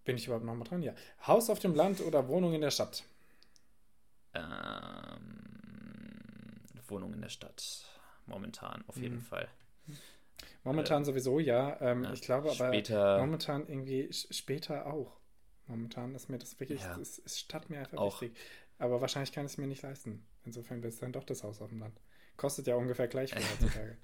Bin 0.04 0.16
ich 0.16 0.26
überhaupt 0.26 0.44
noch 0.44 0.54
mal 0.54 0.64
dran? 0.64 0.82
Ja. 0.82 0.92
Haus 1.26 1.48
auf 1.50 1.60
dem 1.60 1.76
Land 1.76 2.00
oder 2.00 2.26
Wohnung 2.26 2.52
in 2.52 2.62
der 2.62 2.72
Stadt? 2.72 3.04
Ähm, 4.34 4.42
Wohnung 6.88 7.14
in 7.14 7.20
der 7.20 7.28
Stadt 7.28 7.84
momentan, 8.26 8.82
auf 8.88 8.96
jeden 8.96 9.16
mhm. 9.16 9.22
Fall. 9.22 9.48
Momentan 10.64 11.02
äh, 11.02 11.04
sowieso, 11.04 11.38
ja. 11.38 11.80
Ähm, 11.80 12.04
ja 12.04 12.12
ich 12.12 12.22
glaube 12.22 12.50
aber 12.50 12.68
später, 12.68 13.18
momentan 13.20 13.68
irgendwie 13.68 14.08
später 14.12 14.86
auch. 14.86 15.16
Momentan 15.66 16.14
ist 16.16 16.28
mir 16.28 16.38
das 16.38 16.58
wirklich, 16.58 16.82
ja, 16.82 16.96
ist, 16.96 17.18
ist 17.18 17.38
Stadt 17.38 17.70
mir 17.70 17.78
einfach 17.78 17.98
auch. 17.98 18.20
wichtig. 18.20 18.36
Aber 18.78 19.00
wahrscheinlich 19.00 19.30
kann 19.30 19.46
ich 19.46 19.52
es 19.52 19.58
mir 19.58 19.68
nicht 19.68 19.82
leisten. 19.82 20.26
Insofern 20.44 20.82
wird 20.82 20.94
es 20.94 20.98
dann 20.98 21.12
doch 21.12 21.24
das 21.24 21.44
Haus 21.44 21.60
auf 21.60 21.68
dem 21.68 21.78
Land. 21.78 22.00
Kostet 22.36 22.66
ja 22.66 22.74
ungefähr 22.74 23.06
gleich 23.06 23.32
viel 23.32 23.42
heutzutage. 23.52 23.96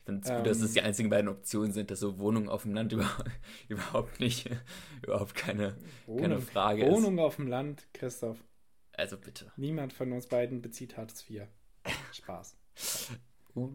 Ich 0.00 0.04
finde 0.06 0.22
es 0.22 0.28
gut, 0.28 0.38
ähm, 0.38 0.44
dass 0.44 0.60
es 0.60 0.72
die 0.72 0.80
einzigen 0.80 1.10
beiden 1.10 1.28
Optionen 1.28 1.72
sind, 1.72 1.90
dass 1.90 2.00
so 2.00 2.18
Wohnung 2.18 2.48
auf 2.48 2.62
dem 2.62 2.74
Land 2.74 2.92
über, 2.94 3.08
überhaupt 3.68 4.18
nicht, 4.20 4.50
überhaupt 5.02 5.34
keine, 5.34 5.76
Wohnung, 6.06 6.22
keine 6.22 6.40
Frage 6.40 6.82
Wohnung 6.82 6.94
ist. 6.94 7.04
Wohnung 7.04 7.18
auf 7.20 7.36
dem 7.36 7.46
Land, 7.46 7.86
Christoph. 7.92 8.38
Also 8.92 9.16
bitte. 9.16 9.52
Niemand 9.56 9.92
von 9.92 10.12
uns 10.12 10.26
beiden 10.26 10.62
bezieht 10.62 10.96
Hartz 10.96 11.28
IV. 11.28 11.42
Spaß. 12.12 12.56
Uh. 13.54 13.70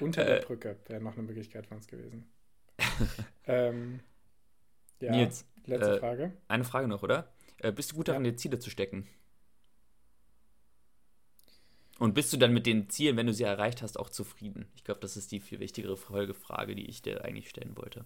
Unter 0.00 0.22
äh, 0.22 0.40
der 0.40 0.46
Brücke 0.46 0.76
wäre 0.86 1.02
noch 1.02 1.14
eine 1.14 1.22
Möglichkeit 1.22 1.66
für 1.66 1.74
uns 1.74 1.86
gewesen. 1.86 2.30
ähm, 3.46 4.00
ja, 5.00 5.10
Nils, 5.10 5.44
letzte 5.66 5.96
äh, 5.96 5.98
Frage. 5.98 6.32
Eine 6.48 6.64
Frage 6.64 6.88
noch, 6.88 7.02
oder? 7.02 7.32
Äh, 7.58 7.72
bist 7.72 7.92
du 7.92 7.96
gut 7.96 8.08
darin, 8.08 8.24
ja. 8.24 8.30
dir 8.30 8.36
Ziele 8.36 8.58
zu 8.58 8.70
stecken? 8.70 9.06
Und 11.98 12.14
bist 12.14 12.32
du 12.32 12.36
dann 12.36 12.52
mit 12.52 12.66
den 12.66 12.90
Zielen, 12.90 13.16
wenn 13.16 13.26
du 13.26 13.32
sie 13.32 13.44
erreicht 13.44 13.82
hast, 13.82 13.98
auch 13.98 14.10
zufrieden? 14.10 14.66
Ich 14.74 14.84
glaube, 14.84 15.00
das 15.00 15.16
ist 15.16 15.32
die 15.32 15.40
viel 15.40 15.60
wichtigere 15.60 15.96
Folgefrage, 15.96 16.74
die 16.74 16.86
ich 16.86 17.00
dir 17.02 17.24
eigentlich 17.24 17.48
stellen 17.48 17.76
wollte. 17.76 18.04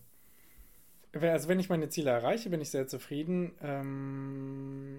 Also 1.13 1.49
wenn 1.49 1.59
ich 1.59 1.69
meine 1.69 1.89
Ziele 1.89 2.11
erreiche, 2.11 2.51
bin 2.51 2.61
ich 2.61 2.71
sehr 2.71 2.87
zufrieden. 2.87 3.53
Ähm, 3.63 4.99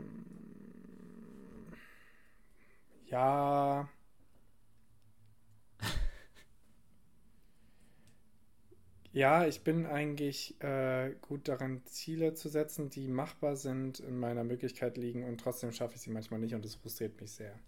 ja, 3.06 3.88
Ja, 9.14 9.46
ich 9.46 9.62
bin 9.64 9.86
eigentlich 9.86 10.62
äh, 10.62 11.14
gut 11.20 11.50
daran, 11.50 11.82
Ziele 11.86 12.34
zu 12.34 12.48
setzen, 12.48 12.90
die 12.90 13.08
machbar 13.10 13.58
sind, 13.58 14.00
in 14.00 14.18
meiner 14.18 14.46
Möglichkeit 14.46 14.96
liegen 14.96 15.26
und 15.26 15.40
trotzdem 15.42 15.74
schaffe 15.74 15.96
ich 15.96 16.02
sie 16.02 16.12
manchmal 16.12 16.40
nicht 16.40 16.56
und 16.56 16.64
das 16.64 16.76
frustriert 16.76 17.20
mich 17.20 17.32
sehr. 17.34 17.60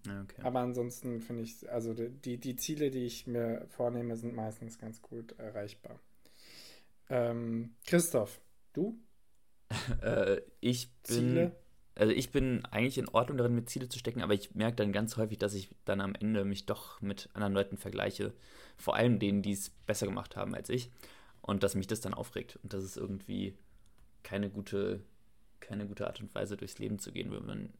Okay. 0.00 0.42
Aber 0.42 0.60
ansonsten 0.60 1.20
finde 1.20 1.42
ich, 1.42 1.70
also 1.70 1.94
die, 1.94 2.38
die 2.38 2.56
Ziele, 2.56 2.90
die 2.90 3.04
ich 3.04 3.26
mir 3.26 3.66
vornehme, 3.68 4.16
sind 4.16 4.34
meistens 4.34 4.78
ganz 4.78 5.00
gut 5.00 5.32
erreichbar. 5.38 6.00
Ähm, 7.08 7.74
Christoph, 7.86 8.40
du? 8.72 8.98
äh, 10.02 10.40
ich 10.60 10.90
bin. 11.02 11.02
Ziele? 11.02 11.56
Also 11.94 12.14
ich 12.14 12.30
bin 12.30 12.64
eigentlich 12.64 12.96
in 12.96 13.08
Ordnung 13.08 13.36
darin, 13.36 13.54
mit 13.54 13.68
Ziele 13.68 13.86
zu 13.86 13.98
stecken, 13.98 14.22
aber 14.22 14.32
ich 14.32 14.54
merke 14.54 14.76
dann 14.76 14.92
ganz 14.92 15.18
häufig, 15.18 15.38
dass 15.38 15.52
ich 15.52 15.68
dann 15.84 16.00
am 16.00 16.14
Ende 16.14 16.42
mich 16.44 16.64
doch 16.64 17.02
mit 17.02 17.28
anderen 17.34 17.52
Leuten 17.52 17.76
vergleiche. 17.76 18.32
Vor 18.78 18.96
allem 18.96 19.18
denen, 19.18 19.42
die 19.42 19.52
es 19.52 19.68
besser 19.68 20.06
gemacht 20.06 20.34
haben 20.34 20.54
als 20.54 20.70
ich. 20.70 20.90
Und 21.42 21.62
dass 21.62 21.74
mich 21.74 21.86
das 21.86 22.00
dann 22.00 22.14
aufregt. 22.14 22.58
Und 22.62 22.72
das 22.72 22.82
ist 22.82 22.96
irgendwie 22.96 23.58
keine 24.22 24.48
gute, 24.48 25.04
keine 25.60 25.86
gute 25.86 26.06
Art 26.06 26.20
und 26.20 26.34
Weise, 26.34 26.56
durchs 26.56 26.78
Leben 26.78 26.98
zu 26.98 27.12
gehen, 27.12 27.30
wenn 27.30 27.44
man 27.44 27.72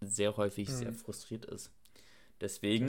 sehr 0.00 0.36
häufig 0.36 0.68
hm. 0.68 0.74
sehr 0.74 0.92
frustriert 0.92 1.44
ist. 1.46 1.72
Deswegen 2.40 2.88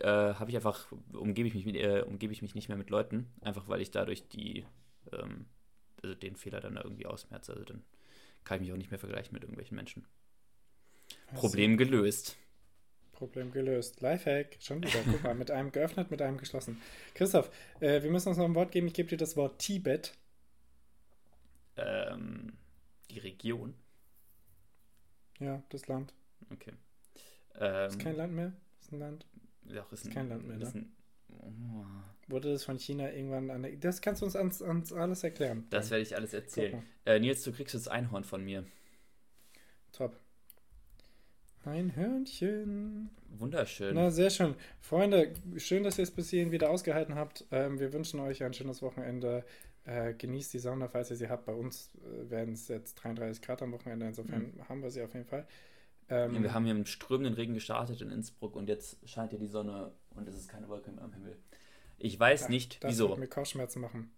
äh, 0.00 0.06
habe 0.06 0.50
ich 0.50 0.56
einfach, 0.56 0.92
umgebe 1.12 1.48
ich, 1.48 1.54
mich, 1.54 1.66
äh, 1.74 2.02
umgebe 2.02 2.32
ich 2.32 2.42
mich 2.42 2.54
nicht 2.54 2.68
mehr 2.68 2.76
mit 2.76 2.90
Leuten, 2.90 3.26
einfach 3.40 3.68
weil 3.68 3.80
ich 3.80 3.90
dadurch 3.90 4.28
die, 4.28 4.66
ähm, 5.12 5.46
also 6.02 6.14
den 6.14 6.36
Fehler 6.36 6.60
dann 6.60 6.76
irgendwie 6.76 7.06
ausmerze. 7.06 7.52
Also 7.52 7.64
dann 7.64 7.82
kann 8.44 8.56
ich 8.56 8.62
mich 8.62 8.72
auch 8.72 8.78
nicht 8.78 8.90
mehr 8.90 9.00
vergleichen 9.00 9.32
mit 9.32 9.42
irgendwelchen 9.42 9.76
Menschen. 9.76 10.06
Also, 11.28 11.40
Problem 11.40 11.76
gelöst. 11.76 12.36
Problem 13.12 13.50
gelöst. 13.50 14.02
Lifehack, 14.02 14.58
schon 14.60 14.82
wieder. 14.82 15.00
Guck 15.10 15.22
mal, 15.22 15.34
mit 15.34 15.50
einem 15.50 15.72
geöffnet, 15.72 16.10
mit 16.10 16.20
einem 16.20 16.36
geschlossen. 16.36 16.80
Christoph, 17.14 17.50
äh, 17.80 18.02
wir 18.02 18.10
müssen 18.10 18.28
uns 18.28 18.38
noch 18.38 18.44
ein 18.44 18.54
Wort 18.54 18.72
geben. 18.72 18.88
Ich 18.88 18.94
gebe 18.94 19.08
dir 19.08 19.16
das 19.16 19.36
Wort 19.36 19.58
Tibet. 19.58 20.12
Ähm, 21.76 22.52
die 23.10 23.18
Region. 23.18 23.74
Ja, 25.40 25.62
das 25.68 25.86
Land. 25.88 26.14
Okay. 26.50 26.72
Ähm, 27.58 27.88
ist 27.88 27.98
kein 27.98 28.16
Land 28.16 28.32
mehr? 28.32 28.52
Ist 28.80 28.92
ein 28.92 28.98
Land? 28.98 29.26
Ja, 29.68 29.82
ist, 29.90 29.92
ist 29.92 30.06
ein, 30.06 30.12
kein 30.12 30.28
Land 30.28 30.46
mehr, 30.46 30.56
ne? 30.58 30.66
ein, 30.74 30.92
oh. 31.30 31.84
Wurde 32.28 32.52
das 32.52 32.64
von 32.64 32.78
China 32.78 33.12
irgendwann 33.12 33.50
an 33.50 33.62
der, 33.62 33.72
Das 33.76 34.00
kannst 34.00 34.22
du 34.22 34.26
uns, 34.26 34.36
ans, 34.36 34.62
ans 34.62 34.92
alles 34.92 35.22
erklären. 35.24 35.66
Das 35.70 35.90
werde 35.90 36.02
ich 36.02 36.16
alles 36.16 36.34
erzählen. 36.34 36.82
Äh, 37.04 37.20
Nils, 37.20 37.42
du 37.42 37.52
kriegst 37.52 37.74
jetzt 37.74 37.90
Einhorn 37.90 38.24
von 38.24 38.44
mir. 38.44 38.64
Top. 39.92 40.18
Ein 41.64 41.96
Hörnchen. 41.96 43.10
Wunderschön. 43.28 43.94
Na, 43.94 44.10
sehr 44.10 44.30
schön. 44.30 44.54
Freunde, 44.80 45.34
schön, 45.56 45.82
dass 45.82 45.98
ihr 45.98 46.04
es 46.04 46.12
bis 46.12 46.30
hierhin 46.30 46.52
wieder 46.52 46.70
ausgehalten 46.70 47.16
habt. 47.16 47.44
Ähm, 47.50 47.80
wir 47.80 47.92
wünschen 47.92 48.20
euch 48.20 48.44
ein 48.44 48.54
schönes 48.54 48.82
Wochenende. 48.82 49.44
Äh, 49.86 50.14
genießt 50.14 50.52
die 50.52 50.58
Sonne, 50.58 50.88
falls 50.88 51.10
ihr 51.10 51.16
sie 51.16 51.28
habt. 51.28 51.46
Bei 51.46 51.54
uns 51.54 51.90
äh, 51.94 52.28
werden 52.28 52.54
es 52.54 52.68
jetzt 52.68 52.94
33 52.96 53.40
Grad 53.40 53.62
am 53.62 53.72
Wochenende. 53.72 54.06
Insofern 54.06 54.52
mhm. 54.54 54.68
haben 54.68 54.82
wir 54.82 54.90
sie 54.90 55.02
auf 55.02 55.14
jeden 55.14 55.26
Fall. 55.26 55.46
Ähm, 56.08 56.34
ja, 56.34 56.42
wir 56.42 56.54
haben 56.54 56.64
hier 56.64 56.74
im 56.74 56.86
strömenden 56.86 57.34
Regen 57.34 57.54
gestartet 57.54 58.00
in 58.00 58.10
Innsbruck 58.10 58.54
und 58.56 58.68
jetzt 58.68 58.98
scheint 59.08 59.30
hier 59.30 59.38
die 59.38 59.46
Sonne 59.46 59.92
und 60.14 60.28
es 60.28 60.36
ist 60.36 60.48
keine 60.48 60.68
Wolke 60.68 60.90
mehr 60.90 61.04
am 61.04 61.12
Himmel. 61.12 61.36
Ich 61.98 62.18
weiß 62.18 62.42
ja, 62.42 62.48
nicht, 62.48 62.82
das 62.82 62.92
wieso. 62.92 63.08
Das 63.08 63.18
mir 63.18 63.28
Kopfschmerzen 63.28 63.80
machen. 63.80 64.12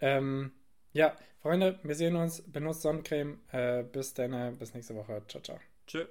Ähm, 0.00 0.52
ja, 0.92 1.16
Freunde, 1.40 1.78
wir 1.82 1.94
sehen 1.94 2.16
uns. 2.16 2.42
Benutzt 2.42 2.82
Sonnencreme. 2.82 3.40
Äh, 3.52 3.84
bis 3.84 4.14
dann, 4.14 4.56
bis 4.58 4.74
nächste 4.74 4.94
Woche. 4.94 5.22
Ciao, 5.28 5.42
ciao. 5.42 5.58
Tschüss. 5.86 6.08